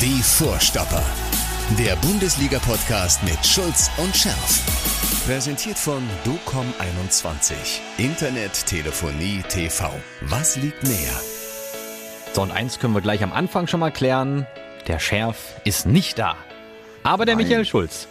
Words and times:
Die 0.00 0.22
Vorstopper. 0.22 1.02
Der 1.76 1.96
Bundesliga-Podcast 1.96 3.20
mit 3.24 3.44
Schulz 3.44 3.90
und 3.96 4.16
Scherf. 4.16 5.26
Präsentiert 5.26 5.76
von 5.76 6.08
DOCOM21. 6.24 7.54
Internet, 7.96 8.64
Telefonie, 8.64 9.42
TV. 9.48 9.90
Was 10.20 10.54
liegt 10.54 10.84
näher? 10.84 11.20
So, 12.32 12.42
und 12.42 12.52
eins 12.52 12.78
können 12.78 12.94
wir 12.94 13.00
gleich 13.00 13.24
am 13.24 13.32
Anfang 13.32 13.66
schon 13.66 13.80
mal 13.80 13.90
klären. 13.90 14.46
Der 14.86 15.00
Schärf 15.00 15.60
ist 15.64 15.84
nicht 15.84 16.16
da. 16.16 16.36
Aber 17.02 17.24
der 17.26 17.34
Nein. 17.34 17.46
Michael 17.46 17.64
Schulz. 17.64 18.06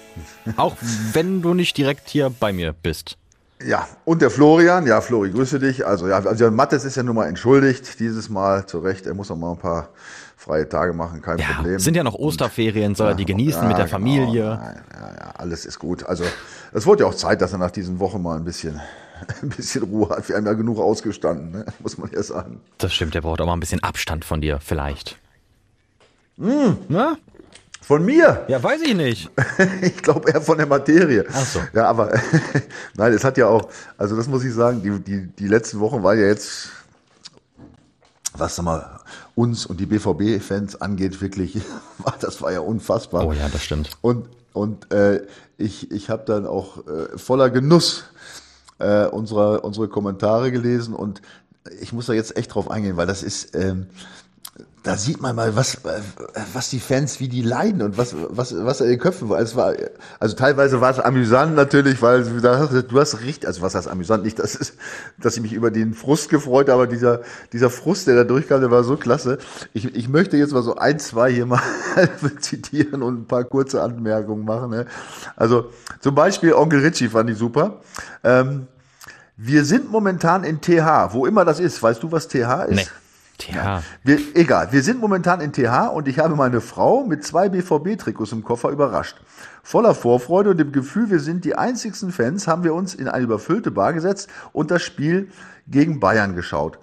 Auch 0.57 0.75
wenn 1.13 1.41
du 1.41 1.53
nicht 1.53 1.77
direkt 1.77 2.09
hier 2.09 2.29
bei 2.29 2.51
mir 2.51 2.73
bist. 2.73 3.17
Ja, 3.65 3.87
und 4.05 4.21
der 4.21 4.29
Florian, 4.29 4.85
ja, 4.85 5.01
Flori, 5.01 5.31
grüße 5.31 5.57
dich. 5.59 5.85
Also, 5.85 6.07
ja, 6.07 6.17
also 6.17 6.51
Mattes 6.51 6.85
ist 6.85 6.95
ja 6.95 7.03
nun 7.03 7.15
mal 7.15 7.25
entschuldigt, 7.27 7.99
dieses 7.99 8.29
Mal 8.29 8.65
zu 8.67 8.79
Recht. 8.79 9.07
Er 9.07 9.15
muss 9.15 9.29
noch 9.29 9.35
mal 9.35 9.51
ein 9.51 9.57
paar 9.57 9.89
freie 10.35 10.69
Tage 10.69 10.93
machen, 10.93 11.21
kein 11.23 11.39
Ja, 11.39 11.47
Problem. 11.55 11.79
sind 11.79 11.95
ja 11.95 12.03
noch 12.03 12.13
Osterferien, 12.13 12.93
soll 12.93 13.09
er 13.09 13.15
die 13.15 13.25
genießen 13.25 13.67
mit 13.67 13.77
der 13.77 13.85
genau. 13.85 13.95
Familie. 13.97 14.43
Ja, 14.43 14.75
ja, 14.93 15.15
ja, 15.19 15.31
alles 15.37 15.65
ist 15.65 15.79
gut. 15.79 16.05
Also, 16.05 16.23
es 16.71 16.85
wurde 16.85 17.03
ja 17.03 17.09
auch 17.09 17.15
Zeit, 17.15 17.41
dass 17.41 17.51
er 17.53 17.57
nach 17.57 17.71
diesen 17.71 17.99
Wochen 17.99 18.21
mal 18.21 18.37
ein 18.37 18.45
bisschen, 18.45 18.79
ein 19.41 19.49
bisschen 19.49 19.83
Ruhe 19.83 20.09
hat. 20.09 20.29
Wir 20.29 20.35
haben 20.35 20.45
ja 20.45 20.53
genug 20.53 20.77
ausgestanden, 20.77 21.51
ne? 21.51 21.65
muss 21.79 21.97
man 21.97 22.11
ja 22.11 22.21
sagen. 22.21 22.61
Das 22.77 22.93
stimmt, 22.93 23.15
der 23.15 23.21
braucht 23.21 23.41
auch 23.41 23.47
mal 23.47 23.53
ein 23.53 23.59
bisschen 23.59 23.81
Abstand 23.81 24.23
von 24.23 24.39
dir, 24.39 24.59
vielleicht. 24.61 25.17
Hm. 26.37 26.77
Na? 26.89 27.17
Von 27.87 28.03
mir? 28.03 28.43
Ja, 28.49 28.61
weiß 28.61 28.81
ich 28.81 28.93
nicht. 28.95 29.31
Ich 29.81 29.95
glaube 30.03 30.29
eher 30.29 30.41
von 30.41 30.57
der 30.57 30.67
Materie. 30.67 31.25
Ach 31.31 31.45
so. 31.45 31.61
Ja, 31.73 31.85
aber 31.85 32.19
nein, 32.97 33.13
es 33.13 33.23
hat 33.23 33.37
ja 33.37 33.47
auch, 33.47 33.69
also 33.97 34.17
das 34.17 34.27
muss 34.27 34.43
ich 34.43 34.53
sagen, 34.53 34.81
die, 34.81 34.99
die, 34.99 35.27
die 35.27 35.47
letzten 35.47 35.79
Wochen 35.79 36.03
war 36.03 36.13
ja 36.13 36.27
jetzt, 36.27 36.67
was 38.33 38.57
sag 38.57 38.65
mal, 38.65 38.99
uns 39.35 39.65
und 39.65 39.79
die 39.79 39.85
BVB-Fans 39.85 40.81
angeht, 40.81 41.21
wirklich, 41.21 41.61
das 42.19 42.41
war 42.41 42.51
ja 42.51 42.59
unfassbar. 42.59 43.25
Oh 43.25 43.31
ja, 43.31 43.47
das 43.47 43.63
stimmt. 43.63 43.91
Und, 44.01 44.27
und 44.51 44.91
äh, 44.91 45.21
ich, 45.57 45.89
ich 45.89 46.09
habe 46.09 46.25
dann 46.25 46.45
auch 46.45 46.85
äh, 46.87 47.17
voller 47.17 47.49
Genuss 47.49 48.03
äh, 48.79 49.05
unsere, 49.05 49.61
unsere 49.61 49.87
Kommentare 49.87 50.51
gelesen 50.51 50.93
und 50.93 51.21
ich 51.79 51.93
muss 51.93 52.07
da 52.07 52.13
jetzt 52.13 52.35
echt 52.35 52.53
drauf 52.53 52.69
eingehen, 52.69 52.97
weil 52.97 53.07
das 53.07 53.23
ist, 53.23 53.55
ähm, 53.55 53.87
da 54.83 54.95
sieht 54.95 55.21
man 55.21 55.35
mal, 55.35 55.55
was, 55.55 55.79
was 56.53 56.69
die 56.69 56.79
Fans, 56.79 57.19
wie 57.19 57.27
die 57.27 57.41
leiden 57.41 57.81
und 57.81 57.97
was, 57.97 58.15
was, 58.29 58.55
was 58.57 58.79
in 58.79 58.87
den 58.87 58.99
Köpfen 58.99 59.27
war. 59.27 59.39
Es 59.39 59.55
war, 59.55 59.73
also 60.19 60.35
teilweise 60.35 60.79
war 60.79 60.91
es 60.91 60.99
amüsant 60.99 61.55
natürlich, 61.55 62.01
weil 62.01 62.23
du 62.23 62.99
hast- 62.99 63.21
richtig, 63.21 63.47
also 63.47 63.61
was 63.61 63.75
heißt 63.75 63.87
amüsant, 63.89 64.23
nicht, 64.23 64.39
das 64.39 64.55
ist, 64.55 64.75
dass 65.17 65.35
ich 65.35 65.41
mich 65.41 65.51
über 65.51 65.71
den 65.71 65.93
Frust 65.93 66.29
gefreut, 66.29 66.69
aber 66.69 66.87
dieser, 66.87 67.21
dieser 67.51 67.69
Frust, 67.69 68.07
der 68.07 68.15
da 68.15 68.23
durchkam, 68.23 68.61
der 68.61 68.71
war 68.71 68.83
so 68.85 68.95
klasse. 68.95 69.39
Ich, 69.73 69.93
ich 69.93 70.07
möchte 70.07 70.37
jetzt 70.37 70.53
mal 70.53 70.63
so 70.63 70.75
ein, 70.75 70.99
zwei 70.99 71.31
hier 71.33 71.45
mal 71.45 71.61
zitieren 72.39 73.03
und 73.03 73.21
ein 73.21 73.25
paar 73.27 73.43
kurze 73.43 73.81
Anmerkungen 73.81 74.45
machen. 74.45 74.69
Ne? 74.69 74.85
Also 75.35 75.69
zum 75.99 76.15
Beispiel 76.15 76.53
Onkel 76.53 76.79
Richie 76.79 77.09
fand 77.09 77.29
ich 77.29 77.37
super. 77.37 77.81
Ähm, 78.23 78.67
wir 79.35 79.65
sind 79.65 79.91
momentan 79.91 80.43
in 80.43 80.61
TH, 80.61 81.09
wo 81.13 81.25
immer 81.25 81.43
das 81.45 81.59
ist. 81.59 81.83
Weißt 81.83 82.01
du, 82.01 82.11
was 82.11 82.27
TH 82.27 82.65
ist? 82.69 82.75
Nee. 82.75 82.85
Tja. 83.37 83.83
Wir, 84.03 84.17
egal, 84.33 84.69
wir 84.71 84.81
sind 84.81 84.99
momentan 84.99 85.41
in 85.41 85.53
TH 85.53 85.89
und 85.93 86.07
ich 86.07 86.17
habe 86.17 86.35
meine 86.35 86.59
Frau 86.59 87.05
mit 87.05 87.23
zwei 87.23 87.49
BVB-Trikots 87.49 88.31
im 88.31 88.43
Koffer 88.43 88.69
überrascht. 88.69 89.17
Voller 89.61 89.93
Vorfreude 89.93 90.51
und 90.51 90.57
dem 90.57 90.71
Gefühl, 90.71 91.11
wir 91.11 91.19
sind 91.19 91.45
die 91.45 91.55
einzigsten 91.55 92.11
Fans, 92.11 92.47
haben 92.47 92.63
wir 92.63 92.73
uns 92.73 92.95
in 92.95 93.07
eine 93.07 93.23
überfüllte 93.23 93.69
Bar 93.69 93.93
gesetzt 93.93 94.29
und 94.53 94.71
das 94.71 94.81
Spiel 94.81 95.29
gegen 95.67 95.99
Bayern 95.99 96.35
geschaut. 96.35 96.79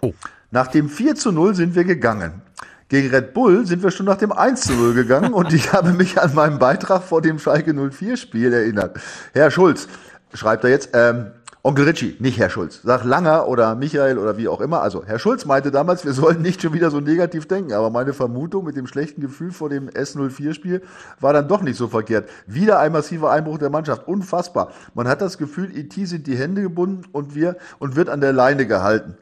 Nach 0.52 0.68
dem 0.68 0.88
4 0.88 1.16
zu 1.16 1.32
0 1.32 1.56
sind 1.56 1.74
wir 1.74 1.84
gegangen. 1.84 2.42
Gegen 2.88 3.10
Red 3.10 3.34
Bull 3.34 3.66
sind 3.66 3.82
wir 3.82 3.90
schon 3.90 4.06
nach 4.06 4.18
dem 4.18 4.30
1 4.30 4.60
zu 4.60 4.74
0 4.74 4.94
gegangen 4.94 5.32
und 5.32 5.52
ich 5.52 5.72
habe 5.72 5.92
mich 5.92 6.20
an 6.20 6.34
meinen 6.34 6.60
Beitrag 6.60 7.02
vor 7.02 7.20
dem 7.20 7.40
Schalke 7.40 7.74
04 7.74 8.16
Spiel 8.16 8.52
erinnert. 8.52 9.00
Herr 9.32 9.50
Schulz, 9.50 9.88
schreibt 10.32 10.62
er 10.62 10.70
jetzt, 10.70 10.90
ähm, 10.92 11.32
Onkel 11.66 11.86
Richie, 11.86 12.14
nicht 12.18 12.38
Herr 12.38 12.50
Schulz. 12.50 12.80
Sag 12.84 13.04
Langer 13.04 13.48
oder 13.48 13.74
Michael 13.74 14.18
oder 14.18 14.36
wie 14.36 14.48
auch 14.48 14.60
immer. 14.60 14.82
Also 14.82 15.02
Herr 15.06 15.18
Schulz 15.18 15.46
meinte 15.46 15.70
damals, 15.70 16.04
wir 16.04 16.12
sollten 16.12 16.42
nicht 16.42 16.60
schon 16.60 16.74
wieder 16.74 16.90
so 16.90 17.00
negativ 17.00 17.48
denken. 17.48 17.72
Aber 17.72 17.88
meine 17.88 18.12
Vermutung 18.12 18.66
mit 18.66 18.76
dem 18.76 18.86
schlechten 18.86 19.22
Gefühl 19.22 19.50
vor 19.50 19.70
dem 19.70 19.88
S04-Spiel 19.88 20.82
war 21.20 21.32
dann 21.32 21.48
doch 21.48 21.62
nicht 21.62 21.76
so 21.76 21.88
verkehrt. 21.88 22.28
Wieder 22.46 22.80
ein 22.80 22.92
massiver 22.92 23.30
Einbruch 23.30 23.56
der 23.56 23.70
Mannschaft. 23.70 24.06
Unfassbar. 24.06 24.72
Man 24.92 25.08
hat 25.08 25.22
das 25.22 25.38
Gefühl, 25.38 25.74
IT 25.74 25.94
sind 25.94 26.26
die 26.26 26.36
Hände 26.36 26.60
gebunden 26.60 27.04
und 27.12 27.34
wir 27.34 27.56
und 27.78 27.96
wird 27.96 28.10
an 28.10 28.20
der 28.20 28.34
Leine 28.34 28.66
gehalten. 28.66 29.16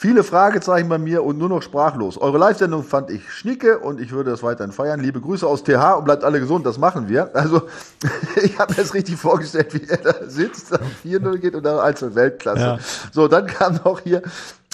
Viele 0.00 0.22
Fragezeichen 0.22 0.88
bei 0.88 0.96
mir 0.98 1.24
und 1.24 1.38
nur 1.38 1.48
noch 1.48 1.60
sprachlos. 1.60 2.18
Eure 2.18 2.38
Live-Sendung 2.38 2.84
fand 2.84 3.10
ich 3.10 3.32
schnicke 3.32 3.80
und 3.80 4.00
ich 4.00 4.12
würde 4.12 4.30
das 4.30 4.44
weiterhin 4.44 4.70
feiern. 4.70 5.00
Liebe 5.00 5.20
Grüße 5.20 5.44
aus 5.44 5.64
TH 5.64 5.94
und 5.98 6.04
bleibt 6.04 6.22
alle 6.22 6.38
gesund, 6.38 6.64
das 6.64 6.78
machen 6.78 7.08
wir. 7.08 7.34
Also, 7.34 7.62
ich 8.40 8.56
habe 8.60 8.74
mir 8.74 8.76
das 8.76 8.94
richtig 8.94 9.16
vorgestellt, 9.16 9.74
wie 9.74 9.88
er 9.88 9.96
da 9.96 10.14
sitzt, 10.28 10.72
am 10.72 10.86
4-0 11.04 11.38
geht 11.38 11.56
und 11.56 11.64
dann 11.64 11.78
als 11.80 12.14
Weltklasse. 12.14 12.60
Ja. 12.60 12.78
So, 13.10 13.26
dann 13.26 13.48
kam 13.48 13.80
noch 13.84 13.98
hier 13.98 14.22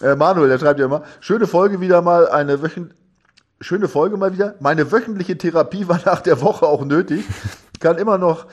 äh, 0.02 0.14
Manuel, 0.14 0.50
der 0.50 0.58
schreibt 0.58 0.78
ja 0.78 0.84
immer, 0.84 1.04
schöne 1.20 1.46
Folge 1.46 1.80
wieder 1.80 2.02
mal, 2.02 2.28
eine 2.28 2.60
Wöchent 2.62 2.94
schöne 3.62 3.88
Folge 3.88 4.18
mal 4.18 4.34
wieder. 4.34 4.56
Meine 4.60 4.92
wöchentliche 4.92 5.38
Therapie 5.38 5.88
war 5.88 6.00
nach 6.04 6.20
der 6.20 6.42
Woche 6.42 6.66
auch 6.66 6.84
nötig. 6.84 7.24
Kann 7.80 7.96
immer 7.96 8.18
noch 8.18 8.44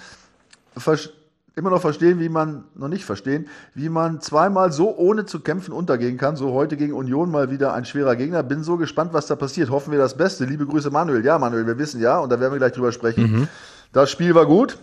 vers- 0.77 1.09
immer 1.55 1.69
noch 1.69 1.81
verstehen, 1.81 2.19
wie 2.19 2.29
man, 2.29 2.63
noch 2.75 2.87
nicht 2.87 3.05
verstehen, 3.05 3.47
wie 3.73 3.89
man 3.89 4.21
zweimal 4.21 4.71
so 4.71 4.95
ohne 4.95 5.25
zu 5.25 5.41
kämpfen 5.41 5.73
untergehen 5.73 6.17
kann. 6.17 6.35
So 6.35 6.53
heute 6.53 6.77
gegen 6.77 6.93
Union 6.93 7.29
mal 7.29 7.51
wieder 7.51 7.73
ein 7.73 7.85
schwerer 7.85 8.15
Gegner. 8.15 8.43
Bin 8.43 8.63
so 8.63 8.77
gespannt, 8.77 9.13
was 9.13 9.27
da 9.27 9.35
passiert. 9.35 9.69
Hoffen 9.69 9.91
wir 9.91 9.99
das 9.99 10.15
Beste. 10.15 10.45
Liebe 10.45 10.65
Grüße, 10.65 10.89
Manuel. 10.89 11.25
Ja, 11.25 11.37
Manuel, 11.37 11.67
wir 11.67 11.77
wissen 11.77 11.99
ja, 12.01 12.19
und 12.19 12.31
da 12.31 12.39
werden 12.39 12.53
wir 12.53 12.59
gleich 12.59 12.73
drüber 12.73 12.91
sprechen. 12.91 13.49
Das 13.91 14.09
Spiel 14.09 14.33
war 14.35 14.45
gut. 14.45 14.77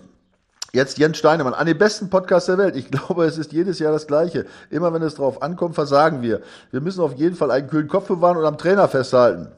Jetzt 0.74 0.98
Jens 0.98 1.16
Steinemann, 1.16 1.54
an 1.54 1.66
den 1.66 1.78
besten 1.78 2.10
Podcast 2.10 2.48
der 2.48 2.58
Welt. 2.58 2.76
Ich 2.76 2.90
glaube, 2.90 3.24
es 3.24 3.38
ist 3.38 3.52
jedes 3.52 3.78
Jahr 3.78 3.92
das 3.92 4.06
Gleiche. 4.06 4.44
Immer 4.70 4.92
wenn 4.92 5.02
es 5.02 5.14
drauf 5.14 5.42
ankommt, 5.42 5.74
versagen 5.74 6.20
wir. 6.20 6.42
Wir 6.70 6.82
müssen 6.82 7.00
auf 7.00 7.14
jeden 7.14 7.36
Fall 7.36 7.50
einen 7.50 7.68
kühlen 7.68 7.88
Kopf 7.88 8.08
bewahren 8.08 8.36
und 8.36 8.44
am 8.44 8.58
Trainer 8.58 8.86
festhalten. 8.88 9.48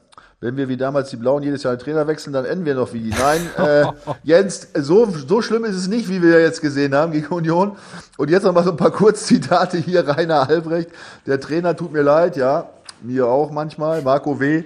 Wenn 0.43 0.57
wir 0.57 0.67
wie 0.67 0.75
damals 0.75 1.11
die 1.11 1.17
Blauen 1.17 1.43
jedes 1.43 1.61
Jahr 1.61 1.73
einen 1.73 1.79
Trainer 1.79 2.07
wechseln, 2.07 2.33
dann 2.33 2.45
enden 2.45 2.65
wir 2.65 2.73
noch 2.73 2.93
wie 2.93 2.99
die. 2.99 3.11
Nein, 3.11 3.47
äh, 3.57 3.85
Jens, 4.23 4.69
so, 4.73 5.05
so 5.05 5.43
schlimm 5.43 5.65
ist 5.65 5.75
es 5.75 5.87
nicht, 5.87 6.09
wie 6.09 6.23
wir 6.23 6.41
jetzt 6.41 6.61
gesehen 6.61 6.95
haben 6.95 7.11
gegen 7.11 7.27
Union. 7.27 7.77
Und 8.17 8.31
jetzt 8.31 8.41
noch 8.41 8.51
mal 8.51 8.63
so 8.63 8.71
ein 8.71 8.77
paar 8.77 8.89
Kurzzitate 8.89 9.77
hier. 9.77 10.07
Rainer 10.07 10.49
Albrecht, 10.49 10.89
der 11.27 11.39
Trainer 11.39 11.75
tut 11.75 11.93
mir 11.93 12.01
leid, 12.01 12.37
ja, 12.37 12.71
mir 13.03 13.27
auch 13.27 13.51
manchmal. 13.51 14.01
Marco 14.01 14.39
W. 14.39 14.63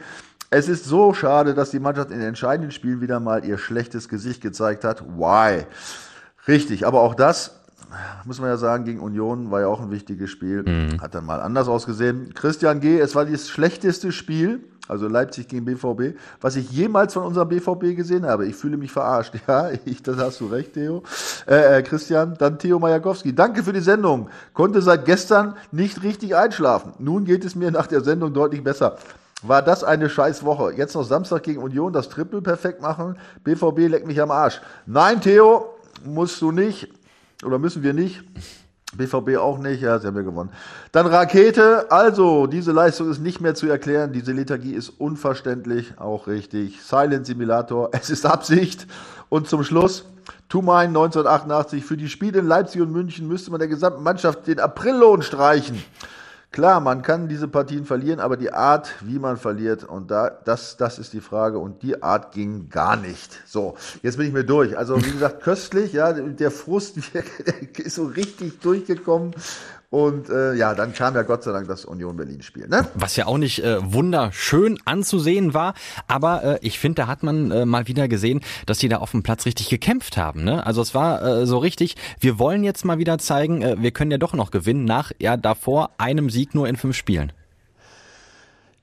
Es 0.50 0.70
ist 0.70 0.86
so 0.86 1.14
schade, 1.14 1.54
dass 1.54 1.72
die 1.72 1.80
Mannschaft 1.80 2.10
in 2.10 2.20
den 2.20 2.30
entscheidenden 2.30 2.72
Spielen 2.72 3.02
wieder 3.02 3.20
mal 3.20 3.44
ihr 3.44 3.58
schlechtes 3.58 4.08
Gesicht 4.08 4.40
gezeigt 4.40 4.86
hat. 4.86 5.04
Why? 5.18 5.66
Richtig, 6.48 6.88
aber 6.88 7.02
auch 7.02 7.16
das, 7.16 7.60
muss 8.26 8.40
man 8.40 8.50
ja 8.50 8.58
sagen, 8.58 8.86
gegen 8.86 9.00
Union 9.00 9.52
war 9.52 9.62
ja 9.62 9.68
auch 9.68 9.82
ein 9.82 9.92
wichtiges 9.92 10.30
Spiel. 10.30 10.64
Hat 11.02 11.16
dann 11.16 11.26
mal 11.26 11.42
anders 11.42 11.68
ausgesehen. 11.68 12.34
Christian 12.34 12.80
G., 12.80 13.00
es 13.00 13.16
war 13.16 13.26
das 13.26 13.50
schlechteste 13.50 14.12
Spiel, 14.12 14.62
also 14.88 15.08
Leipzig 15.08 15.48
gegen 15.48 15.66
BVB, 15.66 16.18
was 16.42 16.56
ich 16.56 16.70
jemals 16.72 17.14
von 17.14 17.24
unserem 17.24 17.50
BVB 17.50 17.96
gesehen 17.96 18.26
habe. 18.26 18.46
Ich 18.46 18.56
fühle 18.56 18.78
mich 18.78 18.92
verarscht. 18.92 19.34
Ja, 19.48 19.70
ich, 19.86 20.02
das 20.02 20.18
hast 20.18 20.42
du 20.42 20.48
recht, 20.48 20.74
Theo. 20.74 21.04
Äh, 21.48 21.78
äh, 21.78 21.84
Christian, 21.84 22.36
dann 22.38 22.58
Theo 22.58 22.80
Majakowski. 22.80 23.34
Danke 23.34 23.64
für 23.64 23.74
die 23.74 23.80
Sendung. 23.80 24.30
Konnte 24.54 24.82
seit 24.82 25.06
gestern 25.06 25.56
nicht 25.72 26.02
richtig 26.02 26.36
einschlafen. 26.36 26.94
Nun 26.98 27.26
geht 27.26 27.46
es 27.46 27.56
mir 27.56 27.70
nach 27.70 27.86
der 27.86 28.02
Sendung 28.02 28.34
deutlich 28.34 28.64
besser. 28.64 28.98
War 29.44 29.62
das 29.62 29.84
eine 29.84 30.10
scheiß 30.10 30.44
Woche? 30.44 30.74
Jetzt 30.76 30.96
noch 30.96 31.04
Samstag 31.04 31.44
gegen 31.44 31.62
Union 31.62 31.94
das 31.94 32.10
Triple 32.10 32.42
perfekt 32.42 32.82
machen? 32.82 33.18
BVB 33.44 33.90
leckt 33.90 34.08
mich 34.08 34.20
am 34.20 34.32
Arsch. 34.32 34.62
Nein, 34.88 35.22
Theo, 35.22 35.76
musst 36.04 36.42
du 36.42 36.52
nicht. 36.52 36.92
Oder 37.44 37.60
müssen 37.60 37.84
wir 37.84 37.94
nicht. 37.94 38.24
BVB 38.96 39.38
auch 39.38 39.58
nicht, 39.58 39.82
ja, 39.82 40.00
sie 40.00 40.08
haben 40.08 40.16
ja 40.16 40.22
gewonnen. 40.22 40.52
Dann 40.92 41.08
Rakete, 41.08 41.92
also 41.92 42.48
diese 42.48 42.72
Leistung 42.72 43.10
ist 43.10 43.20
nicht 43.20 43.42
mehr 43.42 43.56
zu 43.56 43.68
erklären, 43.68 44.14
diese 44.14 44.32
Lethargie 44.32 44.74
ist 44.74 44.90
unverständlich, 44.90 45.94
auch 45.98 46.28
richtig. 46.28 46.82
Silent 46.82 47.26
Simulator, 47.26 47.90
es 47.94 48.10
ist 48.10 48.26
Absicht. 48.26 48.88
Und 49.30 49.48
zum 49.48 49.64
Schluss, 49.64 50.06
Tumain 50.50 50.90
1988, 50.90 51.84
für 51.84 51.98
die 51.98 52.10
Spiele 52.10 52.40
in 52.40 52.48
Leipzig 52.48 52.82
und 52.82 52.92
München 52.92 53.28
müsste 53.28 53.52
man 53.52 53.60
der 53.60 53.68
gesamten 53.68 54.04
Mannschaft 54.04 54.48
den 54.48 54.60
Aprillohn 54.60 55.22
streichen. 55.22 55.84
Klar, 56.56 56.80
man 56.80 57.02
kann 57.02 57.28
diese 57.28 57.50
Partien 57.50 57.84
verlieren, 57.84 58.22
aber 58.22 58.38
die 58.38 58.54
Art, 58.54 58.96
wie 59.02 59.20
man 59.20 59.36
verliert, 59.36 59.84
und 59.84 60.10
da, 60.10 60.30
das, 60.30 60.78
das 60.78 61.00
ist 61.00 61.12
die 61.12 61.20
Frage, 61.20 61.60
und 61.60 61.84
die 61.84 62.02
Art 62.02 62.32
ging 62.32 62.70
gar 62.70 62.96
nicht. 62.96 63.42
So, 63.46 63.76
jetzt 64.02 64.16
bin 64.16 64.28
ich 64.28 64.32
mir 64.32 64.46
durch. 64.46 64.78
Also, 64.78 64.96
wie 65.06 65.12
gesagt, 65.12 65.44
köstlich, 65.44 65.92
ja, 65.92 66.14
der 66.14 66.52
Frust 66.52 66.96
der 67.14 67.86
ist 67.86 67.96
so 67.96 68.06
richtig 68.06 68.62
durchgekommen. 68.62 69.36
Und 69.96 70.28
äh, 70.28 70.56
ja, 70.56 70.76
dann 70.76 70.94
kam 70.94 71.16
ja 71.16 71.22
Gott 71.22 71.44
sei 71.44 71.54
Dank 71.54 71.70
das 71.70 71.86
Union 71.86 72.18
Berlin-Spiel. 72.18 72.68
Ne? 72.68 72.86
Was 72.96 73.16
ja 73.16 73.28
auch 73.28 73.38
nicht 73.38 73.64
äh, 73.64 73.78
wunderschön 73.82 74.78
anzusehen 74.84 75.54
war, 75.54 75.74
aber 76.10 76.44
äh, 76.44 76.60
ich 76.62 76.80
finde, 76.80 77.04
da 77.04 77.08
hat 77.08 77.24
man 77.24 77.50
äh, 77.50 77.66
mal 77.66 77.88
wieder 77.88 78.10
gesehen, 78.10 78.42
dass 78.66 78.80
die 78.80 78.90
da 78.90 78.98
auf 78.98 79.12
dem 79.12 79.24
Platz 79.24 79.46
richtig 79.46 79.70
gekämpft 79.70 80.18
haben. 80.18 80.44
Ne? 80.44 80.66
Also 80.66 80.82
es 80.82 80.94
war 80.94 81.24
äh, 81.24 81.46
so 81.46 81.60
richtig, 81.60 81.96
wir 82.20 82.40
wollen 82.40 82.66
jetzt 82.66 82.84
mal 82.84 82.98
wieder 82.98 83.20
zeigen, 83.20 83.62
äh, 83.62 83.78
wir 83.80 83.92
können 83.92 84.12
ja 84.12 84.18
doch 84.18 84.34
noch 84.34 84.52
gewinnen 84.52 84.84
nach 84.84 85.14
ja 85.18 85.38
davor 85.38 85.92
einem 85.98 86.30
Sieg 86.30 86.54
nur 86.56 86.68
in 86.68 86.76
fünf 86.76 86.98
Spielen. 86.98 87.32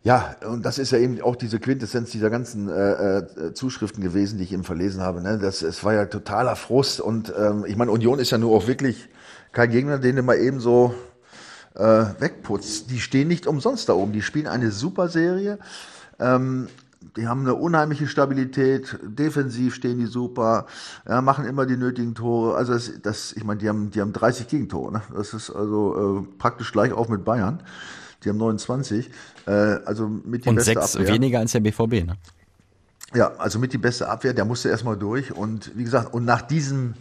Ja, 0.04 0.34
und 0.48 0.64
das 0.64 0.78
ist 0.78 0.92
ja 0.92 0.98
eben 0.98 1.20
auch 1.20 1.36
diese 1.36 1.60
Quintessenz 1.60 2.10
dieser 2.10 2.30
ganzen 2.30 2.70
äh, 2.70 3.18
äh, 3.18 3.52
Zuschriften 3.52 4.02
gewesen, 4.02 4.38
die 4.38 4.44
ich 4.44 4.52
eben 4.54 4.64
verlesen 4.64 5.02
habe. 5.02 5.20
Ne? 5.20 5.38
Das, 5.38 5.60
es 5.60 5.84
war 5.84 5.92
ja 5.92 6.06
totaler 6.06 6.56
Frust 6.56 7.02
und 7.02 7.30
ähm, 7.38 7.66
ich 7.68 7.76
meine, 7.76 7.90
Union 7.90 8.18
ist 8.18 8.30
ja 8.30 8.38
nur 8.38 8.56
auch 8.56 8.66
wirklich 8.66 9.10
kein 9.52 9.70
Gegner, 9.70 9.98
den 9.98 10.16
du 10.16 10.22
mal 10.22 10.38
eben 10.38 10.60
so 10.60 10.94
äh, 11.74 12.04
wegputzt. 12.18 12.90
Die 12.90 13.00
stehen 13.00 13.28
nicht 13.28 13.46
umsonst 13.46 13.88
da 13.88 13.94
oben. 13.94 14.12
Die 14.12 14.22
spielen 14.22 14.46
eine 14.46 14.70
super 14.70 15.08
Serie. 15.08 15.58
Ähm, 16.18 16.68
die 17.16 17.26
haben 17.26 17.40
eine 17.40 17.54
unheimliche 17.54 18.06
Stabilität, 18.06 18.98
defensiv 19.02 19.74
stehen 19.74 19.98
die 19.98 20.06
super, 20.06 20.66
ja, 21.06 21.20
machen 21.20 21.44
immer 21.44 21.66
die 21.66 21.76
nötigen 21.76 22.14
Tore. 22.14 22.56
Also 22.56 22.72
das, 22.74 22.92
das 23.02 23.32
ich 23.32 23.44
meine, 23.44 23.58
die 23.60 23.68
haben, 23.68 23.90
die 23.90 24.00
haben 24.00 24.12
30 24.12 24.48
Gegentore. 24.48 24.92
Ne? 24.92 25.02
Das 25.14 25.34
ist 25.34 25.50
also 25.50 26.20
äh, 26.20 26.38
praktisch 26.38 26.72
gleich 26.72 26.92
auf 26.92 27.08
mit 27.08 27.24
Bayern. 27.24 27.62
Die 28.24 28.28
haben 28.28 28.38
29. 28.38 29.10
Äh, 29.46 29.50
also 29.50 30.08
mit 30.08 30.44
die 30.44 30.48
Und 30.48 30.56
beste 30.56 30.74
sechs 30.74 30.96
Abwehr. 30.96 31.14
weniger 31.14 31.40
als 31.40 31.52
der 31.52 31.60
BVB, 31.60 32.06
ne? 32.06 32.16
Ja, 33.14 33.32
also 33.36 33.58
mit 33.58 33.72
die 33.74 33.78
beste 33.78 34.08
Abwehr, 34.08 34.32
der 34.32 34.46
musste 34.46 34.70
erstmal 34.70 34.96
durch. 34.96 35.32
Und 35.36 35.76
wie 35.76 35.84
gesagt, 35.84 36.14
und 36.14 36.24
nach 36.24 36.40
diesem, 36.40 36.94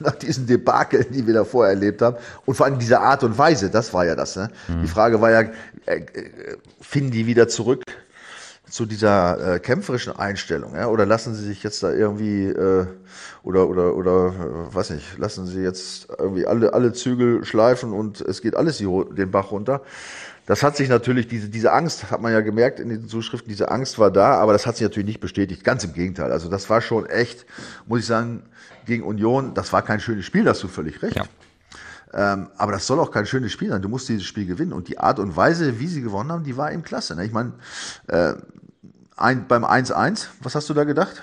nach 0.04 0.16
diesen 0.16 0.46
Debakel, 0.46 1.04
die 1.04 1.26
wir 1.26 1.34
da 1.34 1.44
vorher 1.44 1.74
erlebt 1.74 2.02
haben, 2.02 2.16
und 2.46 2.54
vor 2.54 2.66
allem 2.66 2.78
dieser 2.78 3.00
Art 3.00 3.22
und 3.24 3.36
Weise, 3.38 3.70
das 3.70 3.92
war 3.94 4.04
ja 4.06 4.14
das. 4.14 4.36
Ne? 4.36 4.50
Die 4.82 4.88
Frage 4.88 5.20
war 5.20 5.30
ja, 5.30 5.40
äh, 5.86 5.96
äh, 5.96 6.02
finden 6.80 7.10
die 7.10 7.26
wieder 7.26 7.48
zurück 7.48 7.82
zu 8.68 8.86
dieser 8.86 9.54
äh, 9.54 9.58
kämpferischen 9.58 10.16
Einstellung, 10.16 10.76
ja? 10.76 10.86
oder 10.86 11.04
lassen 11.04 11.34
sie 11.34 11.44
sich 11.44 11.62
jetzt 11.64 11.82
da 11.82 11.92
irgendwie, 11.92 12.44
äh, 12.46 12.86
oder, 13.42 13.68
oder, 13.68 13.96
oder, 13.96 14.26
äh, 14.28 14.74
weiß 14.74 14.90
nicht, 14.90 15.18
lassen 15.18 15.46
sie 15.46 15.60
jetzt 15.60 16.08
irgendwie 16.18 16.46
alle, 16.46 16.72
alle 16.72 16.92
Zügel 16.92 17.44
schleifen 17.44 17.92
und 17.92 18.20
es 18.20 18.42
geht 18.42 18.54
alles 18.54 18.80
Ho- 18.80 19.04
den 19.04 19.30
Bach 19.30 19.50
runter. 19.50 19.82
Das 20.46 20.62
hat 20.62 20.76
sich 20.76 20.88
natürlich, 20.88 21.26
diese, 21.28 21.48
diese 21.48 21.72
Angst, 21.72 22.10
hat 22.10 22.20
man 22.22 22.32
ja 22.32 22.40
gemerkt 22.40 22.80
in 22.80 22.88
den 22.88 23.08
Zuschriften, 23.08 23.48
diese 23.48 23.70
Angst 23.70 23.98
war 23.98 24.10
da, 24.10 24.34
aber 24.34 24.52
das 24.52 24.66
hat 24.66 24.76
sich 24.76 24.84
natürlich 24.84 25.06
nicht 25.06 25.20
bestätigt. 25.20 25.62
Ganz 25.64 25.84
im 25.84 25.92
Gegenteil. 25.92 26.32
Also 26.32 26.48
das 26.48 26.68
war 26.70 26.80
schon 26.80 27.06
echt, 27.06 27.46
muss 27.86 28.00
ich 28.00 28.06
sagen, 28.06 28.42
gegen 28.90 29.04
Union, 29.04 29.54
das 29.54 29.72
war 29.72 29.82
kein 29.82 30.00
schönes 30.00 30.26
Spiel, 30.26 30.44
da 30.44 30.50
hast 30.50 30.62
du 30.62 30.68
völlig 30.68 31.02
recht. 31.02 31.16
Ja. 31.16 31.24
Ähm, 32.12 32.48
aber 32.58 32.72
das 32.72 32.86
soll 32.86 32.98
auch 32.98 33.10
kein 33.10 33.24
schönes 33.24 33.52
Spiel 33.52 33.70
sein. 33.70 33.82
Du 33.82 33.88
musst 33.88 34.08
dieses 34.08 34.24
Spiel 34.24 34.44
gewinnen. 34.44 34.72
Und 34.72 34.88
die 34.88 34.98
Art 34.98 35.18
und 35.18 35.36
Weise, 35.36 35.78
wie 35.78 35.86
sie 35.86 36.02
gewonnen 36.02 36.32
haben, 36.32 36.44
die 36.44 36.56
war 36.56 36.72
eben 36.72 36.82
klasse. 36.82 37.14
Ne? 37.14 37.24
Ich 37.24 37.32
meine, 37.32 37.52
äh, 38.08 38.34
ein, 39.16 39.46
beim 39.46 39.64
1-1, 39.64 40.26
was 40.42 40.54
hast 40.54 40.68
du 40.68 40.74
da 40.74 40.84
gedacht? 40.84 41.22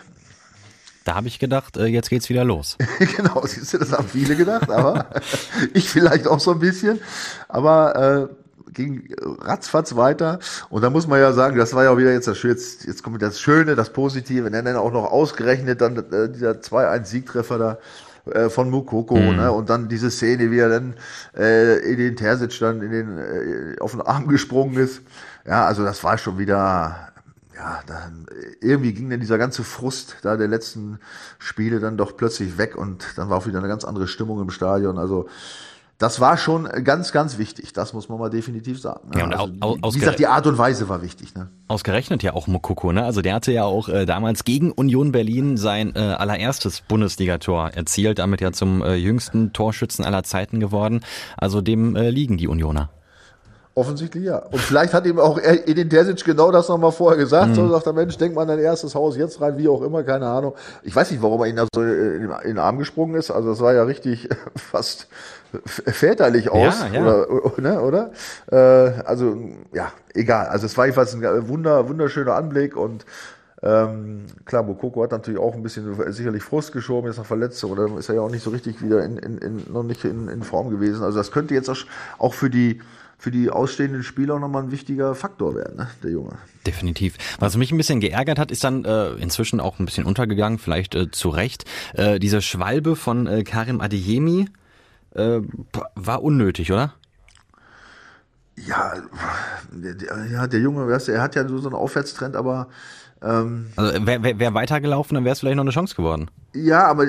Da 1.04 1.16
habe 1.16 1.28
ich 1.28 1.40
gedacht, 1.40 1.78
äh, 1.78 1.86
jetzt 1.86 2.10
geht's 2.10 2.30
wieder 2.30 2.46
los. 2.46 2.78
genau, 3.18 3.46
siehst 3.46 3.74
du, 3.74 3.78
das 3.78 3.92
haben 3.92 4.08
viele 4.08 4.36
gedacht, 4.36 4.69
aber 4.69 5.10
ich 5.74 5.90
vielleicht 5.90 6.28
auch 6.28 6.40
so 6.40 6.52
ein 6.52 6.60
bisschen. 6.60 7.00
Aber 7.50 8.30
äh, 8.30 8.46
ging 8.74 9.14
ratzfatz 9.19 9.96
weiter. 9.96 10.40
Und 10.69 10.81
da 10.84 10.90
muss 10.90 11.08
man 11.08 11.19
ja 11.19 11.34
sagen, 11.34 11.58
das 11.58 11.74
war 11.74 11.84
ja 11.84 11.92
auch 11.92 11.98
wieder 11.98 12.12
jetzt 12.12 12.28
das 12.28 12.38
Schöne, 12.38 12.54
jetzt, 12.54 12.86
jetzt 12.86 13.04
kommt 13.04 13.22
das 13.22 13.40
Schöne, 13.40 13.75
das 13.75 13.92
Positive, 13.92 14.50
dann 14.50 14.75
auch 14.75 14.92
noch 14.92 15.12
ausgerechnet 15.12 15.81
dann 15.81 15.98
äh, 15.98 16.30
dieser 16.30 16.52
2-1-Siegtreffer 16.52 17.58
da 17.58 17.78
äh, 18.31 18.50
von 18.50 18.69
Mukoko, 18.69 19.18
ne? 19.18 19.52
Und 19.52 19.69
dann 19.69 19.88
diese 19.88 20.12
Szene, 20.12 20.52
wie 20.52 20.60
er 20.60 20.69
dann 20.69 20.96
äh, 21.36 21.80
in 21.92 21.98
den 21.98 22.16
Terzic 22.16 22.60
dann 22.60 22.81
in 22.81 22.92
den, 22.92 23.18
äh, 23.18 23.80
auf 23.80 23.92
den 23.92 24.02
Arm 24.02 24.28
gesprungen 24.28 24.78
ist. 24.78 25.02
Ja, 25.46 25.66
also 25.66 25.84
das 25.84 26.04
war 26.04 26.18
schon 26.18 26.38
wieder, 26.38 27.12
ja, 27.56 27.80
dann 27.88 28.25
irgendwie 28.60 28.94
ging 28.94 29.10
dann 29.10 29.19
dieser 29.19 29.38
ganze 29.38 29.64
Frust 29.64 30.18
da 30.22 30.36
der 30.36 30.48
letzten 30.48 31.00
Spiele 31.40 31.80
dann 31.80 31.98
doch 31.98 32.18
plötzlich 32.18 32.58
weg 32.58 32.75
und 32.75 33.18
dann 33.18 33.30
war 33.30 33.38
auch 33.38 33.48
wieder 33.48 33.60
eine 33.60 33.68
ganz 33.68 33.86
andere 33.86 34.08
Stimmung 34.08 34.42
im 34.42 34.50
Stadion. 34.50 34.98
Also 34.98 35.28
das 35.99 36.19
war 36.19 36.38
schon 36.38 36.65
ganz, 36.83 37.11
ganz 37.11 37.38
wichtig. 37.39 37.73
Das 37.73 37.94
muss 37.94 38.07
man 38.07 38.19
mal 38.19 38.29
definitiv 38.29 38.79
sagen. 38.79 39.09
Ne? 39.09 39.19
Ja, 39.19 39.25
und 39.25 39.33
also, 39.33 39.53
au- 39.61 39.94
wie 39.95 39.99
gesagt, 39.99 40.19
die 40.19 40.27
Art 40.27 40.45
und 40.45 40.57
Weise 40.57 40.88
war 40.89 41.01
wichtig. 41.01 41.33
Ne? 41.33 41.49
Ausgerechnet 41.67 42.21
ja 42.23 42.33
auch 42.33 42.45
Mokoko, 42.47 42.91
ne? 42.91 43.03
Also 43.03 43.21
der 43.21 43.33
hatte 43.33 43.51
ja 43.51 43.63
auch 43.63 43.89
äh, 43.89 44.05
damals 44.05 44.44
gegen 44.44 44.71
Union 44.71 45.11
Berlin 45.11 45.57
sein 45.57 45.94
äh, 45.95 45.99
allererstes 45.99 46.81
Bundesligator 46.81 47.69
erzielt, 47.71 48.19
damit 48.19 48.41
ja 48.41 48.51
zum 48.51 48.81
äh, 48.83 48.95
jüngsten 48.95 49.53
Torschützen 49.53 50.05
aller 50.05 50.23
Zeiten 50.23 50.59
geworden. 50.59 51.01
Also 51.35 51.61
dem 51.61 51.95
äh, 51.95 52.09
liegen 52.11 52.38
die 52.38 52.47
Unioner. 52.47 52.89
Offensichtlich 53.77 54.24
ja. 54.24 54.39
Und 54.39 54.59
vielleicht 54.59 54.95
hat 54.95 55.06
ihm 55.06 55.19
auch 55.19 55.38
Edin 55.38 55.88
Terzic 55.88 56.25
genau 56.25 56.50
das 56.50 56.68
nochmal 56.68 56.91
vorher 56.91 57.15
gesagt. 57.15 57.53
So 57.53 57.69
sagt 57.69 57.85
er, 57.85 57.94
Mensch, 57.94 58.18
denk 58.18 58.33
mal 58.33 58.41
an 58.41 58.47
dein 58.47 58.57
erstes 58.57 58.95
Haus 58.95 59.15
jetzt 59.15 59.39
rein, 59.39 59.56
wie 59.59 59.68
auch 59.68 59.83
immer, 59.83 60.01
keine 60.01 60.25
Ahnung. 60.25 60.56
Ich 60.81 60.95
weiß 60.95 61.12
nicht, 61.12 61.21
warum 61.21 61.41
er 61.41 61.45
ihn 61.45 61.57
da 61.57 61.68
so 61.71 61.83
in, 61.83 62.24
in 62.24 62.47
den 62.47 62.57
Arm 62.57 62.79
gesprungen 62.79 63.13
ist. 63.13 63.29
Also 63.29 63.50
das 63.50 63.59
sah 63.59 63.71
ja 63.74 63.83
richtig 63.83 64.29
fast 64.56 65.07
väterlich 65.63 66.50
aus. 66.50 66.74
Ja, 66.91 67.00
ja. 67.00 67.01
Oder, 67.06 67.62
ne, 67.62 67.81
oder? 67.81 68.09
Äh, 68.51 69.03
also, 69.06 69.38
ja, 69.71 69.91
egal. 70.15 70.47
Also 70.47 70.65
es 70.65 70.75
war 70.75 70.88
jedenfalls 70.88 71.13
ein 71.13 71.47
wunder, 71.47 71.88
wunderschöner 71.88 72.33
Anblick 72.33 72.75
und 72.75 73.06
ähm, 73.62 74.25
klar, 74.45 74.63
Mokoko 74.63 75.03
hat 75.03 75.12
natürlich 75.12 75.39
auch 75.39 75.53
ein 75.53 75.62
bisschen 75.62 75.95
sicherlich 76.12 76.41
Frust 76.41 76.71
geschoben, 76.71 77.09
jetzt 77.09 77.18
nach 77.18 77.25
Verletzung, 77.27 77.73
oder 77.73 77.95
ist 77.95 78.09
er 78.09 78.15
ja 78.15 78.21
auch 78.21 78.31
nicht 78.31 78.44
so 78.44 78.50
richtig 78.50 78.81
wieder 78.81 79.03
in, 79.03 79.18
in, 79.18 79.38
in 79.38 79.71
noch 79.71 79.83
nicht 79.83 80.03
in, 80.03 80.30
in 80.30 80.41
Form 80.41 80.71
gewesen. 80.71 81.03
Also 81.03 81.19
das 81.19 81.31
könnte 81.31 81.53
jetzt 81.53 81.71
auch 82.18 82.33
für 82.33 82.50
die 82.50 82.81
für 83.18 83.31
die 83.31 83.50
ausstehenden 83.50 84.04
Spieler 84.04 84.36
auch 84.36 84.40
nochmal 84.40 84.64
ein 84.64 84.72
wichtiger 84.72 85.16
Faktor 85.16 85.56
werden, 85.56 85.78
ne, 85.78 85.88
der 86.04 86.12
Junge. 86.12 86.38
Definitiv. 86.66 87.16
Was 87.40 87.58
mich 87.58 87.72
ein 87.72 87.78
bisschen 87.78 88.00
geärgert 88.00 88.38
hat, 88.38 88.52
ist 88.52 88.64
dann 88.64 88.86
äh, 88.86 89.14
inzwischen 89.14 89.60
auch 89.60 89.80
ein 89.80 89.86
bisschen 89.86 90.06
untergegangen, 90.06 90.60
vielleicht 90.60 90.94
äh, 90.96 91.10
zu 91.10 91.30
Recht. 91.30 91.66
Äh, 91.94 92.19
diese 92.19 92.42
Schwalbe 92.42 92.96
von 92.96 93.25
äh, 93.25 93.44
Karim 93.44 93.81
Adeyemi 93.81 94.50
äh, 95.16 95.40
war 95.96 96.22
unnötig, 96.22 96.72
oder? 96.72 96.94
Ja, 98.56 98.94
der, 99.72 99.96
der, 99.96 100.25
ja, 100.31 100.48
der 100.48 100.60
Junge, 100.60 100.88
weißt 100.88 101.08
du, 101.08 101.12
er 101.12 101.22
hat 101.22 101.36
ja 101.36 101.48
so 101.48 101.56
einen 101.58 101.75
Aufwärtstrend, 101.75 102.36
aber 102.36 102.68
ähm, 103.24 103.68
Also 103.75 104.06
wäre 104.06 104.24
wär, 104.24 104.40
wär 104.40 104.54
weitergelaufen, 104.54 105.16
dann 105.16 105.24
wäre 105.25 105.34
es 105.34 105.40
vielleicht 105.40 105.56
noch 105.56 105.64
eine 105.64 105.72
Chance 105.72 105.96
geworden. 105.96 106.30
Ja, 106.54 106.86
aber 106.88 107.06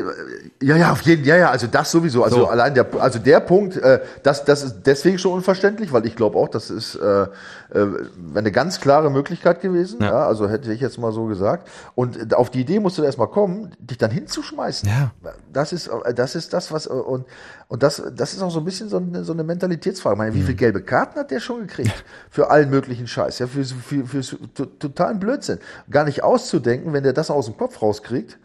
ja, 0.63 0.77
ja, 0.77 0.93
auf 0.93 1.03
jeden, 1.03 1.25
ja, 1.25 1.37
ja, 1.37 1.51
also 1.51 1.67
das 1.67 1.91
sowieso. 1.91 2.23
Also 2.25 2.41
So. 2.41 2.49
allein 2.49 2.75
der, 2.75 2.87
also 2.99 3.19
der 3.19 3.41
Punkt, 3.41 3.77
äh, 3.77 4.01
das, 4.23 4.45
das 4.45 4.63
ist 4.63 4.83
deswegen 4.85 5.19
schon 5.19 5.33
unverständlich, 5.33 5.93
weil 5.93 6.05
ich 6.07 6.17
glaube 6.17 6.37
auch, 6.37 6.49
das 6.49 6.71
ist 6.71 6.97
äh, 6.97 7.23
äh, 7.23 7.29
eine 8.35 8.53
ganz 8.53 8.81
klare 8.81 9.11
Möglichkeit 9.11 9.61
gewesen. 9.61 10.01
Ja. 10.03 10.09
Ja. 10.09 10.27
also 10.27 10.49
hätte 10.49 10.73
ich 10.73 10.81
jetzt 10.81 10.99
mal 10.99 11.13
so 11.13 11.27
gesagt. 11.27 11.69
Und 11.95 12.35
auf 12.35 12.51
die 12.51 12.61
Idee 12.61 12.81
musst 12.81 12.99
du 12.99 13.03
erstmal 13.03 13.29
kommen, 13.29 13.71
dich 13.79 13.99
dann 13.99 14.11
hinzuschmeißen. 14.11 14.89
Ja. 14.89 15.13
Das 15.53 15.73
ist, 15.73 15.89
äh, 15.89 16.15
das 16.15 16.35
ist 16.35 16.53
das, 16.53 16.73
was 16.73 16.87
äh, 16.87 16.91
und 16.91 17.25
und 17.69 17.83
das, 17.83 18.03
das 18.15 18.33
ist 18.33 18.41
auch 18.41 18.51
so 18.51 18.61
ein 18.61 18.65
bisschen 18.65 18.89
so 18.89 18.97
eine, 18.97 19.25
so 19.25 19.35
eine 19.35 19.45
Mentalitätsfrage. 19.45 20.15
Ich 20.15 20.19
meine, 20.19 20.35
wie 20.35 20.43
viele 20.43 20.55
gelbe 20.55 20.83
Karten 20.83 21.19
hat 21.19 21.31
der 21.31 21.41
schon 21.41 21.61
gekriegt 21.61 22.05
für 22.31 22.51
allen 22.51 22.71
möglichen 22.71 23.07
Scheiß? 23.07 23.39
Ja, 23.39 23.47
für, 23.47 23.63
für, 23.63 24.07
für, 24.07 24.23
für 24.23 24.79
totalen 24.79 25.21
Blödsinn. 25.21 25.59
Gar 25.91 26.05
nicht 26.05 26.23
auszudenken, 26.23 26.95
wenn 26.95 27.03
der 27.03 27.13
das 27.13 27.31
aus 27.31 27.45
dem 27.45 27.57
Kopf 27.59 27.83
rauskriegt 27.83 28.39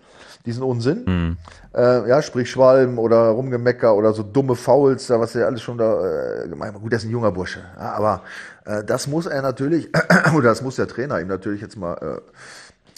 diesen 0.45 0.63
Unsinn. 0.63 1.37
Äh, 1.73 2.09
ja, 2.09 2.21
sprich 2.21 2.51
Schwalben 2.51 2.97
oder 2.97 3.29
Rumgemecker 3.29 3.95
oder 3.95 4.13
so 4.13 4.23
dumme 4.23 4.55
Fouls, 4.55 5.07
da 5.07 5.19
was 5.19 5.31
der 5.33 5.45
alles 5.45 5.61
schon 5.61 5.77
da 5.77 6.43
äh, 6.43 6.49
gemeint 6.49 6.73
hat. 6.73 6.81
Gut, 6.81 6.91
der 6.91 6.99
ist 6.99 7.05
ein 7.05 7.11
junger 7.11 7.31
Bursche. 7.31 7.61
Ja, 7.77 7.93
aber 7.93 8.23
äh, 8.65 8.83
das 8.83 9.07
muss 9.07 9.25
er 9.25 9.41
natürlich, 9.41 9.89
oder 10.35 10.49
das 10.49 10.61
muss 10.61 10.75
der 10.75 10.87
Trainer 10.87 11.21
ihm 11.21 11.29
natürlich 11.29 11.61
jetzt 11.61 11.77
mal 11.77 12.21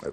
äh, 0.04 0.10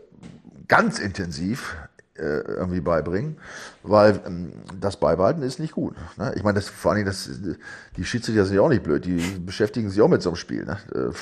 ganz 0.69 0.99
intensiv 0.99 1.75
äh, 1.75 1.92
irgendwie 2.15 2.81
beibringen, 2.81 3.39
weil 3.83 4.21
ähm, 4.27 4.53
das 4.81 4.99
Beibehalten 4.99 5.43
ist 5.43 5.59
nicht 5.59 5.73
gut. 5.73 5.95
Ne? 6.19 6.33
Ich 6.37 6.43
meine, 6.43 6.57
das 6.57 6.69
vor 6.69 6.91
allen 6.91 6.99
Dingen, 6.99 7.07
das, 7.07 7.31
die 7.97 8.05
Schiedsrichter 8.05 8.45
sind 8.45 8.57
ja 8.57 8.63
auch 8.63 8.69
nicht 8.69 8.83
blöd, 8.83 9.05
die 9.05 9.19
beschäftigen 9.45 9.91
sich 9.91 10.01
auch 10.03 10.09
mit 10.09 10.23
so 10.23 10.31
einem 10.31 10.37
Spiel. 10.37 10.65
Ne? 10.65 10.79
Äh. 10.95 11.13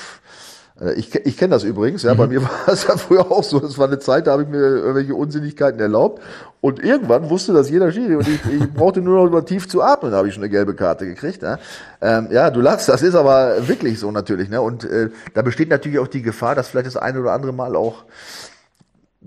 Äh, 0.81 0.95
Ich, 0.95 1.15
ich 1.15 1.37
kenne 1.37 1.55
das 1.55 1.65
übrigens, 1.65 2.03
ja, 2.03 2.15
bei 2.15 2.27
mir 2.27 2.43
war 2.43 2.69
es 2.69 2.87
ja 2.87 2.97
früher 2.97 3.31
auch 3.31 3.45
so. 3.45 3.63
Es 3.65 3.79
war 3.79 3.87
eine 3.87 3.99
Zeit, 3.99 4.27
da 4.27 4.33
habe 4.33 4.43
ich 4.43 4.49
mir 4.49 4.59
irgendwelche 4.59 5.15
Unsinnigkeiten 5.15 5.81
erlaubt. 5.81 6.23
Und 6.61 6.83
irgendwann 6.83 7.31
wusste 7.31 7.53
das 7.53 7.71
jeder 7.71 7.91
Schiri. 7.91 8.17
Und 8.17 8.29
ich, 8.29 8.41
ich 8.53 8.73
brauchte 8.75 9.01
nur 9.01 9.25
noch 9.25 9.31
mal 9.31 9.43
tief 9.43 9.69
zu 9.69 9.83
atmen, 9.83 10.11
da 10.11 10.19
habe 10.19 10.29
ich 10.29 10.35
schon 10.35 10.43
eine 10.43 10.51
gelbe 10.51 10.75
Karte 10.75 11.07
gekriegt. 11.07 11.43
Ja, 11.43 11.59
ähm, 12.01 12.29
ja 12.31 12.51
du 12.51 12.61
lachst, 12.61 12.89
das 12.89 13.03
ist 13.03 13.15
aber 13.15 13.67
wirklich 13.69 13.99
so 13.99 14.11
natürlich. 14.11 14.49
Ne? 14.49 14.61
Und 14.61 14.85
äh, 14.85 15.11
da 15.35 15.43
besteht 15.43 15.71
natürlich 15.71 15.99
auch 15.99 16.09
die 16.09 16.23
Gefahr, 16.23 16.55
dass 16.55 16.69
vielleicht 16.69 16.87
das 16.87 16.97
eine 16.97 17.21
oder 17.21 17.33
andere 17.33 17.53
Mal 17.53 17.77
auch 17.77 18.05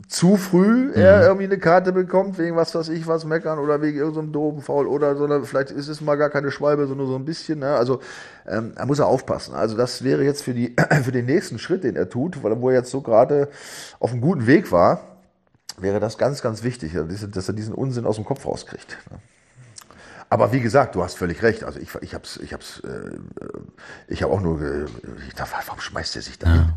zu 0.07 0.38
früh 0.38 0.91
er 0.93 1.23
irgendwie 1.23 1.45
eine 1.45 1.59
Karte 1.59 1.93
bekommt, 1.93 2.39
wegen 2.39 2.55
was 2.55 2.73
weiß 2.73 2.89
ich 2.89 3.05
was 3.05 3.25
meckern 3.25 3.59
oder 3.59 3.79
wegen 3.81 4.00
irgendeinem 4.00 4.31
doofen 4.31 4.62
Foul 4.62 4.88
oder 4.88 5.15
sondern 5.15 5.45
vielleicht 5.45 5.69
ist 5.69 5.88
es 5.88 6.01
mal 6.01 6.15
gar 6.15 6.31
keine 6.31 6.50
Schwalbe, 6.50 6.88
sondern 6.88 7.05
so 7.05 7.15
ein 7.15 7.25
bisschen. 7.25 7.59
Ne? 7.59 7.75
Also 7.75 8.00
ähm, 8.47 8.73
da 8.75 8.88
muss 8.88 8.97
er 8.97 9.05
aufpassen. 9.05 9.53
Also 9.53 9.77
das 9.77 10.03
wäre 10.03 10.23
jetzt 10.23 10.41
für 10.41 10.55
die 10.55 10.75
für 11.03 11.12
den 11.12 11.27
nächsten 11.27 11.59
Schritt, 11.59 11.83
den 11.83 11.95
er 11.95 12.09
tut, 12.09 12.43
weil 12.43 12.53
er 12.53 12.62
wo 12.62 12.69
er 12.69 12.77
jetzt 12.77 12.89
so 12.89 13.01
gerade 13.01 13.50
auf 14.00 14.12
einem 14.12 14.21
guten 14.21 14.47
Weg 14.47 14.71
war, 14.71 15.01
wäre 15.77 16.00
das 16.00 16.17
ganz, 16.17 16.41
ganz 16.41 16.63
wichtig, 16.63 16.97
dass 17.31 17.47
er 17.47 17.53
diesen 17.53 17.75
Unsinn 17.75 18.07
aus 18.07 18.15
dem 18.15 18.25
Kopf 18.25 18.47
rauskriegt. 18.47 18.97
Ne? 19.12 19.19
Aber 20.33 20.51
wie 20.51 20.61
gesagt, 20.61 20.95
du 20.95 21.03
hast 21.03 21.15
völlig 21.15 21.43
recht. 21.43 21.63
Also 21.63 21.79
ich, 21.79 21.89
ich 22.01 22.15
hab's, 22.15 22.37
ich 22.37 22.53
hab's, 22.53 22.79
äh, 22.79 23.17
ich 24.07 24.23
habe 24.23 24.33
auch 24.33 24.41
nur, 24.41 24.57
ge- 24.59 24.85
ich 25.27 25.35
dachte, 25.35 25.51
warum 25.67 25.79
schmeißt 25.79 26.15
er 26.15 26.21
sich 26.23 26.39
da 26.39 26.51
hin? 26.51 26.73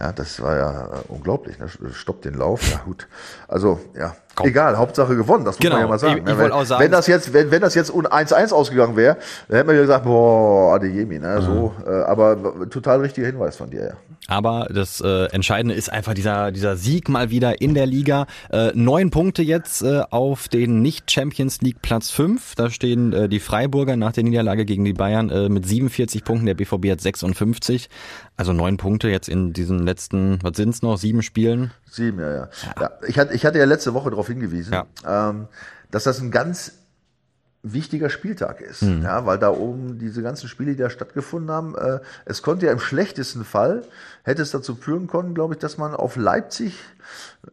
Ja, 0.00 0.12
das 0.12 0.40
war 0.40 0.56
ja 0.56 0.86
äh, 0.86 1.00
unglaublich. 1.08 1.58
Ne? 1.58 1.68
Stoppt 1.92 2.24
den 2.24 2.34
Lauf, 2.34 2.66
ja 2.70 2.78
gut. 2.78 3.06
Also 3.46 3.78
ja, 3.94 4.16
Komm. 4.34 4.48
Egal, 4.48 4.76
Hauptsache 4.76 5.16
gewonnen, 5.16 5.44
das 5.44 5.56
muss 5.56 5.60
genau. 5.60 5.76
man 5.76 5.84
ja 5.84 5.88
mal 5.88 5.98
sagen. 5.98 6.22
Ich, 6.24 6.32
ich 6.32 6.38
wenn, 6.38 6.52
auch 6.52 6.64
sagen. 6.64 6.82
Wenn 6.82 6.90
das 6.90 7.06
jetzt, 7.06 7.32
wenn, 7.32 7.50
wenn 7.50 7.62
das 7.62 7.74
jetzt 7.74 7.92
1-1 7.92 8.52
ausgegangen 8.52 8.96
wäre, 8.96 9.16
dann 9.48 9.58
hätten 9.58 9.68
wir 9.68 9.80
gesagt, 9.80 10.04
boah, 10.04 10.74
Adeyemi, 10.74 11.18
ne, 11.18 11.38
mhm. 11.40 11.44
so, 11.44 11.74
äh, 11.86 12.02
aber 12.02 12.68
total 12.70 13.00
richtiger 13.00 13.26
Hinweis 13.26 13.56
von 13.56 13.70
dir, 13.70 13.82
ja. 13.82 13.94
Aber 14.26 14.68
das 14.72 15.02
äh, 15.02 15.26
Entscheidende 15.26 15.74
ist 15.74 15.92
einfach 15.92 16.14
dieser, 16.14 16.50
dieser 16.50 16.76
Sieg 16.76 17.08
mal 17.08 17.30
wieder 17.30 17.60
in 17.60 17.74
der 17.74 17.86
Liga. 17.86 18.26
Äh, 18.50 18.70
neun 18.74 19.10
Punkte 19.10 19.42
jetzt 19.42 19.82
äh, 19.82 20.02
auf 20.08 20.48
den 20.48 20.80
Nicht-Champions 20.80 21.60
League 21.60 21.82
Platz 21.82 22.10
fünf. 22.10 22.54
Da 22.54 22.70
stehen 22.70 23.12
äh, 23.12 23.28
die 23.28 23.40
Freiburger 23.40 23.96
nach 23.96 24.12
der 24.12 24.24
Niederlage 24.24 24.64
gegen 24.64 24.84
die 24.84 24.94
Bayern 24.94 25.28
äh, 25.28 25.50
mit 25.50 25.66
47 25.66 26.24
Punkten. 26.24 26.46
Der 26.46 26.54
BVB 26.54 26.90
hat 26.92 27.02
56. 27.02 27.90
Also 28.36 28.52
neun 28.52 28.76
Punkte 28.76 29.08
jetzt 29.08 29.28
in 29.28 29.52
diesen 29.52 29.80
letzten, 29.80 30.42
was 30.42 30.56
sind's 30.56 30.82
noch, 30.82 30.98
sieben 30.98 31.22
Spielen? 31.22 31.70
Sieben, 31.88 32.18
ja, 32.18 32.30
ja. 32.30 32.48
ja. 32.64 32.74
ja 32.80 32.90
ich, 33.06 33.18
hatte, 33.18 33.34
ich 33.34 33.46
hatte 33.46 33.58
ja 33.58 33.64
letzte 33.64 33.94
Woche 33.94 34.10
darauf 34.10 34.26
hingewiesen, 34.26 34.72
ja. 34.72 34.86
ähm, 35.06 35.46
dass 35.90 36.04
das 36.04 36.20
ein 36.20 36.32
ganz 36.32 36.72
wichtiger 37.64 38.10
Spieltag 38.10 38.60
ist, 38.60 38.82
mhm. 38.82 39.02
ja, 39.02 39.24
weil 39.24 39.38
da 39.38 39.50
oben 39.50 39.98
diese 39.98 40.22
ganzen 40.22 40.48
Spiele, 40.48 40.72
die 40.72 40.82
da 40.82 40.90
stattgefunden 40.90 41.50
haben, 41.50 41.74
äh, 41.74 42.00
es 42.26 42.42
konnte 42.42 42.66
ja 42.66 42.72
im 42.72 42.78
schlechtesten 42.78 43.44
Fall, 43.44 43.84
hätte 44.22 44.42
es 44.42 44.50
dazu 44.50 44.74
führen 44.74 45.06
können, 45.06 45.34
glaube 45.34 45.54
ich, 45.54 45.60
dass 45.60 45.78
man 45.78 45.94
auf 45.94 46.16
Leipzig, 46.16 46.78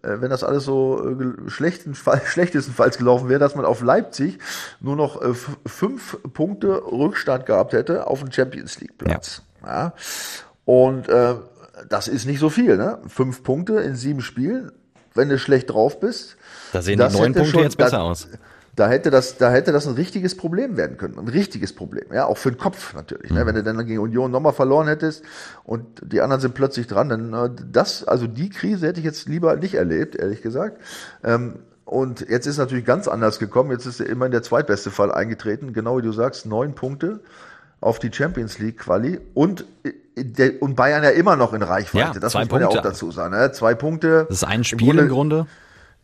äh, 0.03 0.19
wenn 0.19 0.29
das 0.29 0.43
alles 0.43 0.65
so 0.65 1.17
äh, 1.17 1.49
schlechten 1.49 1.95
Fall, 1.95 2.21
schlechtestenfalls 2.25 2.97
gelaufen 2.97 3.29
wäre, 3.29 3.39
dass 3.39 3.55
man 3.55 3.63
auf 3.63 3.81
Leipzig 3.81 4.39
nur 4.81 4.97
noch 4.97 5.21
äh, 5.21 5.33
fünf 5.65 6.17
Punkte 6.33 6.83
Rückstand 6.91 7.45
gehabt 7.45 7.71
hätte 7.71 8.07
auf 8.07 8.19
den 8.19 8.33
Champions 8.33 8.81
League 8.81 8.97
Platz. 8.97 9.43
Ja. 9.63 9.67
ja. 9.67 9.93
Und 10.71 11.09
äh, 11.09 11.35
das 11.89 12.07
ist 12.07 12.25
nicht 12.25 12.39
so 12.39 12.49
viel, 12.49 12.77
ne? 12.77 12.99
Fünf 13.05 13.43
Punkte 13.43 13.81
in 13.81 13.97
sieben 13.97 14.21
Spielen, 14.21 14.71
wenn 15.13 15.27
du 15.27 15.37
schlecht 15.37 15.69
drauf 15.69 15.99
bist. 15.99 16.37
Da 16.71 16.81
sehen 16.81 16.97
die 16.97 17.03
neun 17.03 17.33
Punkte 17.33 17.45
schon, 17.45 17.63
jetzt 17.63 17.77
besser 17.77 17.97
da, 17.97 18.03
aus. 18.03 18.29
Da 18.77 18.87
hätte 18.87 19.11
das, 19.11 19.35
da 19.35 19.51
hätte 19.51 19.73
das 19.73 19.85
ein 19.85 19.95
richtiges 19.95 20.37
Problem 20.37 20.77
werden 20.77 20.95
können. 20.95 21.19
Ein 21.19 21.27
richtiges 21.27 21.73
Problem. 21.73 22.05
Ja, 22.13 22.25
auch 22.25 22.37
für 22.37 22.51
den 22.51 22.57
Kopf 22.57 22.93
natürlich. 22.93 23.31
Ne? 23.31 23.41
Mhm. 23.41 23.47
Ne? 23.47 23.47
Wenn 23.47 23.55
du 23.55 23.63
dann 23.63 23.85
gegen 23.85 23.99
Union 23.99 24.31
nochmal 24.31 24.53
verloren 24.53 24.87
hättest 24.87 25.25
und 25.65 25.83
die 26.05 26.21
anderen 26.21 26.39
sind 26.39 26.53
plötzlich 26.53 26.87
dran, 26.87 27.09
dann 27.09 27.33
äh, 27.33 27.49
das, 27.69 28.05
also 28.05 28.25
die 28.25 28.49
Krise 28.49 28.87
hätte 28.87 29.01
ich 29.01 29.05
jetzt 29.05 29.27
lieber 29.27 29.57
nicht 29.57 29.73
erlebt, 29.73 30.15
ehrlich 30.15 30.41
gesagt. 30.41 30.79
Ähm, 31.21 31.59
und 31.83 32.29
jetzt 32.29 32.47
ist 32.47 32.59
natürlich 32.59 32.85
ganz 32.85 33.09
anders 33.09 33.39
gekommen. 33.39 33.71
Jetzt 33.71 33.87
ist 33.87 33.99
immerhin 33.99 34.31
der 34.31 34.43
zweitbeste 34.43 34.89
Fall 34.89 35.11
eingetreten. 35.11 35.73
Genau 35.73 35.97
wie 35.97 36.01
du 36.01 36.13
sagst, 36.13 36.45
neun 36.45 36.75
Punkte 36.75 37.19
auf 37.81 37.99
die 37.99 38.13
Champions 38.13 38.57
League 38.57 38.77
Quali 38.77 39.19
und 39.33 39.65
äh, 40.15 40.57
und 40.59 40.75
Bayern 40.75 41.03
ja 41.03 41.09
immer 41.09 41.35
noch 41.35 41.53
in 41.53 41.61
Reichweite. 41.61 42.13
Ja, 42.15 42.19
das 42.19 42.33
muss 42.33 42.35
man 42.35 42.47
Punkte. 42.47 42.73
ja 42.73 42.79
auch 42.79 42.83
dazu 42.83 43.11
sagen. 43.11 43.33
Ne? 43.33 43.51
Zwei 43.51 43.75
Punkte. 43.75 44.25
Das 44.29 44.37
ist 44.37 44.43
ein 44.43 44.63
Spiel 44.63 44.97
im 44.97 44.97
Grunde. 44.97 45.03
Im 45.03 45.09
Grunde 45.09 45.47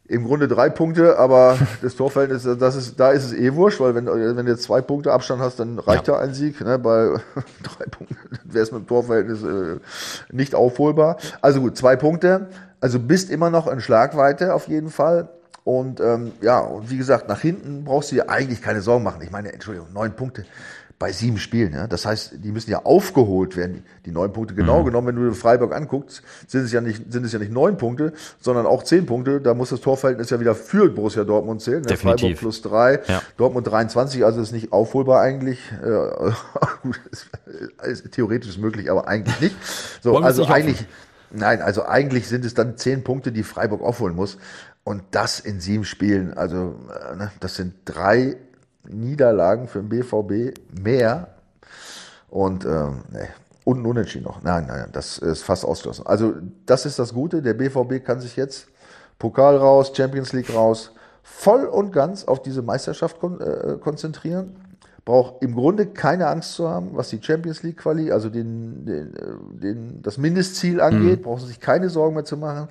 im 0.10 0.26
Grunde 0.26 0.48
drei 0.48 0.70
Punkte, 0.70 1.18
aber 1.20 1.58
das 1.82 1.96
Torverhältnis, 1.96 2.48
das 2.60 2.76
ist, 2.76 3.00
da 3.00 3.12
ist 3.12 3.26
es 3.26 3.34
eh 3.34 3.54
wurscht, 3.54 3.80
weil 3.80 3.96
wenn, 3.96 4.06
wenn 4.06 4.46
du 4.46 4.52
jetzt 4.52 4.64
zwei 4.64 4.82
Punkte 4.82 5.12
Abstand 5.12 5.42
hast, 5.42 5.60
dann 5.60 5.80
reicht 5.80 6.08
ja, 6.08 6.16
ja 6.16 6.20
ein 6.22 6.34
Sieg. 6.34 6.62
Ne? 6.62 6.80
Bei 6.80 7.10
drei 7.64 7.86
Punkten 7.90 8.18
wäre 8.44 8.64
es 8.64 8.72
mit 8.72 8.82
dem 8.82 8.88
Torverhältnis 8.88 9.44
äh, 9.44 9.80
nicht 10.32 10.56
aufholbar. 10.56 11.18
Also 11.42 11.62
gut, 11.62 11.78
zwei 11.78 11.96
Punkte. 11.96 12.48
Also 12.80 13.00
bist 13.00 13.30
immer 13.30 13.50
noch 13.50 13.68
in 13.68 13.82
Schlagweite 13.82 14.54
auf 14.54 14.68
jeden 14.68 14.90
Fall. 14.90 15.30
Und 15.64 16.00
ähm, 16.00 16.32
ja, 16.42 16.60
und 16.60 16.90
wie 16.90 16.98
gesagt, 16.98 17.28
nach 17.28 17.42
hinten 17.42 17.84
brauchst 17.84 18.12
du 18.12 18.16
dir 18.16 18.30
eigentlich 18.30 18.62
keine 18.62 18.82
Sorgen 18.82 19.04
machen. 19.04 19.22
Ich 19.22 19.32
meine, 19.32 19.52
Entschuldigung, 19.52 19.92
neun 19.94 20.14
Punkte 20.14 20.46
bei 21.00 21.12
sieben 21.12 21.38
Spielen. 21.38 21.74
Ja? 21.74 21.88
Das 21.88 22.06
heißt, 22.06 22.44
die 22.44 22.51
müssen 22.51 22.72
ja 22.72 22.84
aufgeholt 22.84 23.56
werden, 23.56 23.84
die, 24.06 24.12
neun 24.12 24.34
Punkte. 24.34 24.56
Genau 24.56 24.82
mhm. 24.82 24.86
genommen, 24.86 25.08
wenn 25.08 25.16
du 25.16 25.34
Freiburg 25.34 25.74
anguckst, 25.75 26.24
sind 26.48 26.63
es 26.63 26.72
ja 26.72 26.82
nicht, 26.82 27.12
sind 27.12 27.24
es 27.25 27.34
ja 27.34 27.39
nicht 27.39 27.51
neun 27.51 27.77
Punkte, 27.77 28.13
sondern 28.39 28.66
auch 28.66 28.84
zehn 28.84 29.06
Punkte. 29.06 29.39
Da 29.39 29.54
muss 29.54 29.70
das 29.70 29.82
Torverhältnis 29.82 30.30
ja 30.32 30.39
wieder 30.39 30.56
für 30.56 30.89
Borussia 30.89 31.24
Dortmund 31.24 31.62
zählen. 31.62 31.82
Ne? 31.82 31.88
Definitiv. 31.88 32.22
Freiburg 32.22 32.39
plus 32.39 32.62
drei, 32.63 33.00
ja. 33.08 33.22
Dortmund 33.38 33.68
23, 33.68 34.25
also 34.25 34.42
ist 34.42 34.51
nicht 34.51 34.74
aufholbar 34.74 35.22
eigentlich. 35.22 35.60
Äh, 35.84 36.32
ist 37.88 38.12
theoretisch 38.12 38.58
möglich, 38.58 38.89
aber 38.89 39.08
eigentlich 39.08 39.39
nicht. 39.39 39.56
So, 40.01 40.18
also 40.18 40.42
nicht 40.44 40.51
eigentlich, 40.51 40.86
nein, 41.30 41.62
also 41.62 41.86
eigentlich 41.86 42.27
sind 42.27 42.44
es 42.44 42.56
dann 42.56 42.77
zehn 42.77 43.04
Punkte, 43.04 43.32
die 43.32 43.44
Freiburg 43.44 43.82
aufholen 43.82 44.16
muss. 44.16 44.38
Und 44.84 45.04
das 45.12 45.39
in 45.42 45.60
sieben 45.60 45.84
Spielen, 45.84 46.34
also 46.34 46.75
äh, 47.12 47.16
ne, 47.18 47.32
das 47.39 47.56
sind 47.56 47.74
drei 47.86 48.38
Niederlagen 48.89 49.67
für 49.67 49.79
den 49.82 49.89
BVB 49.89 50.58
mehr. 50.82 51.29
Und 52.29 52.65
äh, 52.65 52.88
nee, 53.12 53.27
und 53.67 53.86
Unentschieden 53.86 54.24
noch. 54.24 54.41
Nein, 54.44 54.65
nein, 54.67 54.88
das 54.94 55.17
ist 55.17 55.44
fast 55.44 55.65
ausgeschlossen. 55.65 56.08
Also 56.08 56.36
das 56.65 56.86
ist 56.86 57.00
das 57.00 57.13
Gute. 57.13 57.41
Der 57.41 57.53
BVB 57.53 58.03
kann 58.03 58.22
sich 58.22 58.38
jetzt 58.38 58.67
Pokal 59.20 59.58
raus, 59.58 59.91
Champions 59.94 60.32
League 60.32 60.53
raus, 60.53 60.91
voll 61.22 61.65
und 61.65 61.91
ganz 61.91 62.24
auf 62.24 62.41
diese 62.41 62.62
Meisterschaft 62.62 63.20
kon 63.20 63.41
äh, 63.41 63.77
konzentrieren. 63.82 64.56
Braucht 65.03 65.41
im 65.41 65.53
Grunde 65.53 65.88
keine 65.88 66.27
Angst 66.27 66.53
zu 66.53 66.70
haben, 66.70 66.91
was 66.94 67.10
die 67.10 67.22
Champions 67.22 67.63
League 67.63 67.77
Quali, 67.77 68.12
also 68.12 68.29
den, 68.29 68.86
den, 68.86 69.15
äh, 69.15 69.62
den, 69.62 70.01
das 70.01 70.17
Mindestziel 70.17 70.79
angeht. 70.79 71.20
Mhm. 71.20 71.24
Brauchen 71.24 71.41
sie 71.41 71.48
sich 71.48 71.60
keine 71.60 71.89
Sorgen 71.89 72.15
mehr 72.15 72.25
zu 72.25 72.38
machen. 72.38 72.70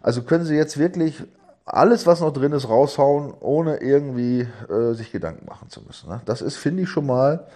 Also 0.00 0.22
können 0.22 0.44
sie 0.44 0.54
jetzt 0.54 0.78
wirklich 0.78 1.24
alles, 1.66 2.06
was 2.06 2.20
noch 2.20 2.32
drin 2.32 2.52
ist, 2.52 2.68
raushauen, 2.68 3.34
ohne 3.40 3.78
irgendwie 3.78 4.46
äh, 4.70 4.94
sich 4.94 5.10
Gedanken 5.10 5.46
machen 5.46 5.68
zu 5.68 5.82
müssen. 5.82 6.08
Ne? 6.08 6.20
Das 6.24 6.40
ist, 6.40 6.56
finde 6.56 6.84
ich, 6.84 6.88
schon 6.88 7.06
mal, 7.06 7.48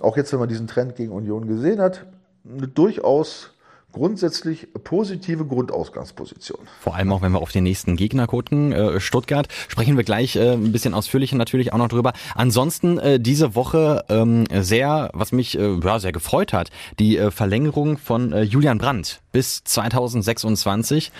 auch 0.00 0.16
jetzt, 0.16 0.32
wenn 0.32 0.40
man 0.40 0.48
diesen 0.48 0.66
Trend 0.66 0.96
gegen 0.96 1.12
Union 1.12 1.46
gesehen 1.46 1.80
hat, 1.80 2.06
eine 2.50 2.66
durchaus 2.66 3.50
grundsätzlich 3.92 4.68
positive 4.84 5.44
Grundausgangsposition. 5.44 6.60
Vor 6.80 6.94
allem 6.94 7.12
auch, 7.12 7.20
wenn 7.20 7.32
wir 7.32 7.40
auf 7.40 7.52
den 7.52 7.64
nächsten 7.64 7.96
Gegner 7.96 8.26
gucken, 8.26 8.72
äh, 8.72 9.00
Stuttgart, 9.00 9.48
sprechen 9.68 9.96
wir 9.96 10.04
gleich 10.04 10.36
äh, 10.36 10.52
ein 10.52 10.72
bisschen 10.72 10.94
ausführlicher 10.94 11.36
natürlich 11.36 11.72
auch 11.72 11.78
noch 11.78 11.88
drüber. 11.88 12.12
Ansonsten 12.34 12.98
äh, 12.98 13.20
diese 13.20 13.54
Woche 13.54 14.04
ähm, 14.08 14.44
sehr, 14.52 15.10
was 15.12 15.32
mich 15.32 15.54
ja, 15.54 15.98
sehr 15.98 16.12
gefreut 16.12 16.52
hat, 16.52 16.70
die 16.98 17.18
Verlängerung 17.30 17.98
von 17.98 18.34
Julian 18.44 18.78
Brandt 18.78 19.20
bis 19.32 19.64
2026. 19.64 21.12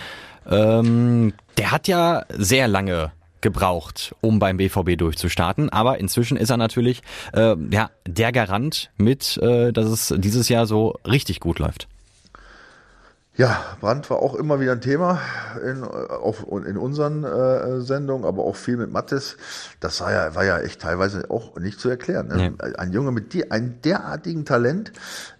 Ähm, 0.49 1.33
der 1.57 1.73
hat 1.73 1.89
ja 1.89 2.25
sehr 2.31 2.69
lange 2.69 3.13
gebraucht, 3.41 4.15
um 4.21 4.39
beim 4.39 4.57
BVB 4.57 4.97
durchzustarten. 4.97 5.71
Aber 5.71 5.99
inzwischen 5.99 6.37
ist 6.37 6.51
er 6.51 6.57
natürlich 6.57 7.03
äh, 7.33 7.55
ja 7.71 7.91
der 8.07 8.33
Garant 8.33 8.91
mit, 8.97 9.37
äh, 9.39 9.73
dass 9.73 9.87
es 9.87 10.15
dieses 10.19 10.49
Jahr 10.49 10.67
so 10.67 10.99
richtig 11.07 11.41
gut 11.41 11.59
läuft. 11.59 11.89
Ja, 13.39 13.77
Brand 13.81 14.11
war 14.11 14.21
auch 14.21 14.35
immer 14.35 14.59
wieder 14.59 14.73
ein 14.73 14.81
Thema 14.81 15.21
in, 15.65 15.85
auf, 15.85 16.45
in 16.51 16.77
unseren 16.77 17.23
äh, 17.23 17.81
Sendungen, 17.83 18.25
aber 18.27 18.43
auch 18.43 18.57
viel 18.57 18.77
mit 18.77 18.91
Mattes. 18.91 19.37
Das 19.79 20.01
war 20.01 20.11
ja, 20.11 20.35
war 20.35 20.45
ja 20.45 20.59
echt 20.59 20.81
teilweise 20.81 21.31
auch 21.31 21.55
nicht 21.57 21.79
zu 21.79 21.89
erklären. 21.89 22.27
Ne? 22.27 22.51
Nee. 22.51 22.73
Ein 22.77 22.93
Junge 22.93 23.13
mit 23.13 23.33
die, 23.35 23.49
einem 23.53 23.81
derartigen 23.83 24.45
Talent 24.45 24.91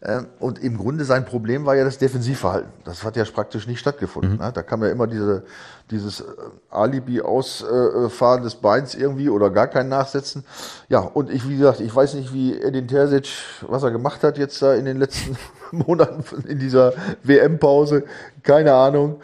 äh, 0.01 0.21
und 0.39 0.61
im 0.61 0.79
Grunde 0.79 1.05
sein 1.05 1.25
Problem 1.25 1.67
war 1.67 1.75
ja 1.75 1.83
das 1.83 1.99
Defensivverhalten. 1.99 2.71
Das 2.85 3.03
hat 3.03 3.17
ja 3.17 3.25
praktisch 3.25 3.67
nicht 3.67 3.81
stattgefunden. 3.81 4.35
Mhm. 4.35 4.39
Ne? 4.39 4.53
Da 4.53 4.63
kam 4.63 4.81
ja 4.85 4.91
immer 4.91 5.09
diese, 5.09 5.43
dieses 5.91 6.21
äh, 6.21 6.25
Alibi 6.71 7.21
ausfahren 7.21 8.43
des 8.43 8.57
Beins 8.57 8.95
irgendwie 8.95 9.29
oder 9.29 9.51
gar 9.51 9.67
kein 9.67 9.89
Nachsetzen. 9.89 10.45
Ja, 10.89 11.01
und 11.01 11.31
ich, 11.31 11.49
wie 11.49 11.57
gesagt, 11.57 11.81
ich 11.81 11.95
weiß 11.95 12.15
nicht, 12.15 12.33
wie 12.33 12.61
Edin 12.61 12.89
Terzic, 12.89 13.29
was 13.63 13.83
er 13.83 13.91
gemacht 13.91 14.23
hat 14.23 14.39
jetzt 14.39 14.61
da 14.63 14.75
in 14.75 14.85
den 14.85 14.99
letzten 14.99 15.37
Monaten 15.71 16.25
in 16.47 16.59
dieser 16.59 16.93
WM-Pause. 17.23 18.05
Keine 18.43 18.75
Ahnung. 18.75 19.21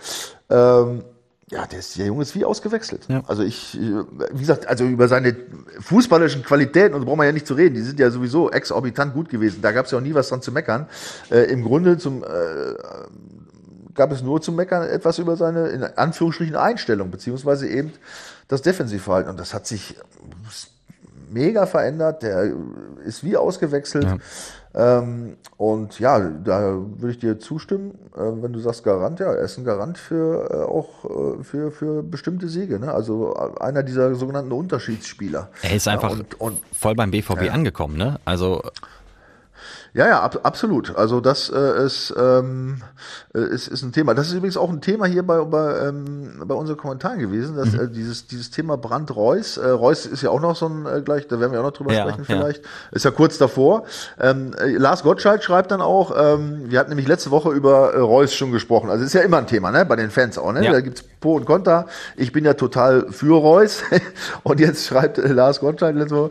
Ähm, 0.50 1.04
ja, 1.50 1.66
der, 1.66 1.78
ist, 1.78 1.99
der 1.99 2.06
Junge 2.06 2.23
ist 2.23 2.35
wie 2.35 2.44
ausgewechselt. 2.44 3.02
Ja. 3.09 3.23
Also 3.26 3.42
ich, 3.42 3.78
wie 3.78 4.40
gesagt, 4.40 4.66
also 4.66 4.85
über 4.85 5.09
seine 5.09 5.37
fußballischen 5.80 6.42
Qualitäten, 6.42 6.94
und 6.94 7.04
brauchen 7.04 7.18
wir 7.18 7.26
ja 7.26 7.33
nicht 7.33 7.47
zu 7.47 7.54
reden, 7.54 7.75
die 7.75 7.83
sind 7.83 8.00
ja 8.00 8.11
sowieso 8.11 8.50
exorbitant 8.50 9.12
gut 9.14 9.28
gewesen. 9.28 9.61
Da 9.61 9.73
gab 9.73 9.85
es 9.85 9.92
ja 9.92 9.99
auch 9.99 10.02
nie 10.02 10.14
was 10.14 10.30
dran 10.30 10.40
zu 10.42 10.52
meckern. 10.52 10.88
Äh, 11.30 11.50
Im 11.52 11.62
Grunde 11.62 11.99
zum, 11.99 12.25
äh, 12.25 12.26
gab 13.94 14.12
es 14.12 14.22
nur 14.22 14.40
zu 14.40 14.52
meckern 14.52 14.82
etwas 14.88 15.18
über 15.18 15.36
seine, 15.36 15.68
in 15.68 15.82
Anführungsstrichen, 15.82 16.56
Einstellung, 16.56 17.10
beziehungsweise 17.10 17.68
eben 17.68 17.92
das 18.48 18.62
Defensivverhalten. 18.62 19.30
Und 19.30 19.40
das 19.40 19.54
hat 19.54 19.66
sich 19.66 19.96
mega 21.30 21.66
verändert. 21.66 22.22
Der 22.22 22.52
ist 23.04 23.24
wie 23.24 23.36
ausgewechselt. 23.36 24.04
Ja. 24.04 24.18
Ähm, 24.76 25.36
und 25.56 26.00
ja, 26.00 26.18
da 26.18 26.74
würde 26.74 27.10
ich 27.10 27.20
dir 27.20 27.38
zustimmen, 27.38 27.92
äh, 28.16 28.20
wenn 28.42 28.52
du 28.52 28.58
sagst 28.58 28.82
Garant, 28.82 29.20
ja, 29.20 29.32
er 29.32 29.44
ist 29.44 29.56
ein 29.56 29.64
Garant 29.64 29.98
für 29.98 30.50
äh, 30.50 30.56
auch 30.64 31.04
äh, 31.04 31.44
für, 31.44 31.70
für 31.70 32.02
bestimmte 32.02 32.48
Siege. 32.48 32.80
Ne? 32.80 32.92
Also 32.92 33.36
äh, 33.36 33.62
einer 33.62 33.84
dieser 33.84 34.16
sogenannten 34.16 34.50
Unterschiedsspieler. 34.50 35.48
Er 35.62 35.76
ist 35.76 35.86
einfach 35.86 36.10
ja, 36.10 36.16
und, 36.16 36.40
und, 36.40 36.60
voll 36.76 36.96
beim 36.96 37.12
BVB 37.12 37.42
ja. 37.42 37.52
angekommen, 37.52 37.96
ne? 37.96 38.18
Also 38.24 38.62
Ja, 39.94 40.08
ja, 40.08 40.20
ab, 40.20 40.40
absolut. 40.42 40.96
Also 40.96 41.20
das 41.20 41.48
äh, 41.50 41.84
ist, 41.84 42.12
ähm, 42.18 42.82
äh, 43.32 43.38
ist, 43.38 43.68
ist 43.68 43.84
ein 43.84 43.92
Thema. 43.92 44.14
Das 44.14 44.26
ist 44.26 44.32
übrigens 44.32 44.56
auch 44.56 44.68
ein 44.68 44.80
Thema 44.80 45.06
hier 45.06 45.22
bei, 45.22 45.38
bei, 45.44 45.86
ähm, 45.86 46.42
bei 46.44 46.54
unseren 46.56 46.76
Kommentaren 46.76 47.20
gewesen, 47.20 47.54
dass 47.54 47.72
mhm. 47.72 47.80
äh, 47.80 47.88
dieses, 47.88 48.26
dieses 48.26 48.50
Thema 48.50 48.76
Brand 48.76 49.14
Reus, 49.14 49.56
äh, 49.56 49.68
Reus 49.68 50.04
ist 50.06 50.22
ja 50.22 50.30
auch 50.30 50.40
noch 50.40 50.56
so 50.56 50.66
ein, 50.66 50.84
äh, 50.86 51.00
gleich, 51.00 51.28
da 51.28 51.38
werden 51.38 51.52
wir 51.52 51.60
auch 51.60 51.64
noch 51.64 51.72
drüber 51.72 51.92
ja, 51.92 52.02
sprechen 52.02 52.24
vielleicht, 52.24 52.64
ja. 52.64 52.70
ist 52.90 53.04
ja 53.04 53.12
kurz 53.12 53.38
davor. 53.38 53.84
Ähm, 54.20 54.52
äh, 54.58 54.70
Lars 54.70 55.04
Gottschalk 55.04 55.44
schreibt 55.44 55.70
dann 55.70 55.80
auch, 55.80 56.12
ähm, 56.16 56.64
wir 56.70 56.80
hatten 56.80 56.90
nämlich 56.90 57.06
letzte 57.06 57.30
Woche 57.30 57.52
über 57.52 57.94
äh, 57.94 57.98
Reus 57.98 58.34
schon 58.34 58.50
gesprochen, 58.50 58.90
also 58.90 59.04
ist 59.04 59.12
ja 59.12 59.20
immer 59.20 59.38
ein 59.38 59.46
Thema, 59.46 59.70
ne, 59.70 59.86
bei 59.86 59.94
den 59.94 60.10
Fans 60.10 60.38
auch, 60.38 60.52
ne, 60.52 60.64
ja. 60.64 60.72
da 60.72 60.80
gibt's 60.80 61.04
Pro 61.25 61.37
und 61.37 61.47
Contra. 61.47 61.87
Ich 62.16 62.33
bin 62.33 62.45
ja 62.45 62.52
total 62.52 63.11
für 63.11 63.40
Reus 63.40 63.83
und 64.43 64.61
jetzt 64.61 64.87
schreibt 64.87 65.16
äh, 65.16 65.28
Lars 65.28 65.59
Gottschalk 65.59 65.97
letzte 65.97 66.16
Woche, 66.16 66.31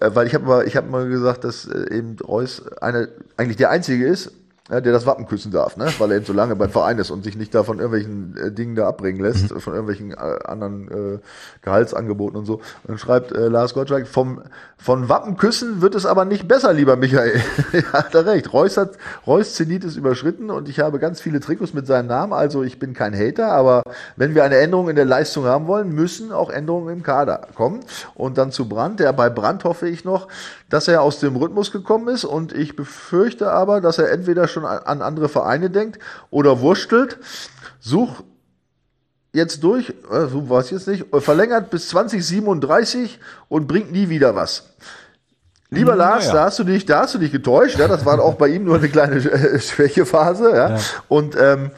äh, 0.00 0.10
weil 0.14 0.26
ich 0.26 0.34
habe 0.34 0.46
mal, 0.46 0.66
habe 0.66 0.88
mal 0.88 1.06
gesagt, 1.10 1.44
dass 1.44 1.66
äh, 1.66 1.94
eben 1.94 2.16
Reus 2.26 2.62
eine 2.80 3.10
eigentlich 3.36 3.58
der 3.58 3.68
Einzige 3.68 4.06
ist, 4.06 4.32
ja, 4.70 4.80
der 4.80 4.92
das 4.92 5.04
Wappen 5.04 5.26
küssen 5.26 5.50
darf, 5.50 5.76
ne? 5.76 5.88
weil 5.98 6.12
er 6.12 6.16
eben 6.18 6.26
so 6.26 6.32
lange 6.32 6.54
beim 6.54 6.70
Verein 6.70 6.98
ist 6.98 7.10
und 7.10 7.24
sich 7.24 7.36
nicht 7.36 7.54
da 7.54 7.64
von 7.64 7.78
irgendwelchen 7.78 8.36
äh, 8.36 8.52
Dingen 8.52 8.76
da 8.76 8.86
abbringen 8.86 9.20
lässt, 9.20 9.50
mhm. 9.50 9.60
von 9.60 9.74
irgendwelchen 9.74 10.12
äh, 10.12 10.38
anderen 10.44 10.88
äh, 10.88 11.18
Gehaltsangeboten 11.62 12.38
und 12.38 12.46
so. 12.46 12.54
Und 12.54 12.62
dann 12.86 12.98
schreibt 12.98 13.32
äh, 13.32 13.48
Lars 13.48 13.74
Gottschalk, 13.74 14.06
vom, 14.06 14.42
von 14.78 15.08
Wappen 15.08 15.36
küssen 15.36 15.82
wird 15.82 15.94
es 15.94 16.06
aber 16.06 16.24
nicht 16.24 16.46
besser, 16.46 16.72
lieber 16.72 16.96
Michael. 16.96 17.40
ja, 17.72 17.92
hat 17.92 18.14
er 18.14 18.26
recht. 18.26 18.52
Reus 18.52 18.76
hat, 18.76 18.92
Reus 19.26 19.54
Zenit 19.54 19.84
ist 19.84 19.96
überschritten 19.96 20.50
und 20.50 20.68
ich 20.68 20.78
habe 20.78 21.00
ganz 21.00 21.20
viele 21.20 21.40
Trikots 21.40 21.74
mit 21.74 21.86
seinem 21.86 22.06
Namen, 22.06 22.32
also 22.32 22.62
ich 22.62 22.78
bin 22.78 22.94
kein 22.94 23.14
Hater, 23.14 23.50
aber 23.52 23.82
wenn 24.16 24.34
wir 24.34 24.44
eine 24.44 24.58
Änderung 24.58 24.88
in 24.88 24.96
der 24.96 25.04
Leistung 25.04 25.46
haben 25.46 25.66
wollen, 25.66 25.92
müssen 25.92 26.30
auch 26.32 26.48
Änderungen 26.48 26.94
im 26.94 27.02
Kader 27.02 27.48
kommen. 27.54 27.80
Und 28.14 28.38
dann 28.38 28.52
zu 28.52 28.68
Brand, 28.68 29.00
der 29.00 29.12
bei 29.12 29.30
Brand 29.30 29.64
hoffe 29.64 29.88
ich 29.88 30.04
noch, 30.04 30.28
dass 30.68 30.86
er 30.86 31.02
aus 31.02 31.18
dem 31.18 31.36
Rhythmus 31.36 31.72
gekommen 31.72 32.08
ist 32.08 32.24
und 32.24 32.52
ich 32.52 32.76
befürchte 32.76 33.50
aber, 33.50 33.80
dass 33.80 33.98
er 33.98 34.10
entweder 34.12 34.46
schon 34.46 34.59
an 34.64 35.02
andere 35.02 35.28
Vereine 35.28 35.70
denkt 35.70 35.98
oder 36.30 36.60
wurstelt. 36.60 37.18
Such 37.80 38.22
jetzt 39.32 39.62
durch, 39.62 39.90
äh, 40.10 40.26
so 40.26 40.48
war 40.48 40.60
es 40.60 40.70
jetzt 40.70 40.88
nicht, 40.88 41.06
verlängert 41.18 41.70
bis 41.70 41.88
2037 41.88 43.18
und 43.48 43.66
bringt 43.66 43.92
nie 43.92 44.08
wieder 44.08 44.34
was. 44.34 44.64
Lieber 45.70 45.92
hm, 45.92 45.98
Lars, 45.98 46.30
da 46.30 46.44
hast 46.44 46.58
du 46.58 46.64
dich, 46.64 46.84
da 46.84 47.02
hast 47.02 47.14
du 47.14 47.18
dich 47.18 47.30
getäuscht. 47.30 47.78
Ja, 47.78 47.86
das 47.86 48.04
war 48.04 48.20
auch 48.20 48.34
bei 48.34 48.48
ihm 48.48 48.64
nur 48.64 48.76
eine 48.76 48.88
kleine 48.88 49.16
äh, 49.16 49.60
Schwächephase. 49.60 50.50
Ja. 50.50 50.70
ja. 50.70 50.78
Und 51.08 51.36
ähm, 51.38 51.70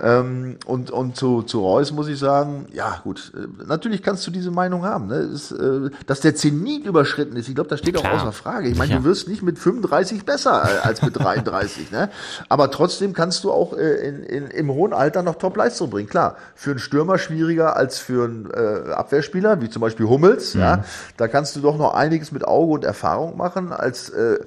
ähm, 0.00 0.58
und 0.66 0.90
und 0.90 1.16
zu, 1.16 1.42
zu 1.42 1.60
Reus 1.60 1.92
muss 1.92 2.08
ich 2.08 2.18
sagen, 2.18 2.66
ja 2.72 3.00
gut, 3.02 3.32
äh, 3.34 3.46
natürlich 3.66 4.02
kannst 4.02 4.26
du 4.26 4.30
diese 4.30 4.50
Meinung 4.50 4.84
haben. 4.84 5.06
Ne? 5.06 5.16
Ist, 5.16 5.52
äh, 5.52 5.90
dass 6.06 6.20
der 6.20 6.34
Zenit 6.34 6.84
überschritten 6.84 7.36
ist, 7.36 7.48
ich 7.48 7.54
glaube, 7.54 7.70
das 7.70 7.80
steht 7.80 7.96
Klar. 7.96 8.12
auch 8.12 8.20
außer 8.20 8.32
Frage. 8.32 8.68
Ich 8.68 8.76
meine, 8.76 8.92
ja. 8.92 8.98
du 8.98 9.04
wirst 9.04 9.28
nicht 9.28 9.42
mit 9.42 9.58
35 9.58 10.24
besser 10.24 10.84
als 10.84 11.02
mit 11.02 11.16
33. 11.16 11.90
ne? 11.90 12.10
Aber 12.48 12.70
trotzdem 12.70 13.12
kannst 13.12 13.44
du 13.44 13.52
auch 13.52 13.76
äh, 13.76 14.08
in, 14.08 14.22
in, 14.22 14.46
im 14.48 14.70
hohen 14.70 14.92
Alter 14.92 15.22
noch 15.22 15.36
Top-Leistung 15.36 15.90
bringen. 15.90 16.08
Klar, 16.08 16.36
für 16.54 16.70
einen 16.70 16.78
Stürmer 16.78 17.18
schwieriger 17.18 17.76
als 17.76 17.98
für 17.98 18.24
einen 18.24 18.50
äh, 18.52 18.92
Abwehrspieler, 18.92 19.60
wie 19.60 19.70
zum 19.70 19.80
Beispiel 19.80 20.06
Hummels. 20.06 20.54
Mhm. 20.54 20.60
Ja? 20.60 20.84
Da 21.16 21.28
kannst 21.28 21.56
du 21.56 21.60
doch 21.60 21.78
noch 21.78 21.94
einiges 21.94 22.32
mit 22.32 22.44
Auge 22.44 22.72
und 22.72 22.84
Erfahrung 22.84 23.36
machen 23.36 23.72
als 23.72 24.10
äh, 24.10 24.38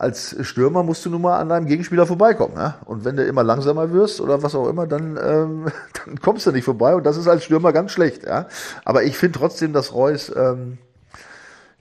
als 0.00 0.34
Stürmer 0.40 0.82
musst 0.82 1.04
du 1.04 1.10
nun 1.10 1.20
mal 1.20 1.38
an 1.38 1.50
deinem 1.50 1.66
Gegenspieler 1.66 2.06
vorbeikommen. 2.06 2.54
Ne? 2.54 2.74
Und 2.86 3.04
wenn 3.04 3.16
du 3.16 3.24
immer 3.24 3.44
langsamer 3.44 3.92
wirst 3.92 4.22
oder 4.22 4.42
was 4.42 4.54
auch 4.54 4.66
immer, 4.66 4.86
dann, 4.86 5.18
ähm, 5.22 5.66
dann 6.04 6.18
kommst 6.22 6.46
du 6.46 6.52
nicht 6.52 6.64
vorbei. 6.64 6.94
Und 6.94 7.04
das 7.04 7.18
ist 7.18 7.28
als 7.28 7.44
Stürmer 7.44 7.74
ganz 7.74 7.92
schlecht. 7.92 8.24
Ja? 8.24 8.46
Aber 8.86 9.02
ich 9.02 9.18
finde 9.18 9.38
trotzdem, 9.38 9.74
dass 9.74 9.92
Reus 9.92 10.32
ähm, 10.34 10.78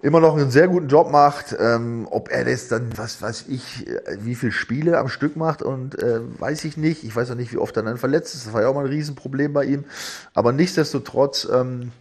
immer 0.01 0.19
noch 0.19 0.35
einen 0.35 0.51
sehr 0.51 0.67
guten 0.67 0.89
Job 0.89 1.09
macht. 1.09 1.55
Ähm, 1.57 2.09
ob 2.11 2.29
er 2.29 2.43
das 2.43 2.67
dann, 2.67 2.89
was 2.97 3.21
weiß 3.21 3.45
ich, 3.47 3.87
äh, 3.87 4.17
wie 4.19 4.35
viele 4.35 4.51
Spiele 4.51 4.97
am 4.97 5.07
Stück 5.07 5.37
macht 5.37 5.61
und 5.61 5.97
äh, 6.03 6.19
weiß 6.39 6.65
ich 6.65 6.75
nicht. 6.75 7.05
Ich 7.05 7.15
weiß 7.15 7.31
auch 7.31 7.35
nicht, 7.35 7.53
wie 7.53 7.57
oft 7.57 7.77
er 7.77 7.83
dann 7.83 7.97
verletzt 7.97 8.35
ist. 8.35 8.47
Das 8.47 8.53
war 8.53 8.63
ja 8.63 8.67
auch 8.67 8.75
mal 8.75 8.83
ein 8.83 8.91
Riesenproblem 8.91 9.53
bei 9.53 9.63
ihm. 9.63 9.85
Aber 10.33 10.51
nichtsdestotrotz 10.51 11.47
ähm, 11.49 11.93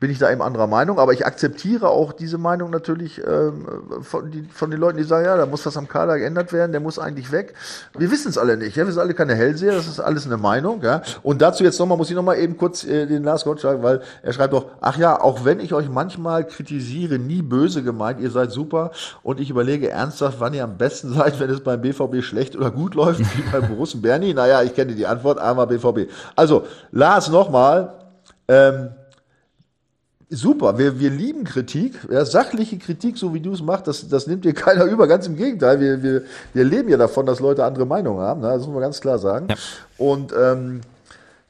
bin 0.00 0.10
ich 0.10 0.18
da 0.18 0.32
eben 0.32 0.40
anderer 0.40 0.66
Meinung. 0.66 0.98
Aber 0.98 1.12
ich 1.12 1.26
akzeptiere 1.26 1.90
auch 1.90 2.14
diese 2.14 2.38
Meinung 2.38 2.70
natürlich 2.70 3.20
ähm, 3.24 3.66
von, 4.00 4.30
die, 4.30 4.44
von 4.50 4.70
den 4.70 4.80
Leuten, 4.80 4.96
die 4.96 5.04
sagen, 5.04 5.26
ja, 5.26 5.36
da 5.36 5.44
muss 5.44 5.66
was 5.66 5.76
am 5.76 5.88
Kader 5.88 6.18
geändert 6.18 6.54
werden, 6.54 6.72
der 6.72 6.80
muss 6.80 6.98
eigentlich 6.98 7.30
weg. 7.30 7.54
Wir 7.96 8.10
wissen 8.10 8.30
es 8.30 8.38
alle 8.38 8.56
nicht. 8.56 8.76
Ja? 8.76 8.86
Wir 8.86 8.92
sind 8.92 9.02
alle 9.02 9.12
keine 9.12 9.34
Hellseher, 9.34 9.74
das 9.74 9.86
ist 9.86 10.00
alles 10.00 10.24
eine 10.24 10.38
Meinung. 10.38 10.82
Ja? 10.82 11.02
Und 11.22 11.42
dazu 11.42 11.62
jetzt 11.64 11.78
nochmal, 11.78 11.98
muss 11.98 12.08
ich 12.08 12.16
nochmal 12.16 12.38
eben 12.38 12.56
kurz 12.56 12.82
äh, 12.84 13.06
den 13.06 13.22
Lars 13.22 13.44
Gott 13.44 13.60
sagen, 13.60 13.82
weil 13.82 14.00
er 14.22 14.32
schreibt 14.32 14.54
doch, 14.54 14.70
ach 14.80 14.96
ja, 14.96 15.20
auch 15.20 15.44
wenn 15.44 15.60
ich 15.60 15.74
euch 15.74 15.90
manchmal 15.90 16.46
kritisiere, 16.46 17.18
nie 17.18 17.42
böse 17.42 17.82
gemeint, 17.82 18.20
ihr 18.20 18.30
seid 18.30 18.52
super 18.52 18.92
und 19.22 19.38
ich 19.38 19.50
überlege 19.50 19.90
ernsthaft, 19.90 20.40
wann 20.40 20.54
ihr 20.54 20.64
am 20.64 20.78
besten 20.78 21.12
seid, 21.14 21.38
wenn 21.38 21.50
es 21.50 21.60
beim 21.60 21.82
BVB 21.82 22.22
schlecht 22.22 22.56
oder 22.56 22.70
gut 22.70 22.94
läuft, 22.94 23.20
wie 23.20 23.42
beim 23.52 23.68
Borussen 23.68 24.00
Bernie. 24.00 24.32
Naja, 24.32 24.62
ich 24.62 24.74
kenne 24.74 24.94
die 24.94 25.06
Antwort, 25.06 25.38
armer 25.38 25.66
BVB. 25.66 26.10
Also, 26.36 26.64
Lars 26.90 27.28
nochmal, 27.28 27.92
ähm, 28.48 28.90
super. 30.30 30.78
Wir, 30.78 30.98
wir 30.98 31.10
lieben 31.10 31.44
Kritik. 31.44 31.94
Ja, 32.10 32.24
sachliche 32.24 32.78
Kritik, 32.78 33.18
so 33.18 33.34
wie 33.34 33.40
du 33.40 33.52
es 33.52 33.62
machst, 33.62 33.86
das, 33.86 34.08
das 34.08 34.26
nimmt 34.26 34.44
dir 34.44 34.54
keiner 34.54 34.84
über. 34.84 35.06
Ganz 35.06 35.26
im 35.26 35.36
Gegenteil. 35.36 35.80
Wir, 35.80 36.02
wir, 36.02 36.22
wir 36.54 36.64
leben 36.64 36.88
ja 36.88 36.96
davon, 36.96 37.26
dass 37.26 37.40
Leute 37.40 37.64
andere 37.64 37.86
Meinungen 37.86 38.20
haben. 38.20 38.40
Ne? 38.40 38.48
Das 38.48 38.60
muss 38.60 38.72
man 38.72 38.80
ganz 38.80 39.00
klar 39.00 39.18
sagen. 39.18 39.48
Ja. 39.50 39.56
Und 39.98 40.32
ähm, 40.32 40.80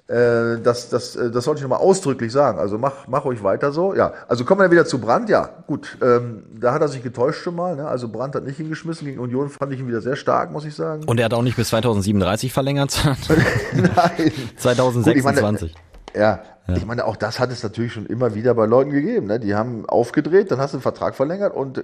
äh, 0.09 0.61
das, 0.61 0.89
das, 0.89 1.15
äh, 1.15 1.31
das 1.31 1.45
sollte 1.45 1.59
ich 1.59 1.63
nochmal 1.63 1.79
ausdrücklich 1.79 2.33
sagen. 2.33 2.59
Also 2.59 2.79
mach, 2.79 3.07
mach 3.07 3.25
euch 3.27 3.45
weiter 3.45 3.71
so. 3.71 3.95
Ja, 3.95 4.13
also 4.27 4.45
kommen 4.45 4.61
wir 4.61 4.71
wieder 4.71 4.85
zu 4.85 4.99
Brandt. 4.99 5.29
Ja, 5.29 5.49
gut. 5.69 5.97
Ähm, 6.03 6.43
da 6.59 6.73
hat 6.73 6.83
er 6.83 6.89
sich 6.89 7.03
getäuscht 7.03 7.45
schon 7.45 7.55
mal. 7.55 7.77
Ne? 7.77 7.87
Also 7.87 8.09
Brandt 8.09 8.35
hat 8.35 8.45
nicht 8.45 8.57
hingeschmissen. 8.57 9.07
Gegen 9.07 9.21
Union 9.21 9.51
fand 9.51 9.73
ich 9.73 9.79
ihn 9.79 9.87
wieder 9.87 10.01
sehr 10.01 10.17
stark, 10.17 10.51
muss 10.51 10.65
ich 10.65 10.75
sagen. 10.75 11.05
Und 11.05 11.21
er 11.21 11.27
hat 11.27 11.35
auch 11.35 11.43
nicht 11.43 11.57
bis 11.57 11.69
2037 11.69 12.53
verlängert. 12.53 13.01
Nein. 13.73 14.33
2026. 14.57 15.73
Gut, 15.73 15.81
meine, 16.15 16.25
ja, 16.25 16.43
ja, 16.71 16.77
ich 16.77 16.87
meine, 16.87 17.05
auch 17.05 17.17
das 17.17 17.39
hat 17.39 17.51
es 17.51 17.63
natürlich 17.63 17.93
schon 17.93 18.07
immer 18.07 18.35
wieder 18.35 18.55
bei 18.55 18.67
Leuten 18.67 18.91
gegeben. 18.91 19.27
Ne? 19.27 19.41
Die 19.41 19.55
haben 19.55 19.87
aufgedreht, 19.87 20.51
dann 20.51 20.61
hast 20.61 20.73
du 20.73 20.77
einen 20.77 20.83
Vertrag 20.83 21.15
verlängert 21.15 21.55
und 21.55 21.79
äh, 21.79 21.83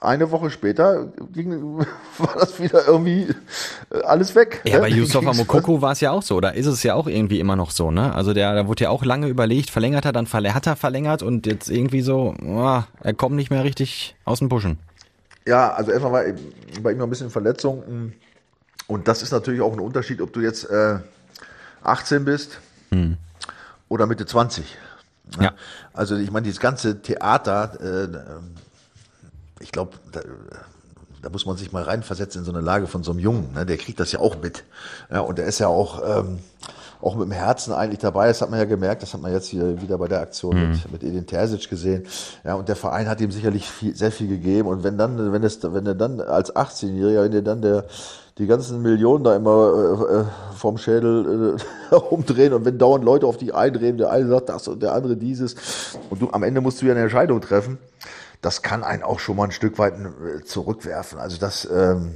eine 0.00 0.30
Woche 0.30 0.50
später 0.50 1.08
ging, 1.32 1.78
war 2.18 2.34
das 2.34 2.60
wieder 2.60 2.86
irgendwie 2.86 3.28
äh, 3.90 4.02
alles 4.02 4.34
weg. 4.34 4.62
Ja, 4.64 4.76
ne? 4.76 4.80
bei 4.82 4.88
Yusufa 4.96 5.32
Mokoko 5.32 5.82
war 5.82 5.92
es 5.92 6.00
ja 6.00 6.10
auch 6.10 6.22
so, 6.22 6.36
oder 6.36 6.54
ist 6.54 6.66
es 6.66 6.82
ja 6.82 6.94
auch 6.94 7.06
irgendwie 7.06 7.40
immer 7.40 7.56
noch 7.56 7.70
so, 7.70 7.90
ne? 7.90 8.14
Also 8.14 8.32
der, 8.32 8.54
da 8.54 8.68
wurde 8.68 8.84
ja 8.84 8.90
auch 8.90 9.04
lange 9.04 9.26
überlegt, 9.26 9.70
verlängert 9.70 10.04
er, 10.04 10.12
dann 10.12 10.26
hat 10.32 10.66
er 10.66 10.76
verlängert 10.76 11.22
und 11.22 11.46
jetzt 11.46 11.68
irgendwie 11.68 12.02
so, 12.02 12.34
oh, 12.44 12.82
er 13.00 13.14
kommt 13.14 13.36
nicht 13.36 13.50
mehr 13.50 13.64
richtig 13.64 14.16
aus 14.24 14.38
dem 14.38 14.48
Buschen. 14.48 14.78
Ja, 15.46 15.72
also 15.72 15.90
erstmal 15.90 16.12
war 16.12 16.34
bei 16.82 16.92
ihm 16.92 16.98
noch 16.98 17.06
ein 17.06 17.10
bisschen 17.10 17.30
Verletzung 17.30 18.12
und 18.86 19.08
das 19.08 19.22
ist 19.22 19.32
natürlich 19.32 19.62
auch 19.62 19.72
ein 19.72 19.80
Unterschied, 19.80 20.20
ob 20.20 20.32
du 20.32 20.40
jetzt 20.40 20.64
äh, 20.70 20.98
18 21.82 22.24
bist. 22.24 22.60
Hm 22.90 23.16
oder 23.88 24.06
Mitte 24.06 24.26
20. 24.26 24.64
Ja. 25.40 25.52
Also 25.92 26.16
ich 26.16 26.30
meine, 26.30 26.44
dieses 26.44 26.60
ganze 26.60 27.02
Theater, 27.02 27.78
äh, 27.80 28.08
ich 29.60 29.72
glaube, 29.72 29.96
da, 30.12 30.20
da, 31.22 31.28
muss 31.30 31.46
man 31.46 31.56
sich 31.56 31.72
mal 31.72 31.82
reinversetzen 31.82 32.40
in 32.40 32.44
so 32.44 32.52
eine 32.52 32.60
Lage 32.60 32.86
von 32.86 33.02
so 33.02 33.10
einem 33.10 33.20
Jungen. 33.20 33.52
Ne? 33.52 33.66
Der 33.66 33.76
kriegt 33.76 34.00
das 34.00 34.12
ja 34.12 34.20
auch 34.20 34.40
mit. 34.40 34.64
Ja, 35.10 35.20
und 35.20 35.38
der 35.38 35.46
ist 35.46 35.58
ja 35.58 35.68
auch, 35.68 36.20
ähm, 36.20 36.38
auch 37.00 37.14
mit 37.14 37.26
dem 37.26 37.32
Herzen 37.32 37.72
eigentlich 37.72 38.00
dabei. 38.00 38.28
Das 38.28 38.42
hat 38.42 38.50
man 38.50 38.58
ja 38.58 38.64
gemerkt, 38.64 39.02
das 39.02 39.14
hat 39.14 39.20
man 39.20 39.32
jetzt 39.32 39.48
hier 39.48 39.80
wieder 39.80 39.98
bei 39.98 40.08
der 40.08 40.20
Aktion 40.20 40.56
mhm. 40.56 40.70
mit, 40.70 40.92
mit 40.92 41.04
Edin 41.04 41.26
Terzic 41.26 41.68
gesehen. 41.68 42.06
Ja, 42.44 42.54
und 42.54 42.68
der 42.68 42.76
Verein 42.76 43.08
hat 43.08 43.20
ihm 43.20 43.30
sicherlich 43.30 43.68
viel, 43.68 43.94
sehr 43.94 44.10
viel 44.12 44.28
gegeben. 44.28 44.68
Und 44.68 44.84
wenn 44.84 44.98
dann, 44.98 45.32
wenn 45.32 45.44
es, 45.44 45.60
wenn 45.62 45.86
er 45.86 45.94
dann 45.94 46.20
als 46.20 46.54
18-Jähriger, 46.54 47.22
wenn 47.22 47.32
der 47.32 47.42
dann 47.42 47.62
der 47.62 47.84
die 48.38 48.46
ganzen 48.46 48.82
Millionen 48.82 49.24
da 49.24 49.34
immer 49.34 50.06
äh, 50.10 50.20
äh 50.20 50.24
vom 50.56 50.78
Schädel 50.78 51.56
äh, 51.90 51.94
umdrehen 52.10 52.52
und 52.52 52.64
wenn 52.64 52.78
dauernd 52.78 53.04
Leute 53.04 53.26
auf 53.26 53.36
dich 53.36 53.54
eindrehen, 53.54 53.98
der 53.98 54.10
eine 54.10 54.28
sagt 54.28 54.48
das 54.48 54.68
und 54.68 54.82
der 54.82 54.92
andere 54.92 55.16
dieses 55.16 55.96
und 56.08 56.22
du 56.22 56.30
am 56.30 56.42
Ende 56.42 56.60
musst 56.60 56.80
du 56.80 56.86
ja 56.86 56.92
eine 56.92 57.02
Entscheidung 57.02 57.40
treffen, 57.40 57.78
das 58.40 58.62
kann 58.62 58.84
einen 58.84 59.02
auch 59.02 59.18
schon 59.18 59.36
mal 59.36 59.44
ein 59.44 59.50
Stück 59.50 59.78
weit 59.78 59.94
äh, 59.94 60.44
zurückwerfen. 60.44 61.18
Also 61.18 61.38
das 61.38 61.68
ähm, 61.70 62.14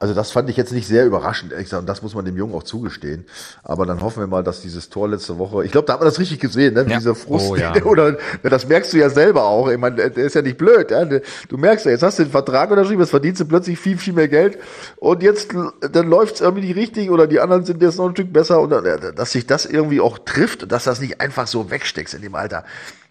also 0.00 0.14
das 0.14 0.30
fand 0.30 0.48
ich 0.48 0.56
jetzt 0.56 0.72
nicht 0.72 0.88
sehr 0.88 1.04
überraschend, 1.04 1.52
ehrlich 1.52 1.66
gesagt. 1.66 1.82
Und 1.82 1.86
das 1.86 2.00
muss 2.00 2.14
man 2.14 2.24
dem 2.24 2.34
Jungen 2.34 2.54
auch 2.54 2.62
zugestehen. 2.62 3.26
Aber 3.62 3.84
dann 3.84 4.00
hoffen 4.00 4.20
wir 4.20 4.26
mal, 4.26 4.42
dass 4.42 4.62
dieses 4.62 4.88
Tor 4.88 5.10
letzte 5.10 5.36
Woche, 5.36 5.62
ich 5.62 5.72
glaube, 5.72 5.86
da 5.86 5.92
hat 5.92 6.00
man 6.00 6.08
das 6.08 6.18
richtig 6.18 6.40
gesehen, 6.40 6.72
ne? 6.72 6.86
Ja. 6.88 6.96
Diese 6.96 7.14
Frust. 7.14 7.50
Oh, 7.50 7.54
ja. 7.54 7.74
Oder 7.84 8.16
das 8.42 8.66
merkst 8.66 8.94
du 8.94 8.96
ja 8.96 9.10
selber 9.10 9.44
auch. 9.44 9.68
Ich 9.68 9.76
meine, 9.76 9.96
der 9.96 10.24
ist 10.24 10.34
ja 10.34 10.40
nicht 10.40 10.56
blöd. 10.56 10.90
Ja? 10.90 11.04
Du 11.04 11.58
merkst 11.58 11.84
ja, 11.84 11.92
jetzt 11.92 12.02
hast 12.02 12.18
du 12.18 12.22
den 12.22 12.32
Vertrag 12.32 12.70
unterschrieben, 12.70 13.02
jetzt 13.02 13.10
verdienst 13.10 13.42
du 13.42 13.44
plötzlich 13.44 13.78
viel, 13.78 13.98
viel 13.98 14.14
mehr 14.14 14.28
Geld. 14.28 14.58
Und 14.96 15.22
jetzt, 15.22 15.50
dann 15.92 16.08
läuft 16.08 16.36
es 16.36 16.40
irgendwie 16.40 16.66
nicht 16.66 16.76
richtig 16.76 17.10
oder 17.10 17.26
die 17.26 17.38
anderen 17.38 17.66
sind 17.66 17.82
jetzt 17.82 17.98
noch 17.98 18.08
ein 18.08 18.12
Stück 18.12 18.32
besser. 18.32 18.62
Und 18.62 18.70
dass 18.70 19.32
sich 19.32 19.46
das 19.46 19.66
irgendwie 19.66 20.00
auch 20.00 20.18
trifft 20.18 20.62
und 20.62 20.72
dass 20.72 20.84
das 20.84 21.02
nicht 21.02 21.20
einfach 21.20 21.46
so 21.46 21.70
wegsteckst 21.70 22.14
in 22.14 22.22
dem 22.22 22.34
Alter. 22.34 22.64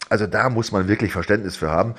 Also 0.09 0.25
da 0.25 0.49
muss 0.49 0.71
man 0.71 0.87
wirklich 0.87 1.11
Verständnis 1.11 1.55
für 1.55 1.69
haben. 1.69 1.93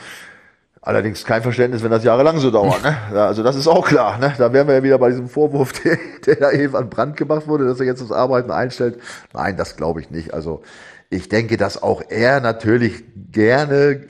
Allerdings 0.82 1.24
kein 1.26 1.42
Verständnis, 1.42 1.82
wenn 1.82 1.90
das 1.90 2.04
jahrelang 2.04 2.38
so 2.38 2.50
dauert. 2.50 2.82
Ne? 2.82 2.96
Also 3.12 3.42
das 3.42 3.54
ist 3.54 3.68
auch 3.68 3.86
klar. 3.86 4.18
Ne? 4.18 4.32
Da 4.38 4.52
wären 4.52 4.66
wir 4.66 4.74
ja 4.74 4.82
wieder 4.82 4.98
bei 4.98 5.10
diesem 5.10 5.28
Vorwurf, 5.28 5.72
der, 5.84 5.98
der 6.24 6.36
da 6.36 6.52
eben 6.52 6.74
an 6.74 6.88
Brand 6.88 7.16
gemacht 7.16 7.46
wurde, 7.46 7.66
dass 7.66 7.80
er 7.80 7.86
jetzt 7.86 8.00
das 8.00 8.12
Arbeiten 8.12 8.50
einstellt. 8.50 8.98
Nein, 9.34 9.58
das 9.58 9.76
glaube 9.76 10.00
ich 10.00 10.10
nicht. 10.10 10.32
Also 10.32 10.62
ich 11.10 11.28
denke, 11.28 11.58
dass 11.58 11.82
auch 11.82 12.02
er 12.08 12.40
natürlich 12.40 13.04
gerne 13.30 14.04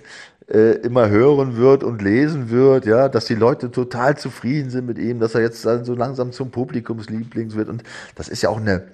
äh, 0.49 0.77
immer 0.83 1.09
hören 1.09 1.57
wird 1.57 1.83
und 1.83 2.03
lesen 2.03 2.51
wird, 2.51 2.87
ja, 2.87 3.09
dass 3.09 3.25
die 3.25 3.35
Leute 3.35 3.73
total 3.73 4.17
zufrieden 4.17 4.71
sind 4.71 4.87
mit 4.87 4.99
ihm, 4.99 5.19
dass 5.19 5.35
er 5.35 5.41
jetzt 5.41 5.65
dann 5.65 5.85
so 5.85 5.95
langsam 5.95 6.31
zum 6.31 6.51
Publikumsliebling 6.51 7.55
wird. 7.55 7.69
Und 7.69 7.83
das 8.15 8.29
ist 8.29 8.43
ja 8.43 8.49
auch 8.49 8.59
eine, 8.59 8.85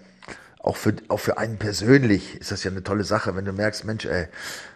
auch 0.67 0.77
für, 0.77 0.95
auch 1.09 1.21
für 1.21 1.39
einen 1.39 1.59
persönlich 1.59 2.35
ist 2.35 2.51
das 2.51 2.65
ja 2.65 2.71
eine 2.71 2.83
tolle 2.83 3.05
Sache, 3.05 3.37
wenn 3.37 3.45
du 3.45 3.53
merkst, 3.53 3.85
Mensch, 3.85 4.05
ey, 4.05 4.27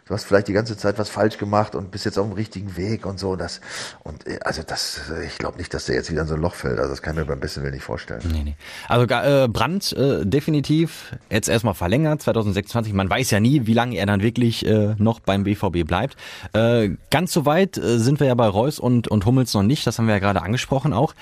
du 0.07 0.14
hast 0.14 0.24
vielleicht 0.24 0.46
die 0.46 0.53
ganze 0.53 0.76
Zeit 0.76 0.98
was 0.98 1.09
falsch 1.09 1.37
gemacht 1.37 1.74
und 1.74 1.90
bist 1.90 2.05
jetzt 2.05 2.16
auf 2.16 2.26
dem 2.26 2.35
richtigen 2.35 2.76
Weg 2.76 3.07
und 3.07 3.18
so. 3.18 3.35
Das, 3.35 3.61
und 4.05 4.26
äh, 4.26 4.38
also 4.44 4.62
das, 4.62 5.00
ich 5.26 5.37
glaube 5.38 5.59
nicht, 5.59 5.74
dass 5.74 5.87
der 5.87 5.96
jetzt 5.96 6.11
wieder 6.11 6.22
in 6.22 6.29
so 6.29 6.35
ein 6.35 6.40
Loch 6.40 6.55
fällt. 6.55 6.79
Also 6.79 6.90
das 6.90 7.03
kann 7.03 7.14
ich 7.14 7.20
mir 7.20 7.26
beim 7.26 7.40
besten 7.40 7.62
Willen 7.62 7.74
nicht 7.74 7.83
vorstellen. 7.83 8.20
Nee, 8.31 8.42
nee. 8.44 8.57
Also 8.87 9.05
äh, 9.07 9.48
Brandt 9.48 9.92
äh, 9.92 10.24
definitiv 10.24 11.16
jetzt 11.29 11.48
erstmal 11.48 11.74
verlängert, 11.74 12.22
2026. 12.22 12.92
Man 12.92 13.11
weiß 13.11 13.33
ja 13.33 13.40
nie, 13.40 13.66
wie 13.66 13.74
lange 13.74 13.96
er 13.96 14.07
dann 14.07 14.22
wirklich 14.22 14.64
äh, 14.66 14.94
noch 14.96 15.18
beim 15.18 15.42
BVB 15.42 15.85
bleibt. 15.85 16.16
Äh, 16.53 16.90
ganz 17.11 17.33
so 17.33 17.46
weit 17.46 17.79
äh, 17.79 17.98
sind 17.98 18.20
wir 18.20 18.29
ja 18.29 18.35
bei 18.35 18.46
Reus 18.46 18.79
und, 18.79 19.09
und 19.09 19.26
Hummels 19.26 19.55
noch 19.55 19.64
nicht, 19.64 19.87
das 19.87 19.98
haben 19.98 20.07
wir 20.07 20.14
ja 20.14 20.20
gerade 20.20 20.42
angesprochen 20.42 20.92
auch. 20.92 21.14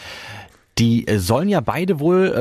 Die 0.79 1.07
äh, 1.09 1.19
sollen 1.19 1.49
ja 1.49 1.61
beide 1.61 1.99
wohl 1.99 2.33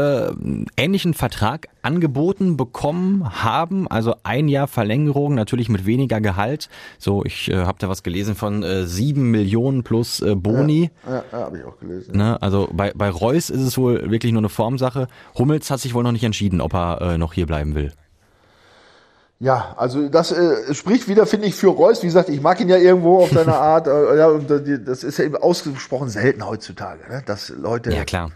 äh, 0.78 0.82
ähnlichen 0.82 1.14
Vertrag 1.14 1.70
angeboten 1.82 2.56
bekommen 2.56 3.44
haben, 3.44 3.88
also 3.88 4.16
ein 4.24 4.48
Jahr 4.48 4.68
Verlängerung, 4.68 5.34
natürlich 5.34 5.70
mit 5.70 5.86
weniger 5.86 6.22
Gehalt. 6.22 6.70
So, 7.00 7.24
ich 7.26 7.50
äh, 7.50 7.56
habe 7.56 7.80
da 7.80 7.90
was 7.90 8.04
gelesen 8.04 8.36
von 8.36 8.62
äh, 8.62 8.86
sieben 8.86 9.32
Millionen 9.32 9.84
plus 9.84 10.22
äh, 10.22 10.36
Boni. 10.36 10.92
Ja, 11.06 11.14
ja, 11.14 11.24
ja 11.32 11.38
habe 11.46 11.58
ich 11.58 11.66
auch 11.66 11.80
gelesen. 11.80 12.16
Ne? 12.16 12.42
Also 12.42 12.70
bei, 12.72 12.92
bei 12.94 13.10
Reus 13.10 13.50
ist 13.50 13.62
es 13.62 13.78
wohl 13.78 14.12
wirklich 14.12 14.34
nur 14.34 14.42
eine 14.42 14.50
Formsache. 14.50 15.08
Hummels 15.38 15.72
hat 15.72 15.80
sich 15.80 15.94
wohl 15.94 16.04
noch 16.04 16.12
nicht 16.12 16.24
entschieden, 16.24 16.62
ob 16.62 16.74
er 16.74 17.02
äh, 17.02 17.18
noch 17.18 17.34
hier 17.34 17.48
bleiben 17.48 17.74
will. 17.74 17.92
Ja, 19.40 19.76
also 19.78 20.10
das 20.10 20.32
äh, 20.32 20.74
spricht 20.74 21.08
wieder, 21.08 21.28
finde 21.28 21.48
ich, 21.48 21.56
für 21.56 21.68
Reus. 21.68 22.02
Wie 22.02 22.08
gesagt, 22.08 22.30
ich 22.30 22.42
mag 22.42 22.60
ihn 22.60 22.70
ja 22.70 22.78
irgendwo 22.78 23.20
auf 23.20 23.30
seine 23.32 23.54
Art. 23.56 23.88
Äh, 23.88 24.18
ja, 24.18 24.28
und 24.28 24.50
das 24.50 25.04
ist 25.04 25.20
ja 25.20 25.26
eben 25.26 25.36
ausgesprochen 25.36 26.10
selten 26.10 26.46
heutzutage, 26.46 27.08
ne? 27.08 27.22
dass 27.26 27.50
Leute 27.50 27.94
ja, 27.94 28.04
klar. 28.04 28.32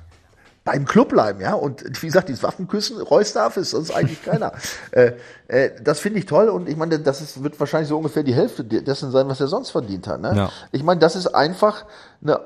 beim 0.64 0.86
Club 0.86 1.10
bleiben, 1.10 1.42
ja. 1.42 1.56
Und 1.56 1.84
wie 2.04 2.06
gesagt, 2.06 2.30
dieses 2.30 2.44
Waffenküssen, 2.44 3.02
Reus 3.02 3.34
darf 3.34 3.58
es, 3.58 3.72
sonst 3.72 3.90
eigentlich 3.90 4.24
keiner. 4.26 4.52
äh, 4.92 5.14
äh, 5.48 5.72
das 5.84 6.00
finde 6.00 6.20
ich 6.20 6.28
toll 6.28 6.50
und 6.50 6.70
ich 6.70 6.78
meine, 6.78 7.00
das 7.00 7.20
ist, 7.22 7.44
wird 7.44 7.60
wahrscheinlich 7.60 7.90
so 7.90 7.98
ungefähr 7.98 8.22
die 8.22 8.36
Hälfte 8.36 8.64
dessen 8.64 9.10
sein, 9.10 9.28
was 9.28 9.42
er 9.42 9.48
sonst 9.48 9.72
verdient 9.72 10.06
hat. 10.06 10.22
Ne? 10.22 10.34
Ja. 10.36 10.52
Ich 10.72 10.84
meine, 10.84 11.00
das 11.00 11.16
ist 11.16 11.28
einfach 11.34 11.86
eine 12.24 12.42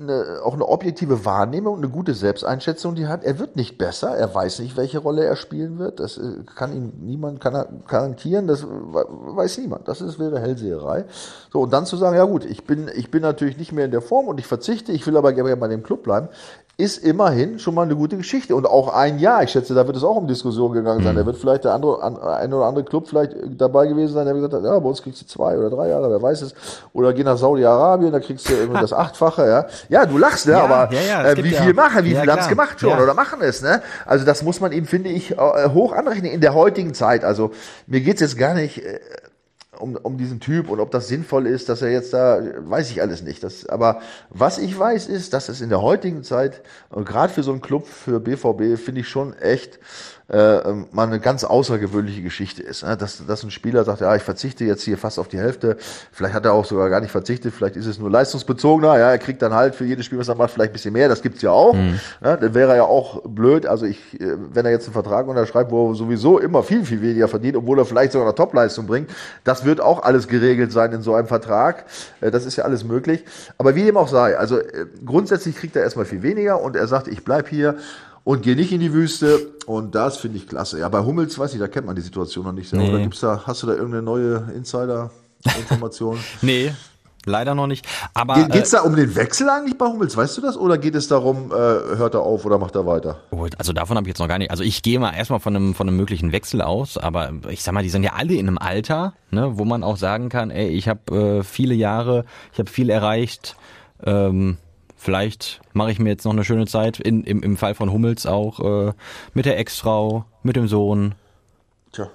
eine, 0.00 0.40
auch 0.44 0.54
eine 0.54 0.68
objektive 0.68 1.24
Wahrnehmung, 1.24 1.78
eine 1.78 1.88
gute 1.88 2.14
Selbsteinschätzung, 2.14 2.94
die 2.94 3.06
hat. 3.06 3.24
Er 3.24 3.38
wird 3.38 3.56
nicht 3.56 3.78
besser, 3.78 4.16
er 4.16 4.34
weiß 4.34 4.60
nicht, 4.60 4.76
welche 4.76 4.98
Rolle 4.98 5.24
er 5.24 5.36
spielen 5.36 5.78
wird. 5.78 6.00
Das 6.00 6.18
äh, 6.18 6.44
kann 6.54 6.72
ihm 6.72 6.92
niemand 7.00 7.40
kann 7.40 7.82
garantieren, 7.86 8.46
das 8.46 8.64
weiß 8.66 9.58
niemand. 9.58 9.88
Das 9.88 10.00
ist 10.00 10.18
wäre 10.18 10.40
Hellseherei. 10.40 11.04
So, 11.52 11.60
und 11.62 11.72
dann 11.72 11.86
zu 11.86 11.96
sagen, 11.96 12.16
ja 12.16 12.24
gut, 12.24 12.44
ich 12.44 12.64
bin, 12.64 12.90
ich 12.94 13.10
bin 13.10 13.22
natürlich 13.22 13.58
nicht 13.58 13.72
mehr 13.72 13.86
in 13.86 13.90
der 13.90 14.02
Form 14.02 14.28
und 14.28 14.38
ich 14.38 14.46
verzichte, 14.46 14.92
ich 14.92 15.06
will 15.06 15.16
aber 15.16 15.32
gerne 15.32 15.56
bei 15.56 15.68
dem 15.68 15.82
Club 15.82 16.02
bleiben 16.02 16.28
ist 16.78 17.02
immerhin 17.02 17.58
schon 17.58 17.74
mal 17.74 17.84
eine 17.84 17.96
gute 17.96 18.18
Geschichte. 18.18 18.54
Und 18.54 18.66
auch 18.66 18.92
ein 18.92 19.18
Jahr, 19.18 19.42
ich 19.42 19.50
schätze, 19.50 19.74
da 19.74 19.86
wird 19.86 19.96
es 19.96 20.04
auch 20.04 20.16
um 20.16 20.26
Diskussionen 20.28 20.74
gegangen 20.74 21.02
sein. 21.02 21.14
Mhm. 21.14 21.18
Da 21.20 21.26
wird 21.26 21.36
vielleicht 21.38 21.64
der 21.64 21.72
andere, 21.72 22.02
ein 22.02 22.52
oder 22.52 22.66
andere 22.66 22.84
Club 22.84 23.08
vielleicht 23.08 23.34
dabei 23.56 23.86
gewesen 23.86 24.12
sein, 24.12 24.26
der 24.26 24.34
gesagt 24.34 24.52
hat, 24.52 24.62
ja, 24.62 24.78
bei 24.78 24.88
uns 24.88 25.02
kriegst 25.02 25.22
du 25.22 25.26
zwei 25.26 25.56
oder 25.56 25.70
drei 25.70 25.88
Jahre, 25.88 26.10
wer 26.10 26.20
weiß 26.20 26.42
es. 26.42 26.54
Oder 26.92 27.14
geh 27.14 27.24
nach 27.24 27.38
Saudi-Arabien, 27.38 28.12
da 28.12 28.20
kriegst 28.20 28.46
du 28.50 28.52
irgendwie 28.52 28.80
das 28.82 28.92
Achtfache, 28.92 29.46
ja. 29.46 29.66
Ja, 29.88 30.04
du 30.04 30.18
lachst, 30.18 30.46
ne? 30.46 30.52
Ja, 30.52 30.64
aber 30.64 30.92
ja, 30.92 31.24
äh, 31.24 31.42
wie 31.42 31.50
viel 31.50 31.72
machen, 31.72 32.04
wie 32.04 32.14
viel 32.14 32.30
haben 32.30 32.40
es 32.40 32.48
gemacht 32.48 32.78
schon 32.78 32.98
oder 32.98 33.14
machen 33.14 33.40
es, 33.40 33.62
ne? 33.62 33.80
Also 34.04 34.26
das 34.26 34.42
muss 34.42 34.60
man 34.60 34.72
ihm, 34.72 34.84
finde 34.84 35.08
ich, 35.08 35.32
äh, 35.32 35.70
hoch 35.72 35.92
anrechnen 35.92 36.30
in 36.30 36.42
der 36.42 36.52
heutigen 36.52 36.92
Zeit. 36.92 37.24
Also 37.24 37.52
mir 37.86 38.02
geht's 38.02 38.20
jetzt 38.20 38.36
gar 38.36 38.52
nicht, 38.52 38.84
äh, 38.84 39.00
um, 39.80 39.96
um 39.96 40.16
diesen 40.16 40.40
Typ 40.40 40.68
und 40.68 40.80
ob 40.80 40.90
das 40.90 41.08
sinnvoll 41.08 41.46
ist, 41.46 41.68
dass 41.68 41.82
er 41.82 41.90
jetzt 41.90 42.12
da, 42.12 42.40
weiß 42.58 42.90
ich 42.90 43.00
alles 43.02 43.22
nicht. 43.22 43.42
Das, 43.42 43.66
aber 43.66 44.00
was 44.30 44.58
ich 44.58 44.78
weiß, 44.78 45.08
ist, 45.08 45.32
dass 45.32 45.48
es 45.48 45.60
in 45.60 45.68
der 45.68 45.82
heutigen 45.82 46.22
Zeit, 46.22 46.62
gerade 46.90 47.32
für 47.32 47.42
so 47.42 47.52
einen 47.52 47.60
Club, 47.60 47.86
für 47.86 48.20
BVB, 48.20 48.78
finde 48.80 49.00
ich 49.00 49.08
schon 49.08 49.34
echt 49.34 49.78
äh, 50.28 50.38
ähm, 50.38 50.86
mal 50.90 51.06
eine 51.06 51.20
ganz 51.20 51.44
außergewöhnliche 51.44 52.20
Geschichte 52.20 52.60
ist. 52.60 52.82
Ne? 52.82 52.96
Dass, 52.96 53.24
dass 53.24 53.44
ein 53.44 53.52
Spieler 53.52 53.84
sagt, 53.84 54.00
ja, 54.00 54.14
ich 54.16 54.22
verzichte 54.22 54.64
jetzt 54.64 54.82
hier 54.82 54.98
fast 54.98 55.20
auf 55.20 55.28
die 55.28 55.38
Hälfte. 55.38 55.76
Vielleicht 56.10 56.34
hat 56.34 56.44
er 56.44 56.52
auch 56.52 56.64
sogar 56.64 56.90
gar 56.90 57.00
nicht 57.00 57.12
verzichtet, 57.12 57.54
vielleicht 57.54 57.76
ist 57.76 57.86
es 57.86 58.00
nur 58.00 58.10
leistungsbezogener. 58.10 58.98
Ja, 58.98 59.10
er 59.10 59.18
kriegt 59.18 59.40
dann 59.40 59.54
halt 59.54 59.76
für 59.76 59.84
jedes 59.84 60.04
Spiel, 60.04 60.18
was 60.18 60.26
er 60.26 60.34
macht, 60.34 60.50
vielleicht 60.50 60.70
ein 60.70 60.72
bisschen 60.72 60.94
mehr. 60.94 61.08
Das 61.08 61.22
gibt's 61.22 61.42
ja 61.42 61.50
auch. 61.52 61.74
Mhm. 61.74 62.00
Ja, 62.24 62.36
dann 62.36 62.54
wäre 62.54 62.70
er 62.70 62.76
ja 62.76 62.82
auch 62.82 63.22
blöd. 63.22 63.66
Also 63.66 63.86
ich, 63.86 64.20
äh, 64.20 64.36
wenn 64.52 64.64
er 64.64 64.72
jetzt 64.72 64.86
einen 64.86 64.94
Vertrag 64.94 65.28
unterschreibt, 65.28 65.70
wo 65.70 65.90
er 65.90 65.94
sowieso 65.94 66.40
immer 66.40 66.64
viel, 66.64 66.84
viel 66.84 67.00
weniger 67.02 67.28
verdient, 67.28 67.56
obwohl 67.56 67.78
er 67.78 67.84
vielleicht 67.84 68.10
sogar 68.10 68.26
eine 68.26 68.34
Topleistung 68.34 68.86
bringt, 68.86 69.10
das 69.44 69.64
wird 69.64 69.80
auch 69.80 70.02
alles 70.02 70.26
geregelt 70.26 70.72
sein 70.72 70.92
in 70.92 71.02
so 71.02 71.14
einem 71.14 71.28
Vertrag. 71.28 71.84
Äh, 72.20 72.32
das 72.32 72.46
ist 72.46 72.56
ja 72.56 72.64
alles 72.64 72.82
möglich. 72.82 73.24
Aber 73.58 73.76
wie 73.76 73.84
dem 73.84 73.96
auch 73.96 74.08
sei, 74.08 74.36
also 74.36 74.58
äh, 74.58 74.86
grundsätzlich 75.04 75.54
kriegt 75.54 75.76
er 75.76 75.82
erstmal 75.82 76.04
viel 76.04 76.24
weniger 76.24 76.60
und 76.60 76.74
er 76.74 76.88
sagt, 76.88 77.06
ich 77.06 77.24
bleib 77.24 77.48
hier 77.48 77.76
und 78.26 78.42
geh 78.42 78.56
nicht 78.56 78.72
in 78.72 78.80
die 78.80 78.92
Wüste. 78.92 79.52
Und 79.66 79.94
das 79.94 80.16
finde 80.16 80.38
ich 80.38 80.48
klasse. 80.48 80.80
Ja, 80.80 80.88
bei 80.88 80.98
Hummels 80.98 81.38
weiß 81.38 81.54
ich, 81.54 81.60
da 81.60 81.68
kennt 81.68 81.86
man 81.86 81.94
die 81.94 82.02
Situation 82.02 82.44
noch 82.44 82.52
nicht. 82.52 82.72
Nee. 82.72 82.88
Oder 82.88 82.98
gibt's 82.98 83.20
da, 83.20 83.42
hast 83.46 83.62
du 83.62 83.68
da 83.68 83.74
irgendeine 83.74 84.02
neue 84.02 84.48
Insider-Information? 84.52 86.18
nee. 86.42 86.72
Leider 87.24 87.54
noch 87.54 87.68
nicht. 87.68 87.86
Aber 88.14 88.34
Ge 88.34 88.48
geht's 88.48 88.72
äh, 88.72 88.78
da 88.78 88.82
um 88.82 88.96
den 88.96 89.14
Wechsel 89.14 89.48
eigentlich 89.48 89.78
bei 89.78 89.86
Hummels, 89.86 90.16
weißt 90.16 90.36
du 90.38 90.40
das? 90.40 90.56
Oder 90.56 90.76
geht 90.76 90.96
es 90.96 91.06
darum, 91.06 91.50
äh, 91.50 91.54
hört 91.54 92.14
er 92.14 92.20
auf 92.20 92.44
oder 92.44 92.58
macht 92.58 92.74
er 92.74 92.86
weiter? 92.86 93.20
Oh, 93.30 93.46
also 93.58 93.72
davon 93.72 93.96
habe 93.96 94.06
ich 94.06 94.10
jetzt 94.10 94.20
noch 94.20 94.28
gar 94.28 94.38
nicht. 94.38 94.50
Also 94.50 94.62
ich 94.64 94.82
gehe 94.82 94.98
mal 94.98 95.12
erstmal 95.12 95.40
von 95.40 95.54
einem 95.54 95.74
von 95.74 95.88
einem 95.88 95.96
möglichen 95.96 96.30
Wechsel 96.30 96.62
aus, 96.62 96.98
aber 96.98 97.32
ich 97.48 97.62
sag 97.62 97.74
mal, 97.74 97.82
die 97.82 97.90
sind 97.90 98.04
ja 98.04 98.12
alle 98.14 98.34
in 98.34 98.46
einem 98.46 98.58
Alter, 98.58 99.14
ne, 99.30 99.56
wo 99.56 99.64
man 99.64 99.82
auch 99.82 99.96
sagen 99.96 100.28
kann, 100.28 100.50
ey, 100.50 100.68
ich 100.68 100.88
habe 100.88 101.38
äh, 101.38 101.42
viele 101.42 101.74
Jahre, 101.74 102.24
ich 102.52 102.58
habe 102.58 102.70
viel 102.70 102.90
erreicht. 102.90 103.56
Ähm, 104.04 104.56
vielleicht 104.96 105.60
mache 105.72 105.92
ich 105.92 105.98
mir 105.98 106.10
jetzt 106.10 106.24
noch 106.24 106.32
eine 106.32 106.44
schöne 106.44 106.66
Zeit, 106.66 106.98
in, 106.98 107.24
im, 107.24 107.42
im 107.42 107.56
Fall 107.56 107.74
von 107.74 107.92
Hummels 107.92 108.26
auch, 108.26 108.88
äh, 108.88 108.92
mit 109.34 109.46
der 109.46 109.58
Ex-Frau, 109.58 110.24
mit 110.42 110.56
dem 110.56 110.68
Sohn. 110.68 111.14
Tja. 111.92 112.10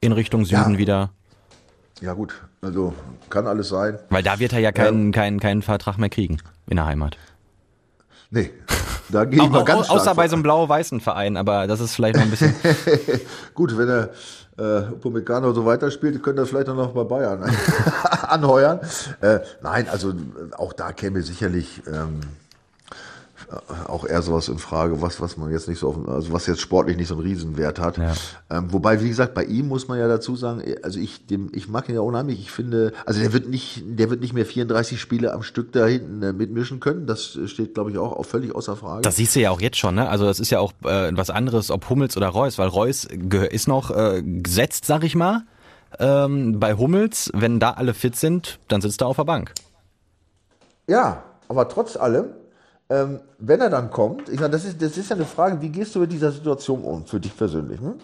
In 0.00 0.12
Richtung 0.12 0.44
Süden 0.44 0.72
ja. 0.72 0.78
wieder. 0.78 1.10
Ja, 2.00 2.12
gut, 2.12 2.34
also 2.60 2.92
kann 3.30 3.46
alles 3.46 3.70
sein. 3.70 3.98
Weil 4.10 4.22
da 4.22 4.38
wird 4.38 4.52
er 4.52 4.58
ja 4.58 4.72
keinen, 4.72 5.06
ähm, 5.06 5.12
keinen, 5.12 5.40
keinen 5.40 5.62
Vertrag 5.62 5.96
mehr 5.96 6.10
kriegen 6.10 6.38
in 6.66 6.76
der 6.76 6.86
Heimat. 6.86 7.16
Nee, 8.30 8.50
da 9.08 9.24
gehe 9.24 9.42
ich 9.42 9.48
mal 9.48 9.64
ganz 9.64 9.88
Außer 9.88 10.14
bei 10.14 10.28
so 10.28 10.34
einem 10.34 10.42
blau-weißen 10.42 11.00
Verein, 11.00 11.36
aber 11.36 11.66
das 11.66 11.80
ist 11.80 11.94
vielleicht 11.94 12.16
noch 12.16 12.22
ein 12.22 12.30
bisschen. 12.30 12.54
gut, 13.54 13.78
wenn 13.78 13.88
er 13.88 14.10
äh, 14.58 14.92
Upamecano 14.92 15.52
so 15.52 15.66
weiterspielt, 15.66 16.22
könnte 16.22 16.42
er 16.42 16.46
vielleicht 16.46 16.68
noch 16.68 16.92
bei 16.92 17.04
Bayern 17.04 17.44
anheuern. 18.28 18.80
Äh, 19.20 19.40
nein, 19.62 19.88
also 19.88 20.12
auch 20.56 20.72
da 20.72 20.92
käme 20.92 21.22
sicherlich 21.22 21.82
ähm, 21.86 22.20
äh, 22.22 22.45
auch 23.86 24.04
eher 24.04 24.22
sowas 24.22 24.48
in 24.48 24.58
Frage, 24.58 25.00
was, 25.02 25.20
was 25.20 25.36
man 25.36 25.52
jetzt 25.52 25.68
nicht 25.68 25.78
so 25.78 25.88
auf, 25.88 26.08
also 26.08 26.32
was 26.32 26.46
jetzt 26.46 26.60
sportlich 26.60 26.96
nicht 26.96 27.08
so 27.08 27.14
einen 27.14 27.22
Riesenwert 27.22 27.78
hat. 27.78 27.98
Ja. 27.98 28.14
Ähm, 28.50 28.72
wobei, 28.72 29.02
wie 29.02 29.08
gesagt, 29.08 29.34
bei 29.34 29.44
ihm 29.44 29.68
muss 29.68 29.88
man 29.88 29.98
ja 29.98 30.08
dazu 30.08 30.34
sagen, 30.36 30.62
also 30.82 30.98
ich, 30.98 31.26
dem, 31.26 31.50
ich 31.52 31.68
mag 31.68 31.88
ihn 31.88 31.94
ja 31.94 32.00
unheimlich. 32.00 32.40
Ich 32.40 32.50
finde, 32.50 32.92
also 33.04 33.20
der 33.20 33.32
wird 33.32 33.48
nicht, 33.48 33.84
der 33.86 34.10
wird 34.10 34.20
nicht 34.20 34.32
mehr 34.32 34.46
34 34.46 35.00
Spiele 35.00 35.32
am 35.32 35.42
Stück 35.42 35.72
da 35.72 35.86
hinten 35.86 36.22
äh, 36.22 36.32
mitmischen 36.32 36.80
können. 36.80 37.06
Das 37.06 37.38
steht, 37.46 37.74
glaube 37.74 37.90
ich, 37.90 37.98
auch, 37.98 38.12
auch 38.12 38.26
völlig 38.26 38.54
außer 38.54 38.76
Frage. 38.76 39.02
Das 39.02 39.16
siehst 39.16 39.36
du 39.36 39.40
ja 39.40 39.50
auch 39.50 39.60
jetzt 39.60 39.76
schon, 39.76 39.94
ne? 39.94 40.08
Also 40.08 40.24
das 40.24 40.40
ist 40.40 40.50
ja 40.50 40.58
auch 40.58 40.72
äh, 40.84 41.10
was 41.12 41.30
anderes, 41.30 41.70
ob 41.70 41.88
Hummels 41.88 42.16
oder 42.16 42.28
Reus, 42.28 42.58
weil 42.58 42.68
Reus 42.68 43.04
ist 43.04 43.68
noch 43.68 43.90
äh, 43.90 44.22
gesetzt, 44.22 44.86
sag 44.86 45.04
ich 45.04 45.14
mal. 45.14 45.42
Ähm, 45.98 46.58
bei 46.58 46.74
Hummels, 46.74 47.30
wenn 47.32 47.60
da 47.60 47.70
alle 47.70 47.94
fit 47.94 48.16
sind, 48.16 48.58
dann 48.68 48.80
sitzt 48.80 49.00
er 49.00 49.06
auf 49.06 49.16
der 49.16 49.24
Bank. 49.24 49.52
Ja, 50.88 51.22
aber 51.48 51.68
trotz 51.68 51.96
allem, 51.96 52.26
ähm, 52.88 53.20
wenn 53.38 53.60
er 53.60 53.70
dann 53.70 53.90
kommt, 53.90 54.28
ich 54.28 54.38
meine, 54.38 54.50
das 54.50 54.64
ist, 54.64 54.80
das 54.80 54.96
ist 54.96 55.10
ja 55.10 55.16
eine 55.16 55.24
Frage, 55.24 55.60
wie 55.60 55.68
gehst 55.68 55.94
du 55.94 56.00
mit 56.00 56.12
dieser 56.12 56.30
Situation 56.30 56.84
um, 56.84 57.04
für 57.06 57.18
dich 57.18 57.36
persönlich? 57.36 57.80
Hm? 57.80 57.94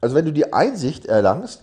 Also 0.00 0.14
wenn 0.14 0.24
du 0.24 0.32
die 0.32 0.52
Einsicht 0.52 1.06
erlangst, 1.06 1.62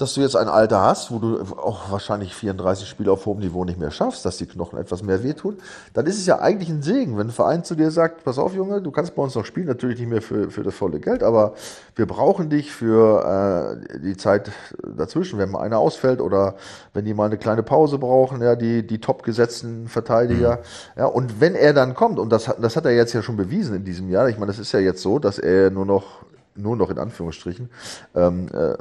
dass 0.00 0.14
du 0.14 0.20
jetzt 0.20 0.36
ein 0.36 0.48
Alter 0.48 0.80
hast, 0.80 1.10
wo 1.10 1.18
du 1.18 1.40
auch 1.56 1.90
wahrscheinlich 1.90 2.34
34 2.34 2.88
Spiele 2.88 3.12
auf 3.12 3.26
hohem 3.26 3.40
Niveau 3.40 3.64
nicht 3.64 3.78
mehr 3.78 3.90
schaffst, 3.90 4.24
dass 4.24 4.38
die 4.38 4.46
Knochen 4.46 4.78
etwas 4.78 5.02
mehr 5.02 5.22
wehtun, 5.22 5.58
dann 5.94 6.06
ist 6.06 6.18
es 6.18 6.26
ja 6.26 6.38
eigentlich 6.38 6.68
ein 6.68 6.82
Segen, 6.82 7.18
wenn 7.18 7.28
ein 7.28 7.32
Verein 7.32 7.64
zu 7.64 7.74
dir 7.74 7.90
sagt, 7.90 8.24
pass 8.24 8.38
auf 8.38 8.54
Junge, 8.54 8.80
du 8.80 8.90
kannst 8.90 9.14
bei 9.14 9.22
uns 9.22 9.34
noch 9.34 9.44
spielen, 9.44 9.66
natürlich 9.66 9.98
nicht 9.98 10.08
mehr 10.08 10.22
für, 10.22 10.50
für 10.50 10.62
das 10.62 10.74
volle 10.74 11.00
Geld, 11.00 11.22
aber 11.22 11.54
wir 11.96 12.06
brauchen 12.06 12.48
dich 12.48 12.72
für 12.72 13.80
äh, 13.92 13.98
die 13.98 14.16
Zeit 14.16 14.50
dazwischen, 14.96 15.38
wenn 15.38 15.50
mal 15.50 15.60
einer 15.60 15.78
ausfällt 15.78 16.20
oder 16.20 16.54
wenn 16.94 17.04
die 17.04 17.14
mal 17.14 17.26
eine 17.26 17.38
kleine 17.38 17.62
Pause 17.62 17.98
brauchen, 17.98 18.40
ja, 18.42 18.56
die, 18.56 18.86
die 18.86 19.00
top 19.00 19.22
gesetzten 19.22 19.88
Verteidiger. 19.88 20.56
Mhm. 20.56 21.00
Ja, 21.00 21.06
und 21.06 21.40
wenn 21.40 21.54
er 21.54 21.74
dann 21.74 21.94
kommt, 21.94 22.18
und 22.18 22.30
das, 22.30 22.50
das 22.60 22.76
hat 22.76 22.84
er 22.86 22.92
jetzt 22.92 23.12
ja 23.12 23.22
schon 23.22 23.36
bewiesen 23.36 23.76
in 23.76 23.84
diesem 23.84 24.08
Jahr, 24.08 24.28
ich 24.28 24.38
meine, 24.38 24.50
das 24.50 24.58
ist 24.58 24.72
ja 24.72 24.80
jetzt 24.80 25.02
so, 25.02 25.18
dass 25.18 25.38
er 25.38 25.70
nur 25.70 25.84
noch 25.84 26.24
nur 26.60 26.76
noch 26.76 26.90
in 26.90 26.98
Anführungsstrichen, 26.98 27.70
ähm, 28.14 28.46
äh, 28.52 28.74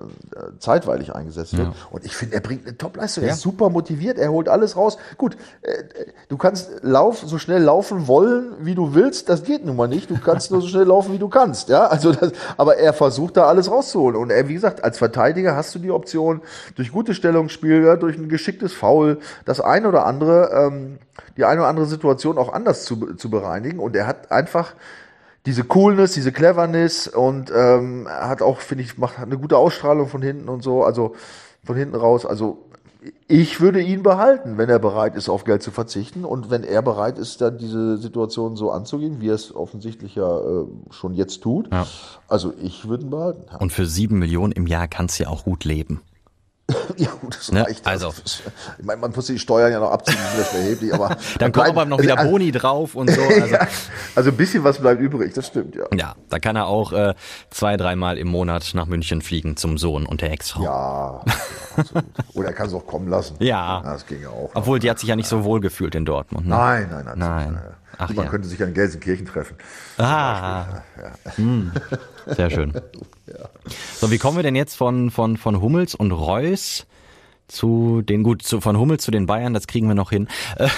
zeitweilig 0.60 1.16
eingesetzt 1.16 1.58
wird. 1.58 1.68
Ja. 1.68 1.74
Und 1.92 2.06
ich 2.06 2.16
finde, 2.16 2.36
er 2.36 2.42
bringt 2.42 2.68
eine 2.68 2.78
Topleistung. 2.78 3.24
Er 3.24 3.34
ist 3.34 3.42
super 3.42 3.70
motiviert, 3.70 4.18
er 4.18 4.32
holt 4.32 4.50
alles 4.50 4.76
raus. 4.76 4.98
Gut, 5.18 5.38
äh, 5.62 5.84
du 6.28 6.38
kannst 6.38 6.70
lauf, 6.82 7.20
so 7.26 7.38
schnell 7.38 7.62
laufen 7.62 8.08
wollen, 8.08 8.54
wie 8.62 8.76
du 8.76 8.94
willst. 8.94 9.30
Das 9.30 9.44
geht 9.44 9.66
nun 9.66 9.76
mal 9.76 9.88
nicht. 9.88 10.10
Du 10.10 10.18
kannst 10.18 10.52
nur 10.52 10.62
so 10.62 10.68
schnell 10.68 10.86
laufen, 10.86 11.14
wie 11.14 11.20
du 11.20 11.30
kannst. 11.30 11.70
Ja, 11.70 11.88
also 11.88 12.12
das, 12.12 12.32
aber 12.58 12.78
er 12.78 12.94
versucht 12.94 13.38
da 13.38 13.46
alles 13.46 13.70
rauszuholen. 13.70 14.16
Und 14.16 14.32
er, 14.32 14.48
wie 14.48 14.54
gesagt, 14.54 14.84
als 14.84 14.98
Verteidiger 14.98 15.56
hast 15.56 15.74
du 15.76 15.80
die 15.80 15.92
Option, 15.92 16.42
durch 16.76 16.92
gute 16.92 17.14
Stellungsspiel, 17.14 17.84
ja, 17.86 17.96
durch 17.96 18.18
ein 18.18 18.30
geschicktes 18.30 18.74
Foul, 18.74 19.20
das 19.46 19.62
eine 19.62 19.88
oder 19.88 20.06
andere, 20.06 20.52
ähm, 20.54 21.00
die 21.38 21.46
eine 21.46 21.62
oder 21.62 21.70
andere 21.70 21.86
Situation 21.86 22.38
auch 22.38 22.54
anders 22.54 22.84
zu, 22.84 23.16
zu 23.16 23.30
bereinigen. 23.30 23.80
Und 23.80 23.96
er 23.96 24.08
hat 24.08 24.32
einfach 24.32 24.74
diese 25.46 25.64
Coolness, 25.64 26.14
diese 26.14 26.32
Cleverness 26.32 27.08
und 27.08 27.52
ähm, 27.56 28.08
hat 28.10 28.42
auch, 28.42 28.60
finde 28.60 28.84
ich, 28.84 28.98
macht 28.98 29.20
eine 29.20 29.38
gute 29.38 29.58
Ausstrahlung 29.58 30.08
von 30.08 30.22
hinten 30.22 30.50
und 30.50 30.64
so, 30.64 30.84
also 30.84 31.16
von 31.64 31.76
hinten 31.76 31.96
raus. 31.96 32.26
Also 32.26 32.70
ich 33.28 33.62
würde 33.62 33.82
ihn 33.82 34.04
behalten, 34.04 34.58
wenn 34.58 34.70
er 34.70 34.80
bereit 34.80 35.16
ist, 35.16 35.30
auf 35.30 35.46
Geld 35.46 35.64
zu 35.64 35.72
verzichten 35.72 36.26
und 36.26 36.50
wenn 36.50 36.64
er 36.64 36.82
bereit 36.82 37.18
ist, 37.18 37.40
dann 37.40 37.58
diese 37.58 37.98
Situation 37.98 38.58
so 38.58 38.72
anzugehen, 38.72 39.22
wie 39.22 39.30
er 39.30 39.36
es 39.36 39.56
offensichtlich 39.56 40.16
ja 40.16 40.40
äh, 40.40 40.66
schon 40.90 41.14
jetzt 41.14 41.42
tut. 41.42 41.72
Ja. 41.72 41.88
Also 42.28 42.54
ich 42.62 42.90
würde 42.90 43.06
ihn 43.06 43.10
behalten. 43.10 43.44
Und 43.58 43.72
für 43.72 43.86
sieben 43.86 44.20
Millionen 44.20 44.52
im 44.52 44.68
Jahr 44.68 44.90
kannst 44.90 45.18
du 45.18 45.24
ja 45.24 45.30
auch 45.30 45.46
gut 45.46 45.64
leben. 45.64 46.02
Ja, 46.98 47.10
gut, 47.22 47.36
das 47.36 47.52
ne? 47.52 47.66
reicht. 47.66 47.86
Also, 47.86 48.14
ich 48.26 48.42
meine, 48.86 49.02
man 49.02 49.12
muss 49.12 49.26
die 49.26 49.40
Steuern 49.40 49.72
ja 49.72 49.80
noch 49.80 49.92
abziehen, 49.92 50.18
das 50.38 50.48
ist 50.48 50.54
erheblich, 50.54 50.94
aber. 50.94 51.18
Dann 51.40 51.52
kommt 51.52 51.70
aber 51.70 51.86
noch 51.86 52.00
wieder 52.00 52.18
also, 52.18 52.32
Boni 52.32 52.52
drauf 52.52 52.96
und 52.96 53.10
so. 53.10 53.22
Also, 53.40 53.56
ja, 53.56 53.68
also 54.16 54.30
ein 54.32 54.38
bisschen 54.38 54.64
was 54.64 54.80
bleibt 54.80 55.00
übrig, 55.00 55.34
das 55.34 55.48
stimmt, 55.48 55.76
ja. 55.76 55.86
Ja, 55.96 56.16
da 56.30 56.40
kann 56.40 56.56
er 56.56 56.66
auch 56.66 56.92
äh, 56.92 57.14
zwei, 57.52 57.78
dreimal 57.78 58.18
im 58.18 58.28
Monat 58.28 58.72
nach 58.74 58.86
München 58.86 59.22
fliegen 59.22 59.56
zum 59.56 59.78
Sohn 59.78 60.06
und 60.06 60.22
der 60.22 60.32
Ex-Frau. 60.32 60.64
Ja, 60.64 61.24
ja 61.78 62.04
Oder 62.34 62.50
er 62.50 62.54
kann 62.54 62.68
es 62.68 62.74
auch 62.74 62.86
kommen 62.86 63.08
lassen. 63.08 63.36
Ja. 63.40 63.82
ja 63.84 63.94
das 63.94 64.06
ging 64.06 64.22
ja 64.22 64.30
auch. 64.30 64.50
Obwohl, 64.56 64.80
die 64.80 64.90
hat 64.90 65.00
sich 65.00 65.08
ja 65.08 65.16
nicht 65.16 65.30
so 65.30 65.44
wohl 65.44 65.62
gefühlt 65.62 65.96
in 65.96 66.06
Dortmund. 66.06 66.48
Ne? 66.48 66.56
Nein, 66.56 66.88
nein, 66.92 67.06
nein. 67.06 67.18
Nein. 67.18 67.62
Ach, 67.98 68.10
man 68.14 68.26
ja. 68.26 68.32
könnte 68.32 68.48
sich 68.48 68.64
an 68.64 68.74
Gelsenkirchen 68.74 69.26
treffen. 69.26 69.58
Ah. 69.98 70.66
Ja. 70.98 71.36
Hm. 71.36 71.72
Sehr 72.36 72.50
schön. 72.50 72.74
ja. 73.28 73.50
So, 73.96 74.12
wie 74.12 74.18
kommen 74.18 74.38
wir 74.38 74.44
denn 74.44 74.56
jetzt 74.56 74.76
von, 74.76 75.12
von, 75.12 75.38
von 75.38 75.62
Hummels 75.62 75.96
und 75.96 76.12
Reus 76.12 76.86
zu 77.50 78.02
den, 78.02 78.24
gut, 78.24 78.44
zu, 78.44 78.62
von 78.62 78.78
Hummels 78.78 79.04
zu 79.04 79.12
den 79.12 79.26
Bayern, 79.26 79.54
das 79.54 79.68
kriegen 79.68 79.88
wir 79.88 79.96
noch 79.96 80.12
hin. 80.12 80.28
Äh, 80.56 80.70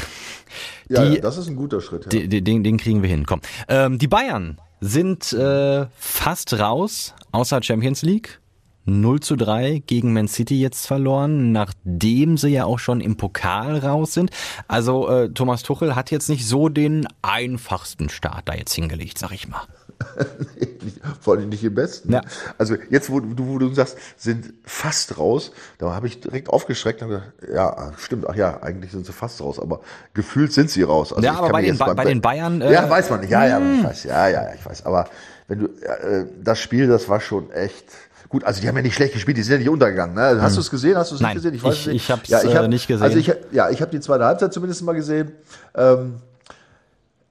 die, 0.90 0.94
ja, 0.94 1.16
das 1.22 1.38
ist 1.38 1.48
ein 1.48 1.56
guter 1.56 1.82
Schritt. 1.82 2.12
Ja. 2.14 2.22
Die, 2.22 2.42
den, 2.42 2.64
den 2.64 2.78
kriegen 2.78 3.02
wir 3.02 3.10
hin, 3.10 3.26
komm. 3.26 3.42
Ähm, 3.68 4.00
die 4.00 4.08
Bayern 4.08 4.58
sind 4.80 5.32
äh, 5.34 5.86
fast 5.98 6.58
raus, 6.58 7.14
außer 7.32 7.62
Champions 7.62 8.02
League. 8.02 8.40
0 8.86 9.20
zu 9.20 9.36
3 9.36 9.84
gegen 9.86 10.12
Man 10.12 10.28
City 10.28 10.60
jetzt 10.60 10.88
verloren, 10.88 11.52
nachdem 11.52 12.38
sie 12.38 12.50
ja 12.50 12.66
auch 12.66 12.80
schon 12.80 13.00
im 13.00 13.16
Pokal 13.16 13.78
raus 13.78 14.14
sind. 14.14 14.32
Also 14.68 15.08
äh, 15.08 15.30
Thomas 15.30 15.62
Tuchel 15.62 15.96
hat 15.96 16.10
jetzt 16.10 16.30
nicht 16.30 16.48
so 16.48 16.68
den 16.68 17.08
einfachsten 17.22 18.10
Start 18.10 18.50
da 18.50 18.56
jetzt 18.56 18.74
hingelegt, 18.74 19.20
sag 19.20 19.34
ich 19.34 19.48
mal. 19.48 19.62
Vor 21.22 21.36
allem 21.36 21.50
nicht 21.50 21.64
im 21.64 21.76
besten. 21.76 22.12
Ja. 22.12 22.22
Also 22.58 22.76
jetzt, 22.90 23.10
wo 23.10 23.20
du, 23.20 23.48
wo 23.48 23.58
du 23.58 23.74
sagst, 23.74 23.98
sind 24.18 24.54
fast 24.64 25.18
raus, 25.18 25.52
da 25.78 25.94
habe 25.94 26.08
ich 26.08 26.20
direkt 26.20 26.50
aufgeschreckt 26.50 27.02
und 27.02 27.10
gesagt, 27.10 27.34
ja, 27.54 27.92
stimmt, 27.98 28.28
ach 28.30 28.36
ja, 28.36 28.62
eigentlich 28.62 28.92
sind 28.92 29.06
sie 29.06 29.14
fast 29.14 29.42
raus, 29.42 29.60
aber 29.60 29.82
gefühlt 30.14 30.54
sind 30.54 30.70
sie 30.70 30.84
raus. 30.84 31.14
Also 31.14 31.26
ja, 31.26 31.34
aber 31.34 31.50
bei 31.50 31.62
den, 31.62 31.78
ba 31.78 31.94
bei 31.94 32.06
den 32.06 32.22
Bayern. 32.22 32.62
Äh, 32.62 32.74
ja, 32.74 32.90
weiß 32.90 33.10
man 33.10 33.22
nicht. 33.22 33.30
Ja, 33.30 33.46
ja, 33.46 33.60
ich 33.60 33.64
hm. 33.64 33.84
weiß, 33.84 34.04
ja, 34.04 34.28
ja, 34.28 34.54
ich 34.54 34.66
weiß. 34.66 34.86
Aber 34.86 35.08
wenn 35.48 35.60
du, 35.60 35.66
äh, 35.66 36.26
das 36.44 36.60
Spiel, 36.60 36.88
das 36.88 37.10
war 37.10 37.20
schon 37.20 37.52
echt. 37.52 37.86
Gut, 38.30 38.46
also 38.46 38.62
die 38.62 38.68
haben 38.70 38.78
ja 38.78 38.82
nicht 38.82 38.96
schlecht 38.96 39.14
gespielt, 39.14 39.36
die 39.36 39.44
sind 39.44 39.54
ja 39.54 39.60
nicht 39.60 39.70
untergegangen. 39.70 40.16
Ne? 40.16 40.42
Hast 40.42 40.52
hm. 40.52 40.56
du 40.56 40.62
es 40.62 40.72
gesehen? 40.72 40.98
Hast 40.98 41.12
du 41.12 41.16
es 41.16 41.22
nicht 41.22 41.34
gesehen? 41.34 41.54
Ich 41.54 41.64
weiß 41.64 41.74
ich, 41.74 41.88
nicht. 41.88 41.96
Ich 42.04 42.12
habe 42.12 42.22
es 42.24 42.30
ja, 42.30 42.44
ich 42.44 42.56
hab, 42.56 42.64
äh, 42.64 42.68
nicht 42.70 42.88
gesehen. 42.88 43.04
Also 43.04 43.18
ich, 43.18 43.34
ja, 43.52 43.70
ich 43.70 43.82
habe 43.82 43.92
die 43.92 44.00
zweite 44.00 44.24
Halbzeit 44.24 44.54
zumindest 44.54 44.84
mal 44.84 44.94
gesehen. 44.94 45.34
Ähm, 45.76 46.16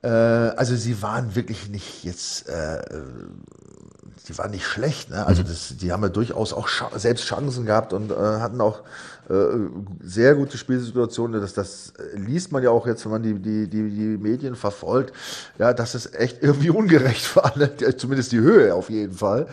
äh, 0.03 0.09
also 0.09 0.77
sie 0.77 1.03
waren 1.03 1.35
wirklich 1.35 1.69
nicht 1.69 2.05
jetzt, 2.05 2.49
äh, 2.49 2.83
die 4.29 4.39
waren 4.39 4.51
nicht 4.51 4.67
schlecht. 4.67 5.11
Ne? 5.11 5.27
Also 5.27 5.43
mhm. 5.43 5.49
das, 5.49 5.77
die 5.77 5.93
haben 5.93 6.03
ja 6.03 6.09
durchaus 6.09 6.53
auch 6.53 6.69
Sch 6.69 6.85
selbst 6.97 7.25
Chancen 7.25 7.67
gehabt 7.67 7.93
und 7.93 8.11
äh, 8.11 8.15
hatten 8.15 8.61
auch 8.61 8.81
äh, 9.29 9.35
sehr 10.03 10.35
gute 10.35 10.57
Spielsituationen. 10.57 11.41
Das, 11.41 11.53
das 11.53 11.93
liest 12.15 12.51
man 12.53 12.63
ja 12.63 12.71
auch 12.71 12.87
jetzt, 12.87 13.05
wenn 13.05 13.13
man 13.13 13.23
die, 13.23 13.35
die, 13.35 13.69
die, 13.69 13.91
die 13.91 14.19
Medien 14.19 14.55
verfolgt, 14.55 15.15
ja, 15.59 15.73
dass 15.75 15.95
es 15.95 16.15
echt 16.15 16.39
irgendwie 16.43 16.71
ungerecht 16.71 17.37
war. 17.37 17.57
Ne? 17.57 17.71
Zumindest 17.97 18.33
die 18.33 18.41
Höhe 18.41 18.75
auf 18.75 18.89
jeden 18.91 19.15
Fall. 19.15 19.49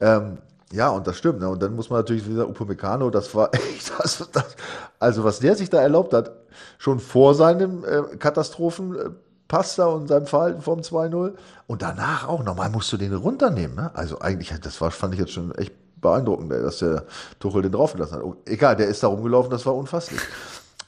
Ähm, 0.00 0.38
ja, 0.72 0.90
und 0.90 1.06
das 1.06 1.16
stimmt. 1.16 1.40
Ne? 1.40 1.48
Und 1.48 1.62
dann 1.62 1.74
muss 1.74 1.90
man 1.90 2.00
natürlich 2.00 2.28
wieder 2.28 2.48
Upamecano, 2.48 3.10
das 3.10 3.34
war 3.34 3.52
echt, 3.74 3.92
das, 3.98 4.28
das, 4.32 4.56
also 4.98 5.24
was 5.24 5.40
der 5.40 5.56
sich 5.56 5.70
da 5.70 5.80
erlaubt 5.80 6.12
hat, 6.12 6.32
schon 6.78 7.00
vor 7.00 7.34
seinem 7.34 7.84
äh, 7.84 8.16
Katastrophen 8.16 8.96
äh, 8.96 9.10
Pasta 9.48 9.86
und 9.86 10.08
seinem 10.08 10.26
Verhalten 10.26 10.60
vom 10.60 10.80
2-0. 10.80 11.34
Und 11.66 11.82
danach 11.82 12.28
auch. 12.28 12.44
Normal 12.44 12.70
musst 12.70 12.92
du 12.92 12.96
den 12.96 13.14
runternehmen. 13.14 13.74
Ne? 13.74 13.90
Also 13.94 14.20
eigentlich, 14.20 14.52
das 14.60 14.80
war, 14.80 14.90
fand 14.90 15.14
ich 15.14 15.20
jetzt 15.20 15.32
schon 15.32 15.54
echt 15.54 15.72
beeindruckend, 16.00 16.52
dass 16.52 16.78
der 16.78 17.04
Tuchel 17.40 17.62
den 17.62 17.72
draufgelassen 17.72 18.18
hat. 18.18 18.24
Egal, 18.46 18.76
der 18.76 18.86
ist 18.86 19.02
da 19.02 19.08
rumgelaufen, 19.08 19.50
das 19.50 19.66
war 19.66 19.74
unfasslich. 19.74 20.20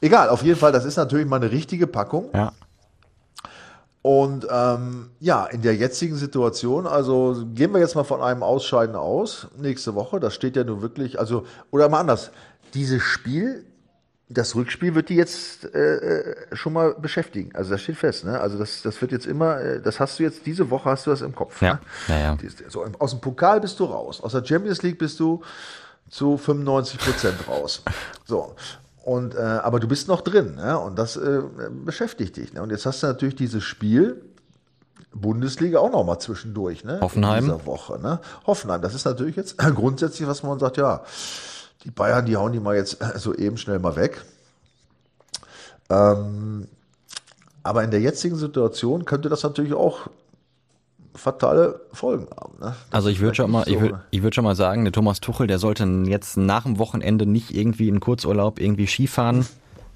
Egal, 0.01 0.29
auf 0.29 0.43
jeden 0.43 0.59
Fall, 0.59 0.73
das 0.73 0.85
ist 0.85 0.97
natürlich 0.97 1.27
mal 1.27 1.37
eine 1.37 1.51
richtige 1.51 1.87
Packung. 1.87 2.31
Ja. 2.35 2.53
Und 4.03 4.47
ähm, 4.51 5.11
ja, 5.21 5.45
in 5.45 5.61
der 5.61 5.75
jetzigen 5.77 6.17
Situation, 6.17 6.87
also 6.87 7.45
gehen 7.55 7.73
wir 7.73 7.81
jetzt 7.81 7.97
mal 7.97 8.05
von 8.05 8.23
einem 8.23 8.43
Ausscheiden 8.43 8.97
aus, 8.97 9.49
nächste 9.59 9.95
Woche, 9.95 10.21
das 10.21 10.35
steht 10.35 10.57
ja 10.57 10.65
nun 10.65 10.81
wirklich, 10.81 11.19
also, 11.19 11.45
oder 11.71 11.91
mal 11.91 12.01
anders, 12.01 12.31
dieses 12.73 13.03
Spiel 13.03 13.67
das 14.33 14.55
Rückspiel 14.55 14.95
wird 14.95 15.09
die 15.09 15.17
jetzt 15.17 15.75
äh, 15.75 15.97
äh, 15.97 16.37
schon 16.53 16.73
mal 16.73 16.95
beschäftigen. 16.95 17.51
Also 17.53 17.73
das 17.73 17.83
steht 17.83 17.97
fest. 17.97 18.25
Ne? 18.25 18.41
Also 18.41 18.59
das, 18.59 18.81
das 18.83 19.01
wird 19.01 19.11
jetzt 19.11 19.27
immer, 19.27 19.61
äh, 19.61 19.83
das 19.83 19.99
hast 19.99 20.19
du 20.19 20.23
jetzt, 20.23 20.47
diese 20.47 20.71
Woche 20.71 20.89
hast 20.89 21.07
du 21.07 21.11
das 21.11 21.21
im 21.21 21.35
Kopf. 21.35 21.61
Ja. 21.61 21.75
Ne? 21.75 21.81
Ja, 22.09 22.19
ja. 22.19 22.39
So, 22.69 22.87
aus 23.01 23.11
dem 23.11 23.21
Pokal 23.21 23.61
bist 23.61 23.81
du 23.81 23.85
raus. 23.87 24.21
Aus 24.21 24.31
der 24.31 24.45
Champions 24.45 24.83
League 24.83 24.99
bist 24.99 25.19
du 25.19 25.43
zu 26.09 26.39
95 26.39 27.01
Prozent 27.01 27.49
raus. 27.49 27.83
So. 28.25 28.55
Und, 29.03 29.35
äh, 29.35 29.39
aber 29.41 29.81
du 29.81 29.89
bist 29.89 30.07
noch 30.07 30.21
drin. 30.21 30.55
Ne? 30.55 30.79
Und 30.79 30.97
das 30.97 31.17
äh, 31.17 31.41
beschäftigt 31.85 32.37
dich. 32.37 32.53
Ne? 32.53 32.63
Und 32.63 32.71
jetzt 32.71 32.87
hast 32.87 33.03
du 33.03 33.09
natürlich 33.09 33.35
dieses 33.35 33.65
Spiel, 33.65 34.23
Bundesliga 35.13 35.81
auch 35.81 35.91
noch 35.91 36.05
mal 36.05 36.21
zwischendurch. 36.21 36.85
Ne? 36.85 37.01
Hoffenheim. 37.01 37.39
In 37.39 37.51
dieser 37.51 37.67
Woche. 37.67 37.99
Ne? 37.99 38.21
Hoffenheim. 38.47 38.81
Das 38.81 38.95
ist 38.95 39.05
natürlich 39.07 39.35
jetzt 39.35 39.59
grundsätzlich, 39.75 40.29
was 40.29 40.45
man 40.45 40.61
sagt, 40.61 40.77
ja 40.77 41.03
die 41.85 41.91
Bayern, 41.91 42.27
die 42.27 42.37
hauen 42.37 42.53
die 42.53 42.61
mal 42.61 42.77
jetzt 42.77 42.99
so 43.17 43.35
eben 43.35 43.57
schnell 43.57 43.79
mal 43.79 43.97
weg. 43.97 44.23
Ähm, 45.89 46.69
aber 47.63 47.85
in 47.85 47.91
der 47.91 48.01
jetzigen 48.01 48.37
Situation 48.37 49.05
könnte 49.05 49.29
das 49.29 49.43
natürlich 49.43 49.75
auch 49.75 50.09
fatale 51.15 51.81
Folgen 51.93 52.29
haben. 52.31 52.59
Ne? 52.61 52.75
Also 52.91 53.09
ich 53.09 53.21
würde 53.21 53.35
schon 53.35 53.51
mal, 53.51 53.65
so 53.65 53.71
ich 53.71 53.81
würde 53.81 54.01
ich 54.11 54.23
würd 54.23 54.35
schon 54.35 54.45
mal 54.45 54.55
sagen, 54.55 54.85
der 54.85 54.93
Thomas 54.93 55.21
Tuchel, 55.21 55.47
der 55.47 55.59
sollte 55.59 55.85
jetzt 56.07 56.37
nach 56.37 56.63
dem 56.63 56.79
Wochenende 56.79 57.27
nicht 57.27 57.55
irgendwie 57.55 57.89
in 57.89 58.01
Kurzurlaub 58.01 58.61
irgendwie 58.61 58.87
Skifahren 58.87 59.47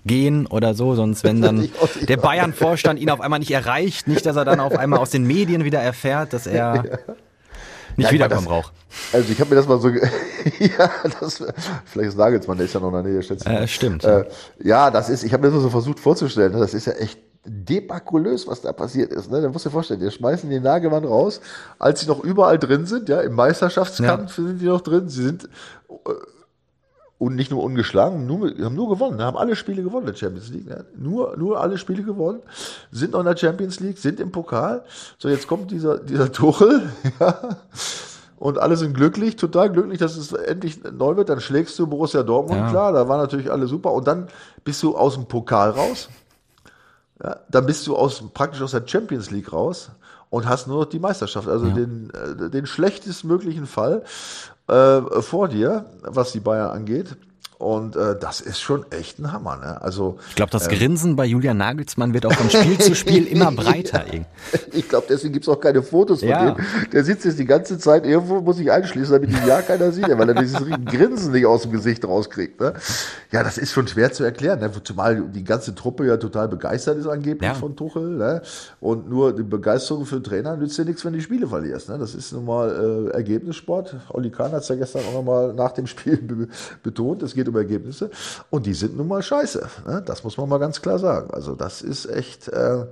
gehen 0.05 0.47
oder 0.47 0.75
so, 0.75 0.95
sonst 0.95 1.25
wenn 1.25 1.41
dann 1.41 1.69
der 2.09 2.17
Bayern-Vorstand 2.17 3.01
ihn 3.01 3.11
auf 3.11 3.21
einmal 3.21 3.39
nicht 3.39 3.53
erreicht, 3.53 4.07
nicht, 4.07 4.27
dass 4.27 4.37
er 4.37 4.45
dann 4.45 4.61
auf 4.61 4.77
einmal 4.77 4.99
aus 4.99 5.11
den 5.11 5.25
Medien 5.27 5.65
wieder 5.65 5.81
erfährt, 5.81 6.33
dass 6.33 6.47
er 6.47 6.99
nicht 7.97 8.07
ja, 8.07 8.13
wiederkommen 8.13 8.47
braucht. 8.47 8.73
Also 9.13 9.33
ich 9.33 9.41
habe 9.41 9.51
mir 9.51 9.57
das 9.57 9.69
mal 9.69 9.81
so, 9.81 9.89
ja, 10.59 10.91
das, 11.21 11.43
vielleicht 11.85 12.09
ist 12.11 12.19
Nagelsmann, 12.19 12.57
der 12.57 12.67
ist 12.67 12.75
ja 12.75 12.81
noch 12.81 12.89
in 12.89 12.95
der 12.95 13.03
Nähe, 13.03 13.23
schätze 13.23 13.49
ich. 13.49 13.55
Äh, 13.55 13.69
stimmt. 13.69 14.05
Äh, 14.05 14.25
ja, 14.63 14.91
das 14.91 15.09
ist, 15.09 15.25
ich 15.25 15.33
habe 15.33 15.47
mir 15.47 15.53
das 15.53 15.63
so 15.63 15.71
versucht 15.71 16.01
vorzustellen, 16.01 16.53
ne, 16.53 16.59
das 16.59 16.75
ist 16.75 16.87
ja 16.87 16.93
echt 16.95 17.19
debakulös, 17.47 18.47
was 18.47 18.63
da 18.63 18.73
passiert 18.73 19.13
ist. 19.13 19.31
Ne? 19.31 19.43
Da 19.43 19.49
musst 19.49 19.65
du 19.65 19.69
dir 19.69 19.75
vorstellen, 19.75 20.01
die 20.01 20.11
schmeißen 20.11 20.49
den 20.49 20.63
Nagelmann 20.63 21.05
raus, 21.05 21.41
als 21.79 22.01
sie 22.01 22.07
noch 22.07 22.25
überall 22.25 22.59
drin 22.59 22.87
sind, 22.87 23.09
ja, 23.09 23.21
im 23.21 23.35
Meisterschaftskampf 23.35 24.39
ja. 24.39 24.45
sind 24.45 24.61
die 24.61 24.67
noch 24.67 24.81
drin, 24.81 25.09
sie 25.09 25.25
sind 25.25 25.45
äh, 25.45 26.11
und 27.25 27.37
nicht 27.37 27.51
nur 27.51 27.63
ungeschlagen, 27.63 28.27
nur, 28.27 28.51
haben 28.63 28.75
nur 28.75 28.91
gewonnen, 28.91 29.23
haben 29.23 29.39
alle 29.39 29.57
Spiele 29.57 29.83
gewonnen 29.83 30.07
in 30.07 30.13
der 30.13 30.19
Champions 30.19 30.51
League. 30.51 30.67
Ne? 30.67 30.85
Nur, 30.95 31.37
nur 31.39 31.59
alle 31.59 31.79
Spiele 31.79 32.03
gewonnen, 32.03 32.41
sind 32.93 33.13
noch 33.13 33.21
in 33.21 33.27
der 33.27 33.37
Champions 33.37 33.81
League, 33.81 33.97
sind 33.97 34.21
im 34.21 34.31
Pokal. 34.31 34.85
So, 35.19 35.31
jetzt 35.31 35.49
kommt 35.49 35.71
dieser, 35.71 35.99
dieser 35.99 36.31
Tuchel, 36.31 36.83
ja, 37.21 37.57
und 38.37 38.59
alle 38.59 38.77
sind 38.77 38.93
glücklich, 38.93 39.37
total 39.37 39.71
glücklich, 39.71 39.99
dass 39.99 40.19
es 40.19 40.33
endlich 40.33 40.83
neu 40.85 41.17
wird. 41.17 41.31
Dann 41.31 41.41
schlägst 41.41 41.79
du 41.79 41.87
Borussia 41.87 42.23
Dortmund, 42.23 42.61
ja. 42.61 42.69
klar, 42.69 42.93
da 42.93 43.09
waren 43.09 43.21
natürlich 43.21 43.51
alle 43.51 43.67
super. 43.67 43.93
Und 43.93 44.07
dann 44.07 44.27
bist 44.65 44.83
du 44.83 44.97
aus 44.97 45.15
dem 45.15 45.25
Pokal 45.25 45.71
raus. 45.71 46.11
Ja, 47.23 47.37
dann 47.49 47.65
bist 47.65 47.87
du 47.87 47.97
aus, 47.97 48.23
praktisch 48.35 48.61
aus 48.61 48.73
der 48.73 48.87
Champions 48.87 49.31
League 49.31 49.51
raus 49.51 49.93
und 50.29 50.47
hast 50.47 50.67
nur 50.67 50.81
noch 50.81 50.87
die 50.87 50.99
Meisterschaft, 50.99 51.49
also 51.49 51.69
ja. 51.69 51.75
den, 51.75 52.11
äh, 52.11 52.51
den 52.51 52.67
schlechtestmöglichen 52.67 53.67
Fall 53.67 54.03
äh, 54.69 55.23
vor 55.23 55.49
dir, 55.49 55.87
was 56.03 56.33
die 56.33 56.41
Bayern 56.41 56.71
angeht. 56.71 57.17
Und 57.65 57.97
äh, 57.97 58.15
das 58.21 58.43
ist 58.43 58.61
schon 58.61 58.85
echt 58.93 59.19
ein 59.19 59.33
Hammer. 59.33 59.57
Ne? 59.57 59.81
Also 59.81 60.19
ich 60.29 60.35
glaube, 60.35 60.51
das 60.53 60.69
Grinsen 60.69 61.17
bei 61.17 61.25
Julian 61.25 61.57
Nagelsmann 61.57 62.13
wird 62.13 62.27
auch 62.27 62.33
von 62.35 62.51
Spiel 62.51 62.77
zu 62.77 62.95
Spiel 62.95 63.27
immer 63.27 63.51
breiter. 63.57 64.05
ich 64.73 64.87
glaube, 64.87 65.07
deswegen 65.09 65.33
gibt's 65.33 65.49
auch 65.49 65.59
keine 65.59 65.83
Fotos 65.83 66.21
von 66.21 66.29
Ja. 66.29 66.51
dem. 66.51 66.65
Der 66.93 67.05
sitzt 67.05 67.25
jetzt 67.25 67.39
die 67.39 67.47
ganze 67.47 67.79
Zeit 67.79 68.05
irgendwo, 68.05 68.43
muss 68.43 68.59
sich 68.59 68.71
einschließen, 68.71 69.15
damit 69.15 69.31
ihn 69.31 69.49
ja 69.49 69.63
keiner 69.63 69.93
sieht, 69.93 70.07
weil 70.11 70.29
er 70.29 70.35
dieses 70.35 70.61
Grinsen 70.85 71.33
nicht 71.33 71.47
aus 71.47 71.63
dem 71.63 71.73
Gesicht 71.73 72.05
rauskriegt. 72.05 72.61
Ne? 72.61 72.75
Ja, 73.33 73.43
das 73.43 73.57
ist 73.57 73.73
schon 73.73 73.89
schwer 73.89 74.13
zu 74.13 74.25
erklären, 74.25 74.61
ne? 74.61 74.71
zumal 74.85 75.23
die 75.23 75.43
ganze 75.43 75.75
Truppe 75.75 76.07
ja 76.07 76.19
total 76.19 76.49
begeistert 76.49 76.99
ist 76.99 77.07
angeblich 77.07 77.49
Ja. 77.49 77.55
von 77.55 77.75
Tuchel. 77.75 78.19
Ne? 78.19 78.43
Und 78.81 79.09
nur 79.09 79.35
die 79.35 79.43
Begeisterung 79.43 80.05
für 80.05 80.17
den 80.17 80.25
Trainer 80.25 80.55
nützt 80.59 80.77
dir 80.77 80.85
nichts, 80.85 81.03
wenn 81.07 81.13
du 81.15 81.19
die 81.19 81.25
Spiele 81.25 81.47
verlierst. 81.49 81.89
Ne? 81.89 81.97
Das 81.97 82.15
ist 82.15 82.31
nun 82.35 82.45
mal 82.45 83.09
äh, 83.09 83.15
Ergebnissport. 83.15 83.97
Olli 84.11 84.31
Kahn 84.31 84.53
hat 84.53 84.61
es 84.65 84.69
ja 84.69 84.75
gestern 84.77 85.01
auch 85.09 85.15
nochmal 85.15 85.55
nach 85.55 85.73
dem 85.73 85.87
Spiel 85.87 86.19
be 86.19 86.49
betont, 86.83 87.23
es 87.23 87.35
geht 87.35 87.49
um 87.49 87.54
Ergebnisse. 87.57 88.11
Und 88.51 88.67
die 88.67 88.75
sind 88.75 88.97
nun 88.97 89.09
mal 89.09 89.23
scheiße. 89.23 89.69
Ne? 89.87 90.03
Das 90.07 90.25
muss 90.25 90.37
man 90.37 90.49
mal 90.49 90.59
ganz 90.59 90.81
klar 90.83 90.99
sagen. 90.99 91.31
Also 91.33 91.55
das 91.55 91.83
ist 91.83 92.07
echt... 92.07 92.49
Äh, 92.49 92.87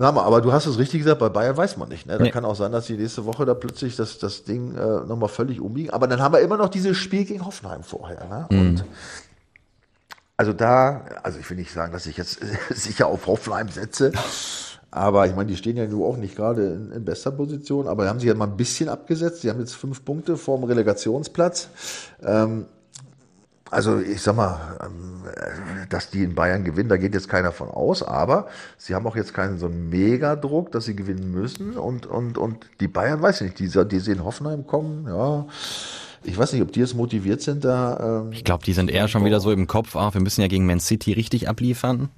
Hammer. 0.00 0.24
Aber 0.24 0.40
du 0.40 0.52
hast 0.52 0.66
es 0.66 0.76
richtig 0.76 1.02
gesagt, 1.02 1.20
bei 1.20 1.28
Bayern 1.28 1.56
weiß 1.56 1.76
man 1.76 1.88
nicht. 1.88 2.06
Ne? 2.06 2.18
Da 2.18 2.24
Nee. 2.24 2.30
kann 2.32 2.44
auch 2.44 2.56
sein, 2.56 2.72
dass 2.72 2.86
die 2.86 2.96
nächste 2.96 3.26
Woche 3.26 3.44
da 3.44 3.54
plötzlich 3.54 3.94
das, 3.94 4.18
das 4.18 4.42
Ding 4.42 4.74
äh, 4.76 5.06
nochmal 5.06 5.28
völlig 5.28 5.60
umbiegen. 5.60 5.90
Aber 5.90 6.08
dann 6.08 6.20
haben 6.20 6.34
wir 6.34 6.40
immer 6.40 6.56
noch 6.56 6.68
dieses 6.68 6.96
Spiel 6.96 7.24
gegen 7.24 7.46
Hoffenheim 7.46 7.84
vorher. 7.84 8.24
Ne? 8.24 8.46
Und 8.50 8.84
also 10.36 10.52
da, 10.52 11.04
also 11.22 11.38
ich 11.38 11.48
will 11.48 11.56
nicht 11.56 11.72
sagen, 11.72 11.92
dass 11.92 12.06
ich 12.06 12.16
jetzt 12.16 12.40
sicher 12.70 13.06
auf 13.06 13.26
Hoffenheim 13.28 13.68
setze. 13.68 14.10
Aber 14.90 15.26
ich 15.26 15.34
meine, 15.34 15.46
die 15.48 15.56
stehen 15.56 15.76
ja 15.76 15.86
nun 15.86 16.02
auch 16.04 16.16
nicht 16.16 16.36
gerade 16.36 16.66
in, 16.72 16.90
in 16.92 17.04
bester 17.04 17.30
Position, 17.30 17.86
aber 17.88 18.04
die 18.04 18.08
haben 18.08 18.18
sich 18.20 18.28
ja 18.28 18.34
mal 18.34 18.46
ein 18.46 18.56
bisschen 18.56 18.88
abgesetzt. 18.88 19.42
Die 19.44 19.50
haben 19.50 19.60
jetzt 19.60 19.74
fünf 19.74 20.04
Punkte 20.04 20.36
vorm 20.36 20.64
Relegationsplatz. 20.64 21.68
Ähm, 22.24 22.66
also 23.74 24.00
ich 24.00 24.22
sag 24.22 24.36
mal, 24.36 24.78
ähm, 24.82 25.24
äh, 25.26 25.86
dass 25.88 26.10
die 26.10 26.22
in 26.22 26.34
Bayern 26.34 26.64
gewinnen, 26.64 26.88
da 26.88 26.96
geht 26.96 27.14
jetzt 27.14 27.28
keiner 27.28 27.52
von 27.52 27.68
aus, 27.68 28.02
aber 28.02 28.46
sie 28.78 28.94
haben 28.94 29.06
auch 29.06 29.16
jetzt 29.16 29.34
keinen 29.34 29.58
so 29.58 29.66
einen 29.66 29.90
Megadruck, 29.90 30.72
dass 30.72 30.84
sie 30.84 30.96
gewinnen 30.96 31.30
müssen 31.32 31.76
und, 31.76 32.06
und, 32.06 32.38
und 32.38 32.66
die 32.80 32.88
Bayern, 32.88 33.20
weiß 33.20 33.40
ich 33.40 33.60
nicht, 33.60 33.74
die, 33.74 33.88
die 33.88 33.98
sehen 33.98 34.24
Hoffenheim 34.24 34.66
kommen, 34.66 35.06
ja, 35.08 35.46
ich 36.22 36.38
weiß 36.38 36.54
nicht, 36.54 36.62
ob 36.62 36.72
die 36.72 36.80
jetzt 36.80 36.94
motiviert 36.94 37.42
sind 37.42 37.64
da. 37.64 38.22
Ähm, 38.22 38.32
Ich 38.32 38.44
glaube, 38.44 38.64
die 38.64 38.72
sind 38.72 38.90
eher 38.90 39.08
schon 39.08 39.24
wieder 39.24 39.40
so 39.40 39.50
im 39.50 39.66
Kopf, 39.66 39.94
ah, 39.94 40.14
wir 40.14 40.22
müssen 40.22 40.40
ja 40.40 40.48
gegen 40.48 40.64
Man 40.66 40.80
City 40.80 41.12
richtig 41.12 41.48
abliefern. 41.48 42.08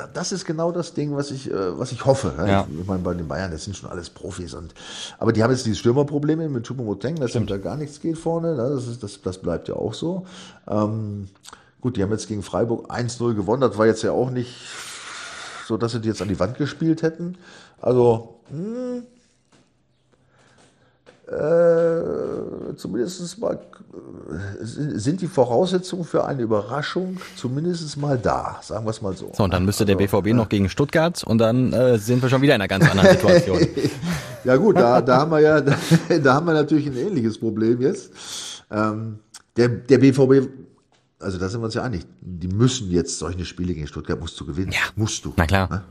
Da- 0.00 0.08
das 0.12 0.32
ist 0.32 0.44
genau 0.44 0.72
das 0.72 0.94
Ding, 0.94 1.14
was 1.16 1.30
ich, 1.30 1.50
äh, 1.50 1.78
was 1.78 1.92
ich 1.92 2.04
hoffe. 2.04 2.32
ne? 2.36 2.48
Ja. 2.48 2.66
Ich, 2.72 2.80
ich 2.80 2.86
meine, 2.86 3.00
bei 3.02 3.14
den 3.14 3.28
Bayern, 3.28 3.50
das 3.50 3.64
sind 3.64 3.76
schon 3.76 3.90
alles 3.90 4.10
Profis. 4.10 4.54
Und, 4.54 4.74
aber 5.18 5.32
die 5.32 5.42
haben 5.42 5.50
jetzt 5.50 5.66
diese 5.66 5.76
Stürmerprobleme 5.76 6.48
mit 6.48 6.66
Choupo-Moteng, 6.66 7.16
dass 7.16 7.32
da 7.32 7.56
gar 7.58 7.76
nichts 7.76 8.00
geht 8.00 8.18
vorne. 8.18 8.54
Ne? 8.56 8.70
Das, 8.74 8.86
ist, 8.86 9.02
das, 9.02 9.20
das 9.22 9.38
bleibt 9.38 9.68
ja 9.68 9.74
auch 9.76 9.94
so. 9.94 10.26
Ähm, 10.68 11.28
gut, 11.80 11.96
die 11.96 12.02
haben 12.02 12.10
jetzt 12.12 12.28
gegen 12.28 12.42
Freiburg 12.42 12.90
1-0 12.90 13.34
gewonnen. 13.34 13.60
Das 13.62 13.76
war 13.78 13.86
jetzt 13.86 14.02
ja 14.02 14.12
auch 14.12 14.30
nicht 14.30 14.54
so, 15.66 15.76
dass 15.76 15.92
sie 15.92 16.00
die 16.00 16.08
jetzt 16.08 16.22
an 16.22 16.28
die 16.28 16.38
Wand 16.40 16.56
gespielt 16.58 17.02
hätten. 17.02 17.36
Also, 17.80 18.36
hm, 18.50 19.02
äh, 21.30 22.74
zumindest 22.76 23.38
mal 23.38 23.54
äh, 23.54 24.64
sind 24.64 25.20
die 25.20 25.28
Voraussetzungen 25.28 26.04
für 26.04 26.24
eine 26.24 26.42
Überraschung 26.42 27.18
zumindest 27.36 27.96
mal 27.96 28.18
da, 28.18 28.58
sagen 28.62 28.84
wir 28.84 28.90
es 28.90 29.00
mal 29.00 29.16
so. 29.16 29.30
So, 29.32 29.44
und 29.44 29.52
dann 29.52 29.64
müsste 29.64 29.84
der 29.84 29.94
BVB 29.94 30.34
noch 30.34 30.48
gegen 30.48 30.68
Stuttgart 30.68 31.22
und 31.22 31.38
dann 31.38 31.72
äh, 31.72 31.98
sind 31.98 32.20
wir 32.20 32.28
schon 32.28 32.42
wieder 32.42 32.56
in 32.56 32.60
einer 32.60 32.68
ganz 32.68 32.88
anderen 32.90 33.10
Situation. 33.10 33.60
Ja 34.42 34.56
gut, 34.56 34.74
da, 34.74 35.02
da 35.02 35.18
haben 35.18 35.32
wir 35.32 35.40
ja, 35.40 35.60
da, 35.60 35.76
da 36.22 36.34
haben 36.34 36.46
wir 36.46 36.54
natürlich 36.54 36.86
ein 36.86 36.96
ähnliches 36.96 37.38
Problem 37.38 37.78
jetzt. 37.82 38.10
Ähm, 38.70 39.18
der, 39.54 39.68
der 39.68 39.98
BVB, 39.98 40.48
also 41.18 41.38
da 41.38 41.50
sind 41.50 41.60
wir 41.60 41.66
uns 41.66 41.74
ja 41.74 41.82
einig, 41.82 42.06
die 42.22 42.48
müssen 42.48 42.90
jetzt 42.90 43.18
solche 43.18 43.44
Spiele 43.44 43.74
gegen 43.74 43.86
Stuttgart, 43.86 44.18
musst 44.18 44.40
du 44.40 44.46
gewinnen. 44.46 44.72
Ja. 44.72 44.78
Musst 44.96 45.26
du. 45.26 45.34
Na 45.36 45.46
klar. 45.46 45.68
Ne? 45.68 45.82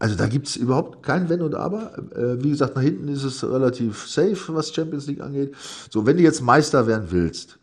Also 0.00 0.16
da 0.16 0.26
gibt's 0.26 0.56
überhaupt 0.56 1.02
kein 1.02 1.28
Wenn 1.28 1.42
und 1.42 1.54
Aber. 1.54 1.96
Äh, 2.16 2.42
wie 2.42 2.50
gesagt, 2.50 2.74
nach 2.74 2.82
hinten 2.82 3.06
ist 3.08 3.22
es 3.22 3.44
relativ 3.44 4.08
safe, 4.08 4.36
was 4.48 4.74
Champions 4.74 5.06
League 5.06 5.20
angeht. 5.20 5.54
So, 5.90 6.06
wenn 6.06 6.16
du 6.16 6.22
jetzt 6.22 6.40
Meister 6.40 6.86
werden 6.86 7.08
willst, 7.10 7.58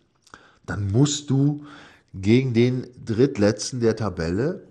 dann 0.67 0.91
musst 0.91 1.31
du 1.31 1.65
gegen 2.13 2.53
den 2.53 2.85
Drittletzten 3.03 3.79
der 3.79 3.95
Tabelle, 3.95 4.61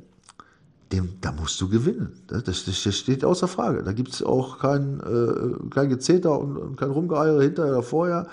dem, 0.92 1.14
da 1.20 1.32
musst 1.32 1.60
du 1.60 1.68
gewinnen. 1.68 2.12
Das, 2.28 2.44
das, 2.44 2.64
das 2.64 2.96
steht 2.96 3.24
außer 3.24 3.48
Frage. 3.48 3.82
Da 3.82 3.92
gibt's 3.92 4.22
auch 4.22 4.60
kein, 4.60 5.00
äh, 5.00 5.68
kein 5.70 5.88
Gezeter 5.88 6.38
und, 6.38 6.56
und 6.56 6.76
kein 6.76 6.90
Rumgeeiere 6.90 7.42
hinterher 7.42 7.72
oder 7.72 7.82
vorher. 7.82 8.28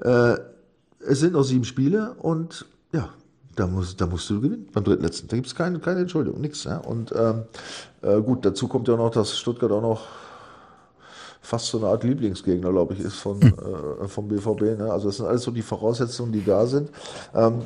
Äh, 0.00 0.34
es 0.98 1.20
sind 1.20 1.34
noch 1.34 1.44
sieben 1.44 1.64
Spiele 1.64 2.14
und 2.14 2.64
ja, 2.92 3.08
da, 3.54 3.68
muss, 3.68 3.96
da 3.96 4.06
musst 4.06 4.28
du 4.30 4.40
gewinnen 4.40 4.66
beim 4.72 4.82
Drittletzten. 4.82 5.28
Da 5.28 5.36
gibt's 5.36 5.54
keine, 5.54 5.78
keine 5.78 6.00
Entschuldigung, 6.00 6.40
nichts. 6.40 6.64
Ja? 6.64 6.78
Und 6.78 7.12
ähm, 7.14 7.42
äh, 8.02 8.20
gut, 8.20 8.44
dazu 8.44 8.68
kommt 8.68 8.88
ja 8.88 8.96
noch, 8.96 9.10
dass 9.10 9.38
Stuttgart 9.38 9.72
auch 9.72 9.82
noch 9.82 10.02
fast 11.40 11.66
so 11.66 11.78
eine 11.78 11.88
Art 11.88 12.04
Lieblingsgegner, 12.04 12.70
glaube 12.70 12.94
ich, 12.94 13.00
ist 13.00 13.16
von, 13.16 13.42
äh, 13.42 14.08
vom 14.08 14.28
BVB. 14.28 14.78
Ne? 14.78 14.88
Also 14.90 15.08
das 15.08 15.16
sind 15.16 15.26
alles 15.26 15.42
so 15.42 15.50
die 15.50 15.62
Voraussetzungen, 15.62 16.32
die 16.32 16.44
da 16.44 16.66
sind. 16.66 16.90
Ähm, 17.34 17.62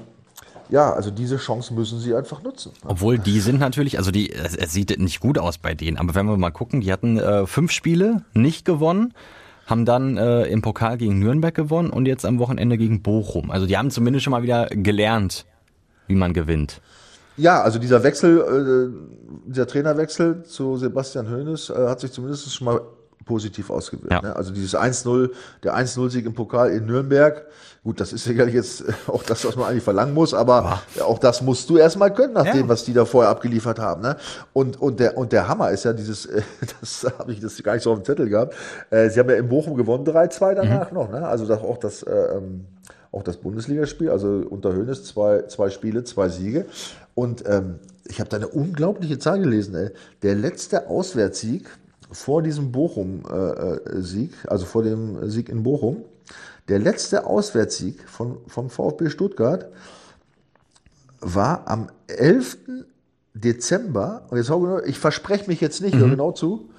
ja, 0.68 0.92
also 0.92 1.10
diese 1.10 1.36
Chance 1.36 1.74
müssen 1.74 2.00
sie 2.00 2.14
einfach 2.14 2.42
nutzen. 2.42 2.72
Obwohl 2.84 3.18
die 3.18 3.40
sind 3.40 3.60
natürlich, 3.60 3.98
also 3.98 4.10
die, 4.10 4.32
es, 4.32 4.56
es 4.56 4.72
sieht 4.72 4.98
nicht 4.98 5.20
gut 5.20 5.38
aus 5.38 5.58
bei 5.58 5.74
denen, 5.74 5.96
aber 5.96 6.14
wenn 6.14 6.26
wir 6.26 6.36
mal 6.36 6.50
gucken, 6.50 6.80
die 6.80 6.92
hatten 6.92 7.18
äh, 7.18 7.46
fünf 7.46 7.70
Spiele 7.70 8.24
nicht 8.34 8.64
gewonnen, 8.64 9.14
haben 9.66 9.84
dann 9.84 10.16
äh, 10.16 10.44
im 10.44 10.62
Pokal 10.62 10.96
gegen 10.96 11.18
Nürnberg 11.18 11.54
gewonnen 11.54 11.90
und 11.90 12.06
jetzt 12.06 12.24
am 12.24 12.38
Wochenende 12.38 12.78
gegen 12.78 13.02
Bochum. 13.02 13.50
Also 13.50 13.66
die 13.66 13.76
haben 13.76 13.90
zumindest 13.90 14.24
schon 14.24 14.30
mal 14.32 14.42
wieder 14.42 14.66
gelernt, 14.66 15.44
wie 16.08 16.14
man 16.14 16.32
gewinnt. 16.32 16.80
Ja, 17.36 17.62
also 17.62 17.78
dieser 17.78 18.02
Wechsel, 18.02 18.38
äh, 18.40 19.50
dieser 19.50 19.66
Trainerwechsel 19.66 20.42
zu 20.44 20.76
Sebastian 20.76 21.30
Hoeneß 21.30 21.70
äh, 21.70 21.88
hat 21.88 22.00
sich 22.00 22.12
zumindest 22.12 22.52
schon 22.52 22.64
mal 22.64 22.80
positiv 23.26 23.70
ausgewirkt. 23.70 24.12
Ja. 24.12 24.22
Ne? 24.22 24.36
Also 24.36 24.52
dieses 24.52 24.74
1-0, 24.76 25.30
der 25.64 25.76
1-0-Sieg 25.76 26.24
im 26.26 26.34
Pokal 26.34 26.70
in 26.70 26.86
Nürnberg, 26.86 27.44
gut, 27.82 28.00
das 28.00 28.12
ist 28.12 28.24
sicherlich 28.24 28.54
jetzt 28.54 28.84
auch 29.08 29.22
das, 29.24 29.44
was 29.44 29.56
man 29.56 29.68
eigentlich 29.68 29.82
verlangen 29.82 30.14
muss, 30.14 30.32
aber 30.32 30.80
auch 31.04 31.18
das 31.18 31.42
musst 31.42 31.68
du 31.68 31.76
erstmal 31.76 32.14
können, 32.14 32.34
nach 32.34 32.46
Ja. 32.46 32.52
dem, 32.52 32.68
was 32.68 32.84
die 32.84 32.92
da 32.94 33.04
vorher 33.04 33.30
abgeliefert 33.30 33.78
haben. 33.80 34.00
Ne? 34.02 34.16
Und, 34.52 34.80
und, 34.80 35.00
der, 35.00 35.18
und 35.18 35.32
der 35.32 35.48
Hammer 35.48 35.70
ist 35.72 35.84
ja 35.84 35.92
dieses, 35.92 36.26
äh, 36.26 36.42
das 36.80 37.04
habe 37.18 37.32
ich 37.32 37.40
das 37.40 37.60
gar 37.62 37.74
nicht 37.74 37.82
so 37.82 37.92
auf 37.92 37.98
dem 37.98 38.04
Zettel 38.04 38.28
gehabt, 38.28 38.54
äh, 38.90 39.10
sie 39.10 39.18
haben 39.20 39.28
ja 39.28 39.36
in 39.36 39.48
Bochum 39.48 39.76
gewonnen, 39.76 40.06
3-2 40.06 40.54
danach 40.54 40.92
noch, 40.92 41.10
ne? 41.10 41.26
also 41.26 41.46
das, 41.46 41.60
auch 41.60 41.78
das, 41.78 42.02
äh, 42.04 42.12
ähm, 42.36 42.66
auch 43.12 43.22
das 43.24 43.38
Bundesligaspiel, 43.38 44.10
also 44.10 44.44
unter 44.48 44.72
Hönes 44.72 45.04
zwei, 45.04 45.42
zwei 45.42 45.70
Spiele, 45.70 46.04
zwei 46.04 46.28
Siege. 46.28 46.66
Und 47.16 47.44
ähm, 47.48 47.80
ich 48.04 48.20
habe 48.20 48.28
da 48.28 48.36
eine 48.36 48.46
unglaubliche 48.46 49.18
Zahl 49.18 49.40
gelesen. 49.40 49.74
Ey. 49.74 49.90
Der 50.22 50.36
letzte 50.36 50.88
Auswärtssieg 50.88 51.66
vor 52.12 52.42
diesem 52.42 52.70
Bochum-Sieg, 52.70 54.32
also 54.46 54.66
vor 54.66 54.84
dem 54.84 55.28
Sieg 55.28 55.48
in 55.48 55.64
Bochum, 55.64 56.04
der 56.68 56.78
letzte 56.78 57.26
Auswärtssieg 57.26 58.08
von, 58.08 58.36
vom 58.46 58.70
VfB 58.70 59.08
Stuttgart 59.08 59.66
war 61.20 61.66
am 61.66 61.88
11. 62.06 62.58
Dezember, 63.34 64.26
und 64.28 64.36
jetzt 64.36 64.50
hau 64.50 64.60
genau, 64.60 64.78
ich 64.80 64.98
verspreche 64.98 65.46
mich 65.48 65.60
jetzt 65.60 65.80
nicht, 65.80 65.96
hör 65.96 66.08
genau 66.08 66.32
zu, 66.32 66.70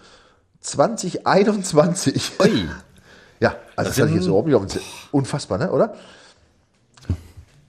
2021. 0.61 2.39
Ui. 2.39 2.67
Ja, 3.39 3.55
also 3.75 3.91
das, 3.91 3.99
hatte 3.99 4.09
ich 4.09 4.15
jetzt 4.15 4.25
überhaupt 4.25 4.47
nicht 4.47 4.55
auf 4.55 4.65
dem. 4.65 4.81
Unfassbar, 5.11 5.59
ne, 5.59 5.71
oder? 5.71 5.93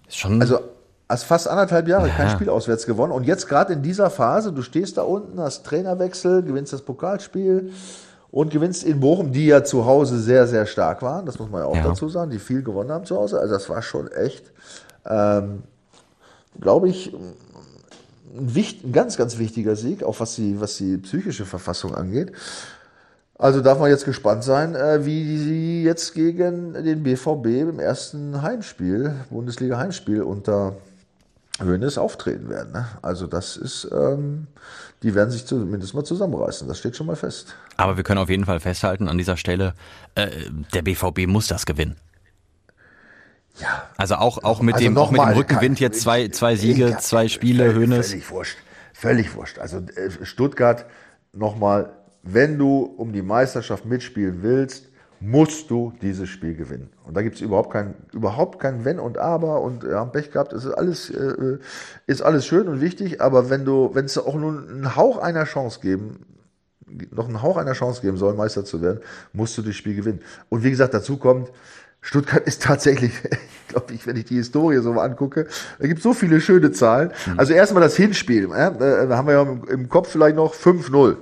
Ist 0.07 0.17
schon, 0.17 0.41
Also 0.41 0.61
hast 1.09 1.25
fast 1.25 1.49
anderthalb 1.49 1.88
Jahre 1.88 2.09
kein 2.09 2.27
Ja. 2.29 2.33
Spiel 2.35 2.49
auswärts 2.51 2.87
gewonnen. 2.87 3.12
Und 3.12 3.25
jetzt 3.25 3.49
gerade 3.49 3.73
in 3.73 3.83
dieser 3.83 4.11
Phase, 4.11 4.53
du 4.53 4.62
stehst 4.62 4.99
da 4.99 5.03
unten, 5.03 5.40
hast 5.40 5.64
Trainerwechsel, 5.64 6.42
gewinnst 6.42 6.73
das 6.73 6.83
Pokalspiel 6.83 7.73
und 8.31 8.51
gewinnst 8.51 8.85
in 8.85 9.01
Bochum, 9.01 9.33
die 9.33 9.47
ja 9.47 9.64
zu 9.64 9.87
Hause 9.87 10.18
sehr, 10.18 10.47
sehr 10.47 10.66
stark 10.66 11.01
waren. 11.03 11.25
Das 11.25 11.38
muss 11.38 11.51
man 11.51 11.62
ja 11.62 11.66
auch 11.66 11.77
Ja. 11.77 11.83
dazu 11.85 12.09
sagen, 12.09 12.31
die 12.31 12.38
viel 12.38 12.62
gewonnen 12.62 12.90
haben 12.90 13.07
zu 13.07 13.16
Hause. 13.16 13.40
Also 13.40 13.55
das 13.55 13.68
war 13.71 13.81
schon 13.81 14.11
echt, 14.12 14.53
ähm, 15.07 15.62
glaube 16.61 16.88
ich, 16.90 17.14
ein, 17.14 18.55
wicht, 18.55 18.85
ein 18.85 18.92
ganz, 18.92 19.16
ganz 19.16 19.38
wichtiger 19.38 19.77
Sieg, 19.77 20.03
auch 20.05 20.21
was 20.21 20.35
die, 20.35 20.61
was 20.61 20.77
die 20.77 20.99
psychische 20.99 21.47
Verfassung 21.47 21.94
angeht. 21.94 22.33
Also 23.38 23.61
darf 23.62 23.79
man 23.79 23.88
jetzt 23.88 24.05
gespannt 24.05 24.42
sein, 24.44 24.75
äh, 24.75 25.07
wie 25.07 25.38
sie 25.38 25.85
jetzt 25.85 26.12
gegen 26.12 26.75
den 26.75 27.03
BVB 27.05 27.47
im 27.47 27.79
ersten 27.79 28.42
Heimspiel, 28.42 29.14
Bundesliga-Heimspiel 29.31 30.23
unter 30.23 30.75
Hönes 31.61 31.99
auftreten 31.99 32.49
werden. 32.49 32.73
Ne? 32.73 32.87
Also 33.03 33.27
das 33.27 33.57
ist, 33.57 33.88
ähm, 33.92 34.47
die 35.03 35.14
werden 35.14 35.31
sich 35.31 35.47
zumindest 35.47 35.94
mal 35.94 36.05
zusammenreißen. 36.05 36.68
Das 36.68 36.79
steht 36.79 36.97
schon 36.97 37.07
mal 37.07 37.16
fest. 37.16 37.55
aber 37.77 37.97
wir 37.97 38.05
können 38.05 38.18
auf 38.18 38.31
jeden 38.31 38.44
Fall 38.44 38.61
festhalten 38.61 39.09
an 39.09 39.18
dieser 39.18 39.37
Stelle, 39.37 39.75
äh, 40.14 40.29
der 40.75 40.83
BVB 40.83 41.27
muss 41.27 41.47
das 41.49 41.66
gewinnen. 41.66 41.97
Ja. 43.61 43.88
Also 43.97 44.14
auch, 44.16 44.44
auch 44.44 44.61
mit 44.61 44.75
Also 44.77 44.87
dem, 44.87 44.97
auch 44.99 45.11
mit 45.11 45.21
dem 45.21 45.29
Rückenwind 45.31 45.81
jetzt 45.81 46.01
zwei, 46.01 46.29
zwei 46.29 46.55
Siege, 46.55 46.90
Ja, 46.90 46.99
zwei 46.99 47.27
Spiele, 47.29 47.73
völlig- 47.73 47.79
Hönes. 47.90 48.09
Völlig 48.11 48.31
wurscht. 48.31 48.59
Völlig 48.94 49.35
wurscht. 49.35 49.59
Also 49.59 49.79
äh, 49.79 50.11
Stuttgart 50.25 50.87
nochmal, 51.33 51.92
wenn 52.23 52.59
du 52.59 52.83
um 52.83 53.12
die 53.12 53.23
Meisterschaft 53.23 53.85
mitspielen 53.85 54.42
willst, 54.42 54.88
musst 55.21 55.71
du 55.71 55.93
dieses 56.01 56.29
Spiel 56.29 56.55
gewinnen. 56.55 56.91
Und 57.05 57.17
da 57.17 57.23
gibt 57.23 57.37
es 57.37 57.41
überhaupt 57.41 57.73
kein, 57.73 57.95
überhaupt 58.13 58.61
kein 58.61 58.85
Wenn 58.85 58.99
und 58.99 59.19
Aber 59.19 59.61
und 59.63 59.85
ja, 59.85 60.05
Pech 60.05 60.31
gehabt, 60.31 60.53
es 60.53 60.65
ist 60.65 60.73
alles, 60.73 61.11
äh, 61.11 61.59
ist 62.07 62.23
alles 62.23 62.47
schön 62.47 62.69
und 62.69 62.81
wichtig, 62.81 63.21
aber 63.21 63.51
wenn 63.51 63.65
du, 63.65 63.91
wenn 63.95 64.05
es 64.05 64.17
auch 64.17 64.35
nur 64.35 64.53
einen 64.53 64.97
Hauch 64.97 65.19
einer 65.19 65.45
Chance 65.45 65.81
geben, 65.81 66.25
noch 67.11 67.27
einen 67.27 67.43
Hauch 67.43 67.57
einer 67.57 67.73
Chance 67.73 68.01
geben 68.01 68.17
soll, 68.17 68.35
Meister 68.35 68.65
zu 68.65 68.81
werden, 68.81 69.01
musst 69.33 69.59
du 69.59 69.63
das 69.63 69.75
Spiel 69.75 69.95
gewinnen. 69.95 70.21
Und 70.49 70.63
wie 70.63 70.71
gesagt, 70.71 70.95
dazu 70.95 71.17
kommt, 71.17 71.51
Stuttgart 72.01 72.47
ist 72.47 72.63
tatsächlich, 72.63 73.13
ich 73.25 73.69
glaube, 73.69 73.93
ich, 73.93 74.07
wenn 74.07 74.17
ich 74.17 74.27
die 74.27 74.37
Historie 74.37 74.79
so 74.79 74.93
mal 74.93 75.05
angucke, 75.05 75.47
da 75.79 75.87
gibt 75.87 75.99
es 75.99 76.05
so 76.05 76.15
viele 76.15 76.41
schöne 76.41 76.71
Zahlen. 76.71 77.13
Mhm. 77.27 77.39
Also 77.39 77.53
erstmal 77.53 77.83
das 77.83 77.97
Hinspiel, 77.97 78.49
da 78.49 79.17
haben 79.17 79.27
wir 79.27 79.35
ja 79.35 79.43
im 79.69 79.89
Kopf 79.89 80.11
vielleicht 80.11 80.37
noch 80.37 80.55
5-0. 80.55 81.17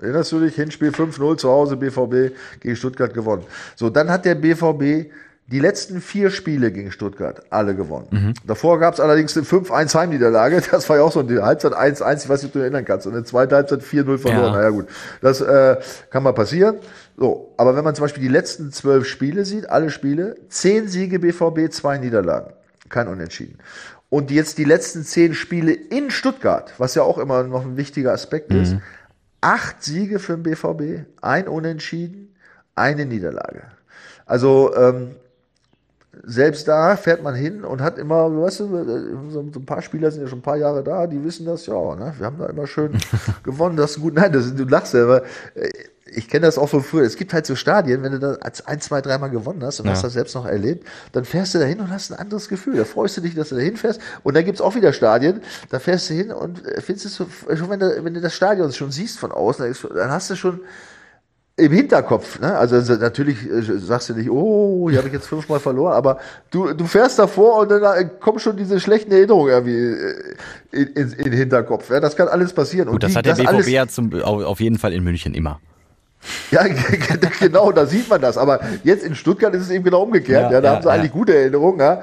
Erinnerst 0.00 0.32
du 0.32 0.40
dich? 0.40 0.54
Hinspiel 0.54 0.90
5-0 0.90 1.36
zu 1.36 1.48
Hause, 1.48 1.76
BVB 1.76 2.34
gegen 2.60 2.76
Stuttgart 2.76 3.14
gewonnen. 3.14 3.44
So, 3.76 3.90
dann 3.90 4.10
hat 4.10 4.24
der 4.24 4.34
BVB 4.34 5.10
die 5.50 5.58
letzten 5.58 6.00
vier 6.00 6.30
Spiele 6.30 6.70
gegen 6.70 6.92
Stuttgart 6.92 7.42
alle 7.50 7.74
gewonnen. 7.74 8.06
Mhm. 8.10 8.34
Davor 8.46 8.78
gab 8.78 8.94
es 8.94 9.00
allerdings 9.00 9.36
eine 9.36 9.44
5-1 9.44 9.94
Heimniederlage. 9.94 10.62
Das 10.70 10.88
war 10.88 10.96
ja 10.96 11.02
auch 11.02 11.12
so 11.12 11.20
eine 11.20 11.42
Halbzeit 11.42 11.72
1-1, 11.72 12.24
ich 12.24 12.28
weiß 12.28 12.42
nicht, 12.42 12.50
ob 12.50 12.52
du 12.52 12.58
erinnern 12.60 12.84
kannst. 12.84 13.06
Und 13.06 13.14
eine 13.14 13.24
zweite 13.24 13.56
Halbzeit 13.56 13.82
4-0 13.82 14.18
verloren. 14.18 14.52
Ja. 14.52 14.52
Naja 14.52 14.70
gut, 14.70 14.86
das 15.20 15.40
äh, 15.40 15.76
kann 16.10 16.22
mal 16.22 16.32
passieren. 16.32 16.76
So, 17.16 17.52
aber 17.56 17.76
wenn 17.76 17.84
man 17.84 17.94
zum 17.94 18.04
Beispiel 18.04 18.22
die 18.22 18.28
letzten 18.28 18.70
zwölf 18.70 19.06
Spiele 19.06 19.44
sieht, 19.44 19.68
alle 19.68 19.90
Spiele, 19.90 20.36
zehn 20.48 20.86
Siege 20.88 21.18
BVB, 21.18 21.72
zwei 21.72 21.98
Niederlagen. 21.98 22.52
Kein 22.88 23.08
Unentschieden. 23.08 23.58
Und 24.08 24.30
jetzt 24.30 24.58
die 24.58 24.64
letzten 24.64 25.04
zehn 25.04 25.34
Spiele 25.34 25.72
in 25.72 26.10
Stuttgart, 26.10 26.72
was 26.78 26.94
ja 26.94 27.02
auch 27.02 27.18
immer 27.18 27.42
noch 27.44 27.64
ein 27.64 27.76
wichtiger 27.76 28.12
Aspekt 28.12 28.50
mhm. 28.50 28.62
ist, 28.62 28.76
acht 29.40 29.82
Siege 29.82 30.18
für 30.18 30.36
den 30.36 30.42
BVB, 30.42 31.06
ein 31.22 31.48
Unentschieden, 31.48 32.34
eine 32.74 33.06
Niederlage. 33.06 33.64
Also 34.26 34.74
ähm, 34.74 35.16
selbst 36.24 36.68
da 36.68 36.96
fährt 36.96 37.22
man 37.22 37.34
hin 37.34 37.64
und 37.64 37.80
hat 37.80 37.98
immer, 37.98 38.30
weißt 38.42 38.60
du, 38.60 39.30
so 39.30 39.40
ein 39.40 39.66
paar 39.66 39.82
Spieler 39.82 40.10
sind 40.10 40.22
ja 40.22 40.28
schon 40.28 40.40
ein 40.40 40.42
paar 40.42 40.56
Jahre 40.56 40.82
da, 40.82 41.06
die 41.06 41.22
wissen 41.24 41.46
das, 41.46 41.66
ja, 41.66 41.94
ne? 41.94 42.14
wir 42.16 42.26
haben 42.26 42.38
da 42.38 42.46
immer 42.46 42.66
schön 42.66 42.92
gewonnen, 43.42 43.76
das 43.76 43.92
ist 43.92 44.00
gut. 44.00 44.14
Nein, 44.14 44.32
das, 44.32 44.54
du 44.54 44.64
lachst 44.64 44.94
ja, 44.94 45.04
aber 45.04 45.22
äh, 45.54 45.68
ich 46.12 46.28
kenne 46.28 46.46
das 46.46 46.58
auch 46.58 46.68
von 46.68 46.82
früher. 46.82 47.04
Es 47.04 47.16
gibt 47.16 47.32
halt 47.32 47.46
so 47.46 47.54
Stadien, 47.54 48.02
wenn 48.02 48.12
du 48.12 48.18
da 48.18 48.38
ein, 48.66 48.80
zwei, 48.80 49.00
dreimal 49.00 49.30
gewonnen 49.30 49.62
hast 49.62 49.80
und 49.80 49.86
ja. 49.86 49.92
hast 49.92 50.02
das 50.02 50.12
selbst 50.12 50.34
noch 50.34 50.46
erlebt, 50.46 50.86
dann 51.12 51.24
fährst 51.24 51.54
du 51.54 51.58
da 51.58 51.64
hin 51.64 51.80
und 51.80 51.90
hast 51.90 52.10
ein 52.10 52.18
anderes 52.18 52.48
Gefühl. 52.48 52.76
Da 52.76 52.84
freust 52.84 53.16
du 53.16 53.20
dich, 53.20 53.34
dass 53.34 53.50
du 53.50 53.54
da 53.54 53.60
hinfährst. 53.60 54.00
Und 54.22 54.34
dann 54.34 54.44
gibt's 54.44 54.60
auch 54.60 54.74
wieder 54.74 54.92
Stadien, 54.92 55.40
da 55.70 55.78
fährst 55.78 56.10
du 56.10 56.14
hin 56.14 56.32
und 56.32 56.62
findest 56.78 57.06
es 57.06 57.14
so, 57.14 57.26
schon 57.54 57.70
wenn 57.70 57.80
du, 57.80 58.04
wenn 58.04 58.14
du 58.14 58.20
das 58.20 58.34
Stadion 58.34 58.72
schon 58.72 58.90
siehst 58.90 59.18
von 59.18 59.32
außen, 59.32 59.72
dann 59.94 60.10
hast 60.10 60.30
du 60.30 60.36
schon 60.36 60.60
im 61.60 61.72
Hinterkopf, 61.72 62.40
ne? 62.40 62.56
Also 62.56 62.94
natürlich 62.94 63.48
äh, 63.48 63.78
sagst 63.78 64.08
du 64.08 64.14
nicht, 64.14 64.30
oh, 64.30 64.88
hier 64.88 64.98
habe 64.98 65.08
ich 65.08 65.14
jetzt 65.14 65.26
fünfmal 65.26 65.60
verloren, 65.60 65.92
aber 65.92 66.18
du, 66.50 66.72
du 66.72 66.86
fährst 66.86 67.18
davor 67.18 67.58
und 67.58 67.70
dann 67.70 67.82
äh, 67.82 68.08
kommen 68.18 68.38
schon 68.38 68.56
diese 68.56 68.80
schlechten 68.80 69.12
Erinnerungen 69.12 69.50
irgendwie 69.50 69.76
äh, 69.76 70.82
in, 70.82 70.86
in, 70.88 71.12
in 71.12 71.24
den 71.24 71.32
Hinterkopf. 71.32 71.90
Ja? 71.90 72.00
Das 72.00 72.16
kann 72.16 72.28
alles 72.28 72.52
passieren. 72.52 72.86
Gut, 72.86 72.94
und 72.94 73.02
das 73.02 73.12
die, 73.12 73.18
hat 73.18 73.26
der 73.26 73.34
BVB 73.34 73.68
ja 73.68 73.86
zum, 73.86 74.12
auf 74.22 74.60
jeden 74.60 74.78
Fall 74.78 74.92
in 74.92 75.04
München 75.04 75.34
immer. 75.34 75.60
Ja, 76.50 76.66
genau, 77.40 77.72
da 77.72 77.86
sieht 77.86 78.08
man 78.08 78.20
das. 78.20 78.36
Aber 78.36 78.60
jetzt 78.82 79.04
in 79.04 79.14
Stuttgart 79.14 79.54
ist 79.54 79.62
es 79.62 79.70
eben 79.70 79.84
genau 79.84 80.02
umgekehrt. 80.02 80.50
Ja, 80.50 80.52
ja 80.52 80.60
da 80.60 80.68
ja, 80.68 80.74
haben 80.74 80.82
sie 80.82 80.90
eigentlich 80.90 81.12
gute 81.12 81.34
Erinnerungen 81.34 81.80
ja? 81.80 82.02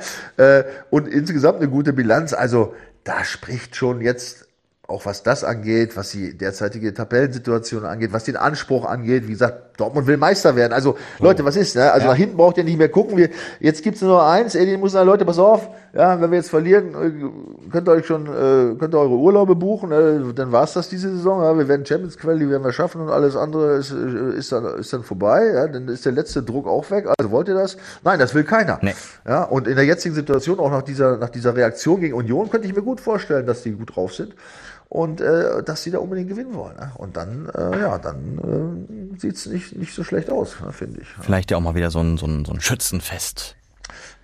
und 0.89 1.07
insgesamt 1.07 1.57
eine 1.57 1.69
gute 1.69 1.93
Bilanz. 1.93 2.33
Also 2.33 2.73
da 3.03 3.23
spricht 3.23 3.75
schon 3.75 4.01
jetzt 4.01 4.46
auch 4.87 5.05
was 5.05 5.21
das 5.21 5.43
angeht, 5.43 5.97
was 5.97 6.11
die 6.11 6.37
derzeitige 6.37 6.93
Tabellensituation 6.93 7.83
angeht, 7.83 8.13
was 8.13 8.23
den 8.23 8.37
Anspruch 8.37 8.85
angeht. 8.85 9.27
Wie 9.27 9.31
gesagt, 9.31 9.77
Dortmund 9.77 10.07
will 10.07 10.15
Meister 10.15 10.55
werden. 10.55 10.71
Also. 10.71 10.97
Leute, 11.19 11.43
was 11.43 11.57
ist? 11.57 11.75
Ne? 11.75 11.91
Also 11.91 12.05
ja. 12.05 12.11
nach 12.11 12.17
hinten 12.17 12.37
braucht 12.37 12.57
ihr 12.57 12.63
nicht 12.63 12.77
mehr 12.77 12.87
gucken. 12.87 13.17
Wir, 13.17 13.29
jetzt 13.59 13.83
gibt's 13.83 14.01
nur 14.01 14.25
eins. 14.25 14.55
Ey, 14.55 14.65
die 14.65 14.77
muss 14.77 14.93
sagen, 14.93 15.05
Leute, 15.05 15.25
pass 15.25 15.39
auf. 15.39 15.69
Ja, 15.93 16.21
wenn 16.21 16.31
wir 16.31 16.37
jetzt 16.37 16.49
verlieren, 16.49 16.87
äh, 16.89 17.69
könnt 17.69 17.89
ihr 17.89 17.91
euch 17.91 18.05
schon, 18.05 18.27
äh, 18.27 18.75
könnt 18.75 18.93
ihr 18.95 18.99
eure 18.99 19.15
Urlaube 19.15 19.55
buchen. 19.55 19.91
Äh, 19.91 20.33
dann 20.33 20.53
war's 20.53 20.71
das 20.71 20.87
diese 20.87 21.09
Saison. 21.09 21.43
Ja, 21.43 21.57
wir 21.57 21.67
werden 21.67 21.85
Champions 21.85 22.17
Quali, 22.17 22.39
die 22.39 22.49
werden 22.49 22.63
wir 22.63 22.71
schaffen 22.71 23.01
und 23.01 23.09
alles 23.09 23.35
andere 23.35 23.75
ist, 23.75 23.91
äh, 23.91 24.37
ist 24.37 24.53
dann 24.53 24.65
ist 24.77 24.93
dann 24.93 25.03
vorbei. 25.03 25.51
Ja, 25.53 25.67
dann 25.67 25.89
ist 25.89 26.05
der 26.05 26.13
letzte 26.13 26.43
Druck 26.43 26.65
auch 26.65 26.89
weg. 26.91 27.07
Also 27.17 27.31
wollt 27.31 27.49
ihr 27.49 27.55
das? 27.55 27.75
Nein, 28.03 28.19
das 28.19 28.33
will 28.33 28.45
keiner. 28.45 28.79
Nee. 28.81 28.95
Ja, 29.27 29.43
und 29.43 29.67
in 29.67 29.75
der 29.75 29.85
jetzigen 29.85 30.15
Situation 30.15 30.59
auch 30.59 30.71
nach 30.71 30.83
dieser 30.83 31.17
nach 31.17 31.29
dieser 31.29 31.55
Reaktion 31.55 31.99
gegen 31.99 32.13
Union 32.13 32.49
könnte 32.49 32.67
ich 32.67 32.75
mir 32.75 32.83
gut 32.83 33.01
vorstellen, 33.01 33.45
dass 33.45 33.63
die 33.63 33.71
gut 33.71 33.95
drauf 33.95 34.13
sind 34.13 34.33
und 34.89 35.21
äh, 35.21 35.63
dass 35.63 35.83
sie 35.83 35.91
da 35.91 35.99
unbedingt 35.99 36.29
gewinnen 36.29 36.53
wollen. 36.53 36.75
Ne? 36.77 36.91
Und 36.95 37.17
dann, 37.17 37.49
äh, 37.49 37.79
ja, 37.79 37.97
dann 37.97 39.15
äh, 39.15 39.19
sieht 39.19 39.35
es 39.35 39.45
nicht, 39.45 39.75
nicht 39.75 39.93
so 39.93 40.03
schlecht 40.03 40.29
aus, 40.29 40.59
ne, 40.61 40.71
finde 40.71 41.01
ich. 41.01 41.07
Vielleicht 41.21 41.51
ja 41.51 41.57
auch 41.57 41.61
mal 41.61 41.75
wieder 41.75 41.91
so 41.91 41.99
ein, 41.99 42.17
so 42.17 42.25
ein, 42.25 42.45
so 42.45 42.53
ein 42.53 42.61
Schützenfest. 42.61 43.55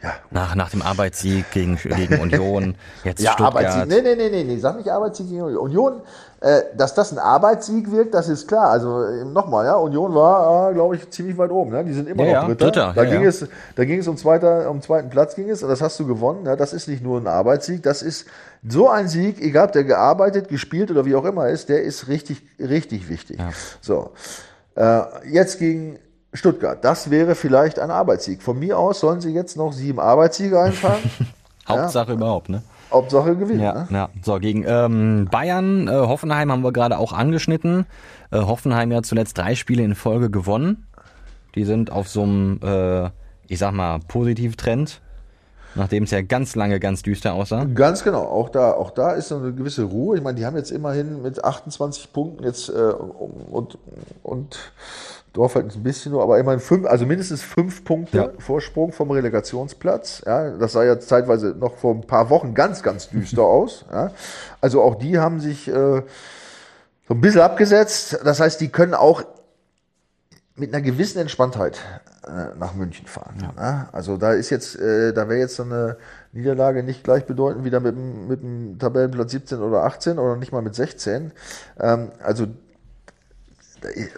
Ja. 0.02 0.14
Nach, 0.32 0.56
nach 0.56 0.70
dem 0.70 0.82
Arbeitssieg 0.82 1.50
gegen, 1.52 1.78
gegen 1.78 2.20
Union, 2.20 2.76
jetzt 3.04 3.22
ja, 3.22 3.32
Stuttgart. 3.32 3.56
Arbeitssieg. 3.56 3.88
Nee, 3.88 4.02
nee, 4.02 4.16
nee, 4.16 4.30
nee, 4.30 4.44
nee, 4.44 4.58
sag 4.58 4.78
nicht 4.78 4.90
Arbeitssieg 4.90 5.30
gegen 5.30 5.44
Union. 5.44 5.62
Union 5.62 6.02
äh, 6.44 6.64
dass 6.76 6.94
das 6.94 7.14
ein 7.14 7.20
Arbeitssieg 7.20 7.90
wird, 7.90 8.14
das 8.14 8.28
ist 8.28 8.50
klar. 8.50 8.70
Also 8.70 9.02
äh, 9.02 9.24
nochmal, 9.24 9.66
ja, 9.66 9.76
Union 9.76 10.14
war, 10.14 10.72
äh, 10.72 10.74
glaube 10.74 10.98
ich, 10.98 11.10
ziemlich 11.10 11.38
weit 11.38 11.52
oben. 11.52 11.72
Ne? 11.72 11.86
Die 11.86 11.94
sind 11.94 12.10
immer 12.10 12.26
ja, 12.26 12.42
noch 12.42 12.50
Dritter. 12.50 12.66
Dritter. 12.66 12.94
Da, 12.94 13.04
ja, 13.04 13.10
ging 13.12 13.24
Es, 13.26 13.48
da 13.76 13.86
ging 13.86 14.00
es 14.00 14.10
um, 14.10 14.18
zweiter, 14.18 14.70
um 14.70 14.82
zweiten 14.82 15.10
Platz 15.10 15.36
ging 15.36 15.50
es 15.50 15.64
und 15.64 15.70
das 15.70 15.82
hast 15.82 15.98
du 16.02 16.06
gewonnen. 16.06 16.44
Ne? 16.44 16.58
Das 16.58 16.74
ist 16.74 16.90
nicht 16.90 17.02
nur 17.02 17.18
ein 17.18 17.28
Arbeitssieg, 17.28 17.82
das 17.82 18.02
ist 18.02 18.28
so 18.68 18.90
ein 18.90 19.08
Sieg, 19.08 19.42
egal 19.42 19.68
ob 19.68 19.72
der 19.72 19.86
gearbeitet, 19.86 20.50
gespielt 20.50 20.92
oder 20.92 21.06
wie 21.06 21.16
auch 21.16 21.24
immer 21.24 21.48
ist, 21.48 21.70
der 21.70 21.82
ist 21.82 22.10
richtig, 22.10 22.42
richtig 22.60 23.08
wichtig. 23.08 23.40
Ja. 23.40 23.52
So. 23.80 24.12
Äh, 24.76 25.02
jetzt 25.32 25.60
gegen 25.60 25.98
Stuttgart. 26.34 26.84
Das 26.84 27.10
wäre 27.10 27.36
vielleicht 27.36 27.80
ein 27.80 27.92
Arbeitssieg. 27.92 28.42
Von 28.42 28.60
mir 28.60 28.78
aus 28.78 29.00
sollen 29.00 29.22
sie 29.22 29.34
jetzt 29.34 29.56
noch 29.58 29.72
sieben 29.72 30.00
Arbeitssiege 30.00 30.60
einfahren. 30.60 31.00
Hauptsache 31.68 32.10
ja. 32.10 32.14
überhaupt, 32.16 32.50
ne? 32.50 32.62
Hauptsache 32.92 33.36
gewinnen. 33.36 33.62
Ja, 33.62 33.74
ne? 33.74 33.88
ja. 33.90 34.10
So, 34.22 34.40
gegen 34.40 34.66
ähm, 34.68 35.28
Bayern, 35.32 35.88
äh, 35.88 35.92
Hoffenheim 35.92 36.52
haben 36.52 36.64
wir 36.64 36.72
gerade 36.72 36.98
auch 36.98 37.14
angeschnitten. 37.14 37.86
Äh, 38.32 38.40
Hoffenheim 38.40 38.92
ja 38.92 39.02
zuletzt 39.02 39.38
drei 39.38 39.56
Spiele 39.56 39.84
in 39.84 39.96
Folge 39.96 40.30
gewonnen. 40.30 40.88
Die 41.56 41.66
sind 41.66 41.92
auf 41.92 42.08
so 42.08 42.24
einem, 42.24 42.60
äh, 42.64 43.10
ich 43.48 43.60
sag 43.60 43.72
mal, 43.72 44.00
Positivtrend. 44.08 45.02
Nachdem 45.76 46.04
es 46.04 46.12
ja 46.12 46.22
ganz 46.22 46.56
lange 46.56 46.80
ganz 46.80 47.02
düster 47.02 47.34
aussah. 47.34 47.64
Ganz 47.64 48.04
genau. 48.04 48.22
Auch 48.26 48.50
da, 48.50 48.74
auch 48.74 48.92
da 48.92 49.14
ist 49.14 49.30
so 49.30 49.38
eine 49.38 49.54
gewisse 49.54 49.84
Ruhe. 49.84 50.18
Ich 50.18 50.24
meine, 50.24 50.38
die 50.38 50.46
haben 50.46 50.56
jetzt 50.56 50.72
immerhin 50.72 51.24
mit 51.24 51.44
28 51.44 52.14
Punkten 52.14 52.44
jetzt 52.44 52.70
äh, 52.70 52.74
und, 52.74 53.80
und 54.22 54.60
Dorf 55.34 55.56
halt 55.56 55.76
ein 55.76 55.84
bisschen 55.84 56.12
nur, 56.12 56.22
aber 56.22 56.38
immerhin 56.38 56.60
fünf, 56.60 56.86
also 56.86 57.08
mindestens 57.08 57.42
fünf 57.42 57.84
Punkte 57.84 58.18
ja. 58.18 58.30
Vorsprung 58.38 58.92
vom 58.92 59.10
Relegationsplatz. 59.10 60.22
Ja, 60.26 60.52
das 60.52 60.74
sah 60.74 60.84
ja 60.84 61.00
zeitweise 61.00 61.56
noch 61.58 61.76
vor 61.76 61.96
ein 61.96 62.02
paar 62.02 62.30
Wochen 62.30 62.54
ganz, 62.54 62.84
ganz 62.84 63.10
düster 63.10 63.42
aus. 63.44 63.86
Ja. 63.92 64.12
Also 64.62 64.84
auch 64.84 64.96
die 64.96 65.18
haben 65.18 65.40
sich 65.40 65.68
äh, 65.68 65.72
so 65.72 67.14
ein 67.16 67.22
bisschen 67.22 67.42
abgesetzt. 67.42 68.20
Das 68.24 68.40
heißt, 68.40 68.62
die 68.62 68.70
können 68.70 68.94
auch 68.94 69.24
mit 70.56 70.72
einer 70.72 70.84
gewissen 70.84 71.18
Entspanntheit 71.18 71.80
äh, 72.28 72.56
nach 72.60 72.76
München 72.76 73.08
fahren. 73.08 73.36
Ja. 73.42 73.54
Ja. 73.58 73.90
Also 73.92 74.18
da 74.18 74.34
ist 74.34 74.52
jetzt, 74.52 74.76
äh, 74.80 75.14
da 75.14 75.28
wäre 75.30 75.40
jetzt 75.40 75.56
so 75.56 75.64
eine 75.64 75.98
Niederlage 76.32 76.84
nicht 76.84 77.04
gleichbedeutend 77.04 77.66
wieder 77.66 77.80
mit, 77.80 77.98
mit 77.98 78.44
dem 78.44 78.78
Tabellenplatz 78.78 79.32
17 79.32 79.60
oder 79.60 79.84
18 79.84 80.20
oder 80.20 80.36
nicht 80.36 80.52
mal 80.52 80.62
mit 80.62 80.76
16. 80.76 81.32
Ähm, 81.80 82.12
also 82.24 82.46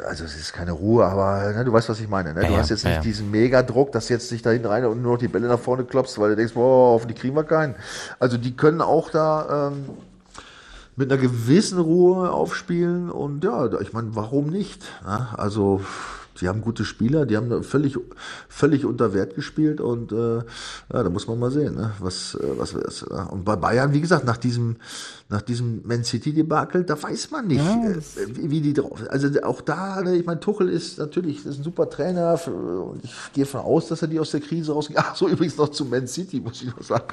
also 0.08 0.24
es 0.24 0.36
ist 0.36 0.54
keine 0.54 0.72
Ruhe, 0.72 1.06
aber 1.06 1.52
ne, 1.54 1.66
du 1.66 1.74
weißt, 1.74 1.90
was 1.90 2.00
ich 2.00 2.08
meine. 2.08 2.34
Ne? 2.34 2.42
Du 2.42 2.54
ja, 2.54 2.58
hast 2.58 2.70
jetzt 2.70 2.86
nicht 2.86 2.96
ja. 2.96 3.02
diesen 3.02 3.32
Megadruck, 3.32 3.92
dass 3.92 4.10
jetzt 4.10 4.32
dich 4.32 4.42
da 4.42 4.52
hinten 4.52 4.68
rein 4.68 4.86
und 4.86 5.02
nur 5.02 5.14
noch 5.14 5.20
die 5.20 5.28
Bälle 5.28 5.48
nach 5.48 5.60
vorne 5.60 5.84
klopfst, 5.84 6.20
weil 6.20 6.32
du 6.32 6.36
denkst, 6.36 6.54
boah, 6.54 6.94
hoffentlich 6.94 7.20
kriegen 7.20 7.36
wir 7.36 7.44
keinen. 7.44 7.76
Also 8.20 8.38
die 8.38 8.56
können 8.56 8.82
auch 8.82 9.10
da 9.10 9.70
ähm, 9.70 9.90
mit 10.96 11.12
einer 11.12 11.22
gewissen 11.22 11.80
Ruhe 11.80 12.32
aufspielen 12.32 13.10
und 13.10 13.44
ja, 13.44 13.70
ich 13.82 13.94
meine, 13.94 14.16
warum 14.16 14.48
nicht? 14.48 14.84
Ne? 15.06 15.28
Also 15.38 15.82
Sie 16.38 16.50
haben 16.50 16.62
gute 16.62 16.84
Spieler, 16.84 17.26
die 17.26 17.38
haben 17.38 17.64
völlig, 17.64 17.98
völlig 18.50 18.86
unter 18.86 19.14
Wert 19.14 19.36
gespielt 19.36 19.80
und 19.80 20.12
äh, 20.12 20.38
ja, 20.38 20.44
da 20.90 21.10
muss 21.10 21.28
man 21.28 21.40
mal 21.40 21.52
sehen, 21.52 21.76
ne? 21.76 21.92
was, 22.00 22.36
äh, 22.36 22.44
was 22.58 22.74
ist. 22.74 23.04
Und 23.04 23.46
bei 23.46 23.56
Bayern, 23.56 23.94
wie 23.94 24.02
gesagt, 24.02 24.26
nach 24.26 24.38
diesem, 24.38 24.76
nach 25.30 25.42
diesem 25.42 25.82
Man 25.86 26.04
City 26.04 26.34
Debakel, 26.34 26.84
da 26.84 27.02
weiß 27.02 27.32
man 27.32 27.48
nicht, 27.48 27.64
ja. 27.64 27.90
äh, 27.90 28.02
wie 28.36 28.60
die 28.60 28.74
drauf. 28.74 29.02
Also 29.10 29.30
auch 29.44 29.62
da, 29.62 30.02
ne, 30.02 30.16
ich 30.16 30.26
meine, 30.26 30.40
Tuchel 30.42 30.70
ist 30.70 30.98
natürlich 31.00 31.46
ist 31.46 31.58
ein 31.58 31.64
super 31.64 31.90
Trainer 31.90 32.40
und 32.48 33.04
ich 33.04 33.14
gehe 33.34 33.46
von 33.46 33.62
aus, 33.62 33.88
dass 33.88 34.02
er 34.02 34.10
die 34.10 34.20
aus 34.20 34.32
der 34.32 34.42
Krise 34.42 34.74
rausgeht. 34.74 34.98
Ach 35.00 35.16
so, 35.16 35.28
übrigens 35.30 35.58
noch 35.58 35.70
zu 35.70 35.86
Man 35.86 36.08
City, 36.08 36.42
muss 36.42 36.62
ich 36.62 36.76
noch 36.76 36.84
sagen. 36.84 37.06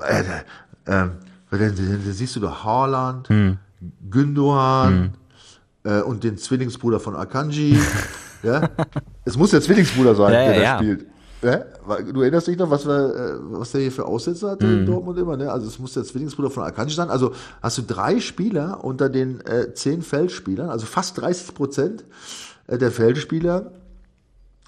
äh, 0.00 0.22
äh, 0.86 1.08
dann, 1.50 2.02
siehst 2.10 2.36
du 2.36 2.40
da 2.40 2.64
Haaland, 2.64 3.28
hm. 3.28 3.58
Gündogan. 4.10 4.92
Hm 4.92 5.10
äh, 5.88 6.02
und 6.02 6.24
den 6.24 6.36
Zwillingsbruder 6.36 7.00
von 7.00 7.16
Akanji. 7.16 7.78
ja? 8.42 8.68
Es 9.24 9.36
muss 9.36 9.50
der 9.50 9.60
Zwillingsbruder 9.60 10.14
sein, 10.14 10.32
ja, 10.32 10.44
der 10.44 10.62
ja, 10.62 10.72
da 10.72 10.78
spielt. 10.78 11.06
Ja? 11.42 11.64
Du 12.12 12.20
erinnerst 12.20 12.48
dich 12.48 12.58
noch, 12.58 12.70
was, 12.70 12.86
wir, 12.86 13.14
äh, 13.14 13.58
was 13.58 13.72
der 13.72 13.82
hier 13.82 13.92
für 13.92 14.04
Aussätze 14.04 14.50
hatte 14.50 14.66
mhm. 14.66 14.78
in 14.80 14.86
Dortmund 14.86 15.18
immer? 15.18 15.36
Ne? 15.36 15.50
Also 15.50 15.66
es 15.66 15.78
muss 15.78 15.94
der 15.94 16.04
Zwillingsbruder 16.04 16.50
von 16.50 16.64
Akanji 16.64 16.94
sein. 16.94 17.10
Also 17.10 17.32
hast 17.62 17.78
du 17.78 17.82
drei 17.82 18.20
Spieler 18.20 18.84
unter 18.84 19.08
den 19.08 19.40
äh, 19.46 19.72
zehn 19.72 20.02
Feldspielern, 20.02 20.68
also 20.68 20.86
fast 20.86 21.20
30 21.20 21.54
Prozent 21.54 22.04
äh, 22.66 22.76
der 22.76 22.90
Feldspieler 22.90 23.72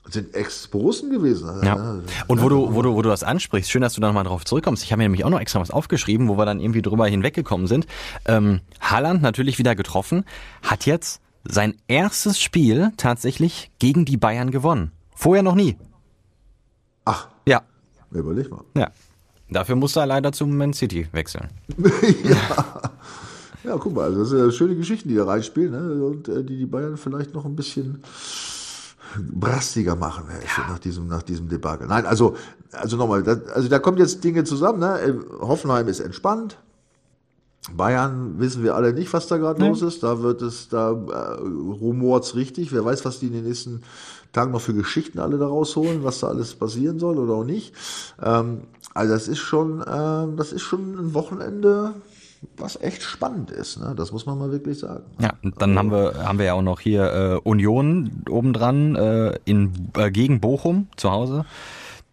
sind 0.08 0.34
Ex-Borussen 0.34 1.10
gewesen. 1.10 1.62
Ja. 1.62 2.00
Und 2.26 2.42
wo 2.42 2.48
du, 2.48 2.74
wo 2.74 2.82
du, 2.82 2.94
wo 2.94 3.02
du 3.02 3.08
das 3.08 3.22
ansprichst, 3.22 3.70
schön, 3.70 3.82
dass 3.82 3.94
du 3.94 4.00
da 4.00 4.08
nochmal 4.08 4.24
drauf 4.24 4.44
zurückkommst. 4.44 4.82
Ich 4.82 4.92
habe 4.92 4.98
mir 4.98 5.04
nämlich 5.04 5.24
auch 5.24 5.30
noch 5.30 5.40
extra 5.40 5.60
was 5.60 5.70
aufgeschrieben, 5.70 6.28
wo 6.28 6.36
wir 6.36 6.46
dann 6.46 6.60
irgendwie 6.60 6.82
drüber 6.82 7.06
hinweggekommen 7.06 7.66
sind. 7.66 7.86
Ähm, 8.26 8.60
Haaland 8.80 9.22
natürlich 9.22 9.58
wieder 9.58 9.74
getroffen, 9.74 10.24
hat 10.62 10.86
jetzt 10.86 11.20
sein 11.44 11.74
erstes 11.88 12.40
Spiel 12.40 12.92
tatsächlich 12.96 13.70
gegen 13.78 14.04
die 14.04 14.16
Bayern 14.16 14.50
gewonnen. 14.50 14.92
Vorher 15.14 15.42
noch 15.42 15.54
nie. 15.54 15.76
Ach. 17.04 17.28
Ja. 17.46 17.62
Überleg 18.10 18.50
mal. 18.50 18.62
Ja. 18.76 18.90
Dafür 19.50 19.74
musste 19.74 20.00
er 20.00 20.06
leider 20.06 20.32
zum 20.32 20.56
Man 20.56 20.72
City 20.72 21.08
wechseln. 21.12 21.48
ja. 22.24 22.90
Ja, 23.62 23.76
guck 23.76 23.94
mal, 23.94 24.04
also 24.04 24.20
das 24.20 24.30
sind 24.30 24.38
ja 24.38 24.50
schöne 24.50 24.74
Geschichten, 24.74 25.08
die 25.10 25.16
da 25.16 25.24
reinspielen, 25.24 25.72
ne? 25.72 26.04
Und 26.04 26.28
äh, 26.28 26.42
die 26.42 26.56
die 26.56 26.66
Bayern 26.66 26.96
vielleicht 26.96 27.34
noch 27.34 27.44
ein 27.44 27.56
bisschen 27.56 28.02
brastiger 29.18 29.96
machen 29.96 30.24
ja. 30.28 30.68
nach 30.68 30.78
diesem 30.78 31.08
nach 31.08 31.22
diesem 31.22 31.48
Debakel. 31.48 31.86
Nein, 31.86 32.06
also 32.06 32.36
also 32.72 32.96
nochmal, 32.96 33.26
also 33.54 33.68
da 33.68 33.78
kommen 33.78 33.98
jetzt 33.98 34.22
Dinge 34.22 34.44
zusammen. 34.44 34.80
Ne? 34.80 35.00
Äh, 35.00 35.14
Hoffenheim 35.40 35.88
ist 35.88 36.00
entspannt. 36.00 36.58
Bayern 37.76 38.38
wissen 38.38 38.62
wir 38.62 38.74
alle 38.74 38.92
nicht, 38.92 39.12
was 39.12 39.26
da 39.26 39.36
gerade 39.36 39.66
los 39.66 39.82
ist. 39.82 40.02
Da 40.02 40.22
wird 40.22 40.40
es, 40.40 40.68
da 40.68 40.92
äh, 40.92 41.40
rumort's 41.42 42.34
richtig. 42.34 42.72
Wer 42.72 42.84
weiß, 42.84 43.04
was 43.04 43.20
die 43.20 43.26
in 43.26 43.34
den 43.34 43.44
nächsten 43.44 43.82
Tagen 44.32 44.52
noch 44.52 44.60
für 44.60 44.74
Geschichten 44.74 45.18
alle 45.18 45.38
da 45.38 45.46
rausholen, 45.46 46.02
was 46.02 46.20
da 46.20 46.28
alles 46.28 46.54
passieren 46.54 46.98
soll 46.98 47.18
oder 47.18 47.34
auch 47.34 47.44
nicht. 47.44 47.74
Ähm, 48.22 48.62
also 48.94 49.12
das 49.12 49.28
ist 49.28 49.40
schon, 49.40 49.82
äh, 49.82 50.36
das 50.36 50.52
ist 50.52 50.62
schon 50.62 50.98
ein 50.98 51.14
Wochenende, 51.14 51.94
was 52.56 52.80
echt 52.80 53.02
spannend 53.02 53.50
ist. 53.50 53.78
Ne? 53.78 53.94
Das 53.96 54.12
muss 54.12 54.26
man 54.26 54.38
mal 54.38 54.50
wirklich 54.50 54.78
sagen. 54.78 55.04
Ja, 55.18 55.34
und 55.42 55.60
dann 55.60 55.78
haben 55.78 55.90
wir 55.90 56.14
haben 56.24 56.38
wir 56.38 56.46
ja 56.46 56.54
auch 56.54 56.62
noch 56.62 56.80
hier 56.80 57.12
äh, 57.12 57.48
Union 57.48 58.22
obendran 58.28 58.96
äh, 58.96 59.38
in 59.44 59.90
äh, 59.96 60.10
gegen 60.10 60.40
Bochum 60.40 60.88
zu 60.96 61.10
Hause. 61.10 61.44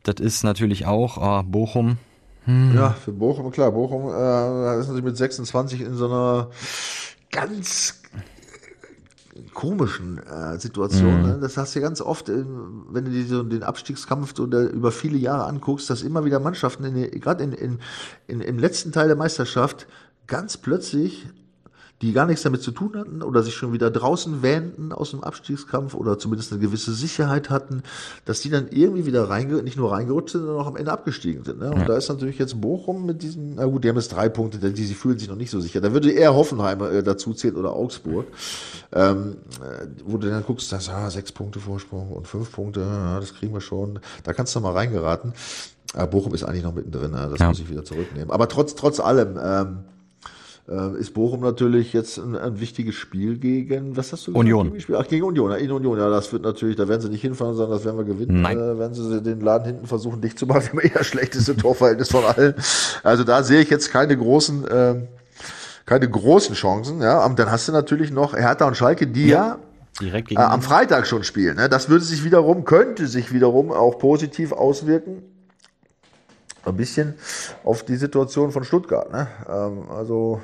Das 0.03 0.15
ist 0.19 0.43
natürlich 0.43 0.85
auch 0.85 1.17
oh, 1.17 1.43
Bochum. 1.43 1.97
Hm. 2.43 2.75
Ja, 2.75 2.91
für 2.91 3.11
Bochum 3.11 3.51
klar. 3.51 3.71
Bochum 3.71 4.09
äh, 4.09 4.79
ist 4.79 4.87
natürlich 4.87 5.03
mit 5.03 5.17
26 5.17 5.81
in 5.81 5.95
so 5.95 6.05
einer 6.05 6.49
ganz 7.31 8.01
komischen 9.53 10.19
äh, 10.19 10.59
Situation. 10.59 11.21
Mhm. 11.21 11.27
Ne? 11.27 11.37
Das 11.41 11.57
hast 11.57 11.75
du 11.75 11.79
ja 11.79 11.87
ganz 11.87 12.01
oft, 12.01 12.29
wenn 12.29 13.05
du 13.05 13.11
dir 13.11 13.25
so 13.25 13.43
den 13.43 13.63
Abstiegskampf 13.63 14.37
oder 14.39 14.69
über 14.69 14.91
viele 14.91 15.17
Jahre 15.17 15.45
anguckst, 15.45 15.89
dass 15.89 16.03
immer 16.03 16.25
wieder 16.25 16.39
Mannschaften, 16.39 16.93
gerade 17.19 17.43
in, 17.43 17.53
in, 17.53 17.79
in, 18.27 18.41
im 18.41 18.59
letzten 18.59 18.91
Teil 18.91 19.07
der 19.07 19.17
Meisterschaft, 19.17 19.87
ganz 20.27 20.57
plötzlich, 20.57 21.27
die 22.01 22.13
gar 22.13 22.27
nichts 22.27 22.43
damit 22.43 22.61
zu 22.61 22.71
tun 22.71 22.95
hatten 22.95 23.23
oder 23.23 23.41
sich 23.41 23.55
schon 23.55 23.73
wieder 23.73 23.89
draußen 23.89 24.43
wähnten 24.43 24.91
aus 24.91 25.11
dem 25.11 25.23
Abstiegskampf 25.23 25.95
oder 25.95 26.19
zumindest 26.19 26.51
eine 26.51 26.61
gewisse 26.61 26.93
Sicherheit 26.93 27.49
hatten, 27.49 27.81
dass 28.25 28.41
die 28.41 28.51
dann 28.51 28.67
irgendwie 28.69 29.07
wieder 29.07 29.29
reinge 29.29 29.63
nicht 29.63 29.77
nur 29.77 29.91
reingerutscht 29.91 30.33
sind, 30.33 30.41
sondern 30.41 30.61
auch 30.61 30.67
am 30.67 30.75
Ende 30.75 30.91
abgestiegen 30.91 31.43
sind. 31.43 31.59
Ne? 31.59 31.71
Und 31.71 31.79
ja. 31.79 31.85
da 31.85 31.97
ist 31.97 32.09
natürlich 32.09 32.37
jetzt 32.37 32.61
Bochum 32.61 33.07
mit 33.07 33.23
diesen, 33.23 33.55
na 33.55 33.65
gut, 33.65 33.83
die 33.83 33.89
haben 33.89 33.95
jetzt 33.95 34.09
drei 34.09 34.29
Punkte, 34.29 34.59
die, 34.59 34.73
die 34.73 34.93
fühlen 34.93 35.17
sich 35.17 35.27
noch 35.27 35.35
nicht 35.35 35.49
so 35.49 35.59
sicher. 35.59 35.81
Da 35.81 35.91
würde 35.91 36.11
eher 36.11 36.35
Hoffenheim 36.35 36.81
äh, 36.81 37.01
dazu 37.01 37.33
zählen 37.33 37.55
oder 37.55 37.73
Augsburg, 37.73 38.27
ähm, 38.93 39.37
äh, 39.59 39.87
wo 40.05 40.17
du 40.17 40.29
dann 40.29 40.43
guckst, 40.43 40.71
das, 40.71 40.89
ah, 40.89 41.09
sechs 41.09 41.31
Punkte 41.31 41.59
Vorsprung 41.59 42.11
und 42.11 42.27
fünf 42.27 42.51
Punkte, 42.51 42.81
ja, 42.81 43.19
das 43.19 43.33
kriegen 43.33 43.53
wir 43.53 43.61
schon. 43.61 43.99
Da 44.23 44.33
kannst 44.33 44.55
du 44.55 44.59
mal 44.59 44.73
reingeraten. 44.73 45.33
Aber 45.93 46.07
Bochum 46.07 46.35
ist 46.35 46.43
eigentlich 46.43 46.63
noch 46.63 46.75
mittendrin, 46.75 47.11
ne? 47.11 47.27
das 47.31 47.39
ja. 47.39 47.47
muss 47.47 47.59
ich 47.59 47.69
wieder 47.69 47.83
zurücknehmen. 47.83 48.29
Aber 48.29 48.47
trotz, 48.49 48.75
trotz 48.75 48.99
allem, 48.99 49.39
ähm, 49.41 49.77
äh, 50.69 50.99
ist 50.99 51.13
Bochum 51.13 51.41
natürlich 51.41 51.93
jetzt 51.93 52.17
ein, 52.17 52.35
ein, 52.35 52.59
wichtiges 52.59 52.95
Spiel 52.95 53.37
gegen, 53.37 53.95
was 53.95 54.11
hast 54.11 54.27
du 54.27 54.33
gesagt? 54.33 54.39
Union. 54.39 54.73
Ach, 54.95 55.07
gegen 55.07 55.23
Union, 55.23 55.51
in 55.53 55.71
Union, 55.71 55.97
ja, 55.97 56.09
das 56.09 56.31
wird 56.33 56.43
natürlich, 56.43 56.75
da 56.75 56.87
werden 56.87 57.01
sie 57.01 57.09
nicht 57.09 57.21
hinfahren, 57.21 57.55
sondern 57.55 57.77
das 57.77 57.85
werden 57.85 57.97
wir 57.97 58.03
gewinnen. 58.03 58.41
Nein. 58.41 58.57
Äh, 58.57 58.77
werden 58.77 58.93
sie 58.93 59.21
den 59.21 59.39
Laden 59.39 59.65
hinten 59.65 59.87
versuchen 59.87 60.21
dicht 60.21 60.37
zu 60.37 60.45
machen, 60.45 60.63
wir 60.73 60.83
haben 60.83 60.95
eher 60.95 61.03
schlechteste 61.03 61.55
Torverhältnis 61.55 62.09
von 62.09 62.25
allen. 62.25 62.53
Also 63.03 63.23
da 63.23 63.43
sehe 63.43 63.61
ich 63.61 63.69
jetzt 63.69 63.91
keine 63.91 64.17
großen, 64.17 64.67
äh, 64.67 64.95
keine 65.85 66.09
großen 66.09 66.55
Chancen, 66.55 67.01
ja. 67.01 67.25
Und 67.25 67.39
dann 67.39 67.49
hast 67.49 67.67
du 67.67 67.71
natürlich 67.71 68.11
noch 68.11 68.35
Hertha 68.35 68.67
und 68.67 68.75
Schalke, 68.75 69.07
die 69.07 69.27
ja, 69.27 69.37
ja 69.37 69.59
direkt 70.01 70.31
äh, 70.31 70.35
am 70.35 70.61
Freitag 70.61 71.07
schon 71.07 71.23
spielen. 71.23 71.55
Ne? 71.55 71.69
Das 71.69 71.87
würde 71.87 72.03
sich 72.03 72.25
wiederum, 72.25 72.65
könnte 72.65 73.07
sich 73.07 73.33
wiederum 73.33 73.71
auch 73.71 73.99
positiv 73.99 74.51
auswirken 74.51 75.23
ein 76.65 76.75
bisschen 76.75 77.13
auf 77.63 77.83
die 77.83 77.95
Situation 77.95 78.51
von 78.51 78.63
Stuttgart. 78.63 79.11
Ne? 79.11 79.27
Ähm, 79.47 79.89
also 79.89 80.41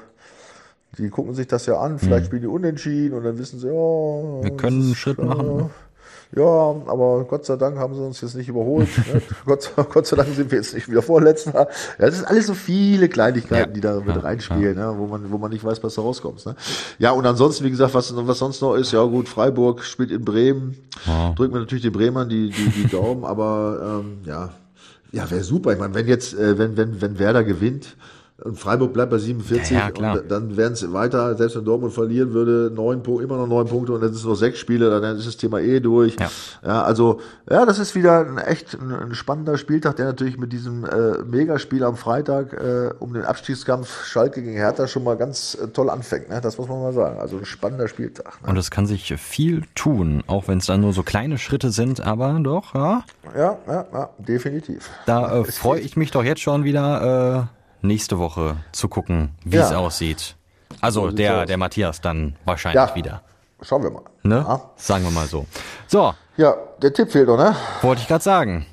die 0.98 1.10
gucken 1.10 1.34
sich 1.34 1.48
das 1.48 1.66
ja 1.66 1.80
an, 1.80 2.00
vielleicht 2.00 2.24
mhm. 2.24 2.28
spielen 2.28 2.42
die 2.42 2.48
unentschieden 2.48 3.18
und 3.18 3.24
dann 3.24 3.38
wissen 3.38 3.60
sie, 3.60 3.68
ja. 3.68 3.74
Wir 3.74 4.58
können 4.58 4.84
einen 4.84 4.96
Schritt 4.96 5.18
machen. 5.18 5.58
Ne? 5.58 5.70
Ja, 6.36 6.76
aber 6.88 7.26
Gott 7.26 7.46
sei 7.46 7.58
Dank 7.58 7.78
haben 7.78 7.94
sie 7.94 8.02
uns 8.02 8.20
jetzt 8.22 8.36
nicht 8.36 8.50
überholt. 8.50 8.88
ne? 9.14 9.22
Gott, 9.46 9.72
Gott, 9.92 10.08
sei 10.08 10.16
Dank 10.16 10.30
sind 10.34 10.50
wir 10.50 10.58
jetzt 10.58 10.74
nicht 10.74 10.90
wieder 10.90 11.04
Vorletzter. 11.04 11.68
Ja, 12.00 12.06
das 12.06 12.16
sind 12.16 12.28
alles 12.28 12.48
so 12.48 12.56
viele 12.56 13.08
Kleinigkeiten, 13.08 13.70
ja. 13.70 13.74
die 13.74 13.82
da 13.82 13.96
mit 14.00 14.16
ja. 14.16 14.22
reinspielen. 14.22 14.76
Ne? 14.76 14.94
wo, 14.98 15.06
man, 15.06 15.32
wo 15.32 15.38
man 15.38 15.52
nicht 15.52 15.64
weiß, 15.64 15.84
was 15.84 15.94
da 15.94 16.02
rauskommt. 16.02 16.44
Ne? 16.46 16.56
Ja, 16.98 17.12
und 17.12 17.26
ansonsten, 17.26 17.66
wie 17.66 17.70
gesagt, 17.70 17.94
was, 17.94 18.16
was 18.16 18.40
sonst 18.40 18.62
noch 18.62 18.76
ist, 18.76 18.92
ja 18.92 19.04
gut, 19.04 19.30
Freiburg 19.30 19.84
spielt 19.84 20.10
in 20.10 20.26
Bremen. 20.26 20.76
Drücken 21.36 21.54
wir 21.54 21.60
natürlich 21.60 21.84
den 21.84 21.94
Bremern 21.94 22.30
die, 22.30 22.50
die, 22.50 22.70
die 22.70 22.88
Daumen, 22.88 23.26
aber 23.26 24.02
ähm, 24.02 24.22
ja, 24.26 24.50
ja, 25.12 25.30
wäre 25.30 25.44
super. 25.44 25.74
Ich 25.74 25.80
meine, 25.80 25.94
wenn 25.94 26.08
jetzt, 26.08 26.34
äh, 26.34 26.58
wenn, 26.58 26.76
wenn, 26.76 27.00
wenn 27.00 27.20
Werder 27.20 27.44
gewinnt, 27.44 27.96
und 28.44 28.60
Freiburg 28.60 28.92
bleibt 28.92 29.12
bei 29.12 29.18
47 29.18 29.72
ja, 29.72 29.90
ja, 29.98 30.14
und 30.14 30.30
dann 30.30 30.58
werden 30.58 30.74
es 30.74 30.92
weiter, 30.92 31.36
selbst 31.36 31.56
wenn 31.56 31.64
Dortmund 31.64 31.94
verlieren 31.94 32.34
würde, 32.34 32.72
neun 32.76 33.02
Punkte, 33.02 33.24
immer 33.24 33.38
noch 33.38 33.48
neun 33.48 33.68
Punkte 33.68 33.94
und 33.94 34.02
dann 34.02 34.10
sind 34.10 34.20
es 34.20 34.26
nur 34.26 34.36
sechs 34.36 34.60
Spiele, 34.60 35.00
dann 35.00 35.18
ist 35.18 35.26
das 35.26 35.38
Thema 35.38 35.60
eh 35.60 35.80
durch. 35.80 36.18
Ja, 36.20 36.30
ja 36.66 36.84
also 36.84 37.22
ja, 37.50 37.66
das 37.66 37.80
ist 37.80 37.96
wieder 37.96 38.20
ein 38.20 38.38
echt 38.38 38.74
ein, 38.74 38.92
ein 38.92 39.16
spannender 39.16 39.58
Spieltag, 39.58 39.96
der 39.96 40.08
natürlich 40.08 40.38
mit 40.38 40.52
diesem 40.52 40.84
äh, 40.84 41.24
Megaspiel 41.24 41.86
am 41.86 41.96
Freitag 41.96 42.54
äh, 42.54 42.92
um 43.00 43.14
den 43.14 43.24
Abstiegskampf 43.24 44.06
Schalke 44.06 44.42
gegen 44.42 44.58
Hertha 44.58 44.88
schon 44.88 45.06
mal 45.06 45.16
ganz 45.16 45.56
äh, 45.56 45.68
toll 45.70 45.90
anfängt. 45.90 46.30
Ne? 46.30 46.42
Das 46.42 46.58
muss 46.58 46.68
man 46.68 46.82
mal 46.82 46.94
sagen. 46.94 47.20
Also 47.20 47.38
ein 47.38 47.46
spannender 47.46 47.88
Spieltag. 47.88 48.42
Ne? 48.42 48.50
Und 48.50 48.58
es 48.58 48.72
kann 48.72 48.86
sich 48.86 49.14
viel 49.18 49.64
tun, 49.74 50.22
auch 50.28 50.50
wenn 50.50 50.58
es 50.58 50.66
dann 50.66 50.82
nur 50.82 50.92
so 50.92 51.04
kleine 51.04 51.38
Schritte 51.38 51.72
sind, 51.72 52.02
aber 52.02 52.38
doch, 52.42 52.76
ja. 52.76 53.04
Ja, 53.38 53.58
ja, 53.68 53.86
ja 53.94 54.10
definitiv. 54.18 54.90
Da 55.06 55.40
äh, 55.40 55.46
freue 55.46 55.80
ich 55.80 55.96
mich 55.96 56.12
doch 56.12 56.24
jetzt 56.24 56.42
schon 56.42 56.66
wieder. 56.66 57.50
Nächste 57.84 58.18
Woche 58.18 58.56
zu 58.72 58.88
gucken, 58.88 59.36
wie 59.44 59.58
ja. 59.58 59.66
es 59.66 59.74
aussieht. 59.74 60.36
Also 60.80 61.10
so 61.10 61.12
der, 61.12 61.46
der 61.46 61.58
Matthias 61.58 62.00
dann 62.00 62.38
wahrscheinlich 62.46 62.90
ja. 62.90 62.96
wieder. 62.96 63.22
Schauen 63.62 63.84
wir 63.84 63.92
mal. 63.92 64.04
Ne? 64.24 64.46
Ja. 64.48 64.72
Sagen 64.78 65.04
wir 65.04 65.12
mal 65.12 65.28
so. 65.28 65.46
So. 65.88 66.14
Ja, 66.38 66.56
der 66.82 66.94
Tipp 66.94 67.12
fehlt 67.12 67.28
doch, 67.28 67.38
ne? 67.38 67.54
Wollte 67.82 68.02
ich 68.02 68.08
gerade 68.08 68.24
sagen. 68.24 68.66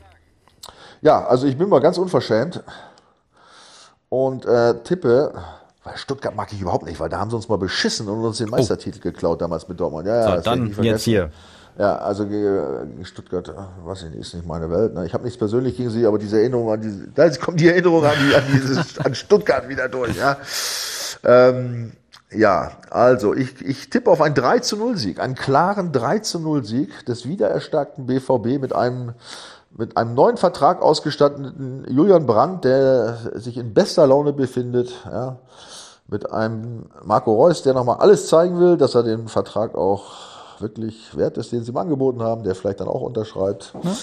Ja, 1.00 1.24
also 1.26 1.48
ich 1.48 1.58
bin 1.58 1.68
mal 1.68 1.80
ganz 1.80 1.98
unverschämt 1.98 2.62
und 4.08 4.46
äh, 4.46 4.80
tippe, 4.84 5.34
weil 5.82 5.96
Stuttgart 5.96 6.36
mag 6.36 6.52
ich 6.52 6.61
überhaupt 6.61 6.86
nicht, 6.86 7.00
weil 7.00 7.08
da 7.08 7.18
haben 7.18 7.30
sie 7.30 7.36
uns 7.36 7.48
mal 7.48 7.58
beschissen 7.58 8.08
und 8.08 8.24
uns 8.24 8.38
den 8.38 8.48
oh. 8.48 8.52
Meistertitel 8.52 8.98
oh. 9.00 9.02
geklaut 9.02 9.40
damals 9.40 9.68
mit 9.68 9.80
Dortmund. 9.80 10.06
Ja, 10.06 10.28
ja, 10.28 10.36
so, 10.36 10.42
dann 10.42 10.72
jetzt 10.82 11.02
hier. 11.02 11.32
Ja, 11.78 11.96
also 11.96 12.26
Stuttgart, 13.02 13.52
weiß 13.84 14.02
ich 14.02 14.10
nicht, 14.10 14.20
ist 14.20 14.34
nicht 14.34 14.46
meine 14.46 14.70
Welt. 14.70 14.94
Ne? 14.94 15.06
Ich 15.06 15.14
habe 15.14 15.24
nichts 15.24 15.38
persönlich 15.38 15.76
gegen 15.76 15.90
sie, 15.90 16.06
aber 16.06 16.18
diese 16.18 16.38
Erinnerung 16.38 16.72
an 16.72 16.80
diese, 16.80 17.08
da 17.08 17.28
kommt 17.30 17.60
die 17.60 17.68
Erinnerung 17.68 18.04
an, 18.04 18.14
die, 18.26 18.34
an, 18.34 18.42
dieses, 18.52 18.98
an 18.98 19.14
Stuttgart 19.14 19.68
wieder 19.68 19.88
durch. 19.88 20.16
Ja, 20.16 20.36
ähm, 21.24 21.92
ja 22.30 22.72
also 22.90 23.34
ich, 23.34 23.64
ich 23.64 23.88
tippe 23.88 24.10
auf 24.10 24.20
einen 24.20 24.34
3 24.34 24.58
zu 24.58 24.76
0 24.76 24.96
Sieg, 24.96 25.20
einen 25.20 25.34
klaren 25.34 25.92
3 25.92 26.18
zu 26.18 26.40
0 26.40 26.64
Sieg 26.64 27.06
des 27.06 27.26
wiedererstarkten 27.26 28.06
BVB 28.06 28.60
mit 28.60 28.74
einem 28.74 29.14
mit 29.76 29.96
einem 29.96 30.14
neuen 30.14 30.36
Vertrag 30.36 30.82
ausgestatteten 30.82 31.86
Julian 31.88 32.26
Brandt, 32.26 32.64
der 32.64 33.16
sich 33.34 33.56
in 33.56 33.72
bester 33.72 34.06
Laune 34.06 34.32
befindet, 34.32 34.92
ja, 35.06 35.38
mit 36.08 36.30
einem 36.32 36.86
Marco 37.04 37.32
Reus, 37.32 37.62
der 37.62 37.72
nochmal 37.72 37.98
alles 37.98 38.26
zeigen 38.26 38.58
will, 38.58 38.76
dass 38.76 38.94
er 38.94 39.04
den 39.04 39.28
Vertrag 39.28 39.76
auch 39.76 40.30
wirklich 40.61 41.16
wert 41.16 41.38
ist, 41.38 41.52
den 41.52 41.64
sie 41.64 41.72
ihm 41.72 41.76
angeboten 41.76 42.22
haben, 42.22 42.42
der 42.44 42.54
vielleicht 42.54 42.80
dann 42.80 42.88
auch 42.88 43.02
unterschreibt. 43.02 43.74
Ja. 43.82 43.96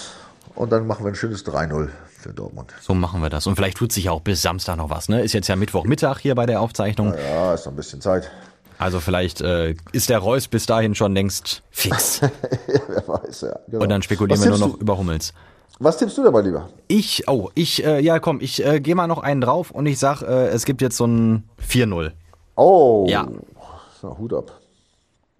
Und 0.54 0.72
dann 0.72 0.86
machen 0.86 1.04
wir 1.04 1.12
ein 1.12 1.14
schönes 1.14 1.46
3-0 1.46 1.88
für 2.18 2.32
Dortmund. 2.32 2.72
So 2.80 2.94
machen 2.94 3.22
wir 3.22 3.30
das. 3.30 3.46
Und 3.46 3.56
vielleicht 3.56 3.76
tut 3.76 3.92
sich 3.92 4.10
auch 4.10 4.20
bis 4.20 4.42
Samstag 4.42 4.76
noch 4.76 4.90
was. 4.90 5.08
Ne? 5.08 5.22
Ist 5.22 5.32
jetzt 5.32 5.48
ja 5.48 5.56
Mittwochmittag 5.56 6.18
hier 6.18 6.34
bei 6.34 6.46
der 6.46 6.60
Aufzeichnung. 6.60 7.14
Ja, 7.14 7.54
ist 7.54 7.64
noch 7.66 7.72
ein 7.72 7.76
bisschen 7.76 8.00
Zeit. 8.00 8.30
Also 8.78 9.00
vielleicht 9.00 9.40
äh, 9.40 9.74
ist 9.92 10.08
der 10.08 10.18
Reus 10.18 10.48
bis 10.48 10.66
dahin 10.66 10.94
schon 10.94 11.12
längst 11.12 11.62
fix. 11.70 12.20
ja, 12.20 12.30
wer 12.88 13.08
weiß, 13.08 13.40
ja. 13.42 13.58
Genau. 13.68 13.82
Und 13.82 13.88
dann 13.88 14.02
spekulieren 14.02 14.40
wir 14.40 14.50
nur 14.50 14.58
noch 14.58 14.74
du? 14.74 14.80
über 14.80 14.96
Hummels. 14.96 15.32
Was 15.80 15.96
tippst 15.98 16.18
du 16.18 16.24
dabei 16.24 16.42
lieber? 16.42 16.68
Ich, 16.88 17.28
oh, 17.28 17.50
ich, 17.54 17.84
äh, 17.84 18.00
ja 18.00 18.18
komm, 18.18 18.40
ich 18.40 18.64
äh, 18.64 18.80
gehe 18.80 18.94
mal 18.94 19.06
noch 19.06 19.18
einen 19.18 19.40
drauf 19.40 19.70
und 19.70 19.86
ich 19.86 19.98
sag, 19.98 20.22
äh, 20.22 20.48
es 20.48 20.64
gibt 20.64 20.80
jetzt 20.80 20.96
so 20.96 21.06
ein 21.06 21.48
4-0. 21.68 22.12
Oh. 22.56 23.06
Ja. 23.08 23.28
So, 24.00 24.16
Hut 24.18 24.32
ab. 24.32 24.60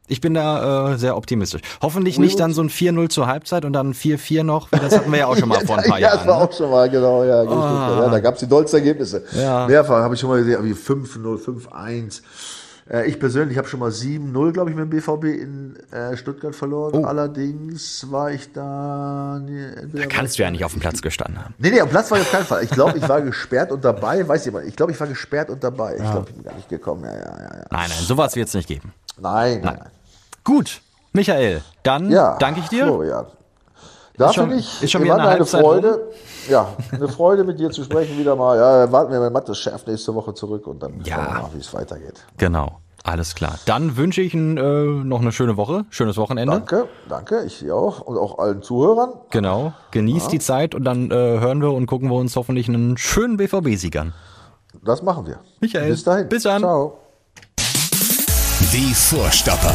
Ich 0.08 0.20
bin 0.20 0.34
da 0.34 0.92
äh, 0.92 0.98
sehr 0.98 1.16
optimistisch. 1.16 1.60
Hoffentlich 1.82 2.18
nicht 2.18 2.40
dann 2.40 2.52
so 2.52 2.62
ein 2.62 2.70
4-0 2.70 3.08
zur 3.10 3.26
Halbzeit 3.26 3.64
und 3.64 3.72
dann 3.72 3.92
4-4 3.92 4.42
noch. 4.42 4.68
Das 4.70 4.96
hatten 4.96 5.12
wir 5.12 5.18
ja 5.18 5.26
auch 5.26 5.36
schon 5.36 5.48
mal 5.48 5.60
vor 5.66 5.78
ein 5.78 5.88
paar 5.88 5.98
ja, 5.98 6.08
Jahren. 6.08 6.18
Ja, 6.18 6.24
das 6.24 6.26
war 6.26 6.38
ne? 6.38 6.44
auch 6.44 6.52
schon 6.52 6.70
mal, 6.70 6.90
genau. 6.90 7.24
Ja, 7.24 7.42
oh. 7.42 8.02
ja 8.02 8.08
da 8.08 8.20
gab 8.20 8.34
es 8.34 8.40
die 8.40 8.48
dollsten 8.48 8.78
Ergebnisse. 8.78 9.24
Ja. 9.32 9.66
Mehrfach 9.66 10.02
habe 10.02 10.14
ich 10.14 10.20
schon 10.20 10.30
mal 10.30 10.38
gesehen, 10.42 10.64
wie 10.64 10.72
5-0, 10.72 11.38
5-1. 11.68 12.22
Äh, 12.90 13.08
ich 13.08 13.18
persönlich 13.18 13.58
habe 13.58 13.68
schon 13.68 13.80
mal 13.80 13.90
7-0, 13.90 14.52
glaube 14.52 14.70
ich, 14.70 14.76
mit 14.76 14.84
dem 14.84 14.90
BVB 14.90 15.24
in 15.24 15.76
äh, 15.90 16.16
Stuttgart 16.16 16.54
verloren. 16.54 16.94
Oh. 16.94 17.04
Allerdings 17.04 18.10
war 18.10 18.30
ich 18.30 18.52
da. 18.52 19.40
Nee, 19.44 19.68
Da 19.92 20.06
kannst 20.06 20.38
du 20.38 20.42
ja 20.42 20.50
nicht 20.50 20.64
auf 20.64 20.72
dem 20.72 20.80
Platz 20.80 21.02
gestanden 21.02 21.42
haben. 21.44 21.54
Nee, 21.58 21.70
nee, 21.70 21.80
am 21.80 21.88
Platz 21.88 22.10
war 22.10 22.18
ich 22.18 22.24
auf 22.24 22.32
keinen 22.32 22.46
Fall. 22.46 22.64
Ich 22.64 22.70
glaube, 22.70 22.98
ich 22.98 23.08
war 23.08 23.20
gesperrt 23.20 23.72
und 23.72 23.84
dabei, 23.84 24.26
weiß 24.26 24.46
ich 24.46 24.54
ich 24.66 24.76
glaube, 24.76 24.92
ich 24.92 25.00
war 25.00 25.06
gesperrt 25.06 25.50
und 25.50 25.62
dabei. 25.62 25.96
Ich 25.96 26.02
glaube, 26.02 26.26
ich 26.28 26.34
bin 26.34 26.44
gar 26.44 26.54
nicht 26.54 26.68
gekommen. 26.68 27.04
Ja, 27.04 27.12
ja, 27.12 27.18
ja, 27.18 27.42
ja. 27.42 27.66
Nein, 27.70 27.88
nein, 27.88 27.98
sowas 28.00 28.34
wird 28.36 28.48
es 28.48 28.54
nicht 28.54 28.68
geben. 28.68 28.92
Nein, 29.20 29.60
nein, 29.62 29.76
nein. 29.80 29.90
Gut, 30.48 30.80
Michael, 31.12 31.60
dann 31.82 32.10
Ja, 32.10 32.38
danke 32.38 32.60
ich 32.60 32.68
dir. 32.68 32.86
Florian. 32.86 33.26
Da 34.16 34.32
schon- 34.32 34.44
finde 34.48 34.60
ich, 34.60 34.82
ist 34.82 34.90
schon 34.90 35.02
mir 35.02 35.12
wieder 35.12 35.16
eine 35.16 35.28
eine 35.28 35.44
Freude. 35.44 36.08
Ja, 36.48 36.68
eine 36.90 37.06
Freude 37.06 37.44
mit 37.44 37.60
dir 37.60 37.70
zu 37.70 37.84
sprechen 37.84 38.16
wieder 38.18 38.34
mal. 38.34 38.56
Ja, 38.56 38.90
warten 38.90 39.12
wir 39.12 39.20
mal 39.20 39.28
Mattes 39.30 39.58
Chef 39.58 39.86
nächste 39.86 40.14
Woche 40.14 40.32
zurück 40.32 40.66
und 40.66 40.82
dann 40.82 41.02
Ja. 41.04 41.16
schauen 41.16 41.26
wir 41.26 41.42
mal, 41.42 41.50
wie 41.52 41.58
es 41.58 41.74
weitergeht. 41.74 42.24
Genau, 42.38 42.78
alles 43.04 43.34
klar. 43.34 43.58
Dann 43.66 43.98
wünsche 43.98 44.22
ich 44.22 44.32
Ihnen 44.32 44.56
äh, 44.56 45.04
noch 45.04 45.20
eine 45.20 45.32
schöne 45.32 45.58
Woche, 45.58 45.84
schönes 45.90 46.16
Wochenende. 46.16 46.54
Danke, 46.54 46.88
danke, 47.10 47.42
ich 47.44 47.70
auch 47.70 48.00
und 48.00 48.16
auch 48.16 48.38
allen 48.38 48.62
Zuhörern. 48.62 49.10
Genau, 49.30 49.74
genießt 49.90 50.32
die 50.32 50.38
Zeit 50.38 50.74
und 50.74 50.84
dann 50.84 51.10
äh, 51.10 51.14
hören 51.14 51.60
wir 51.60 51.72
und 51.74 51.84
gucken 51.84 52.08
wir 52.08 52.16
uns 52.16 52.34
hoffentlich 52.36 52.68
einen 52.68 52.96
schönen 52.96 53.36
BVB-Sieg 53.36 53.96
an. 53.98 54.14
Das 54.82 55.02
machen 55.02 55.26
wir. 55.26 55.40
Michael, 55.60 55.90
bis 55.90 56.04
dahin. 56.04 56.28
bis 56.30 56.44
dann. 56.44 56.62
Ciao. 56.62 56.96
Die 58.72 58.94
Vorstopper. 58.94 59.74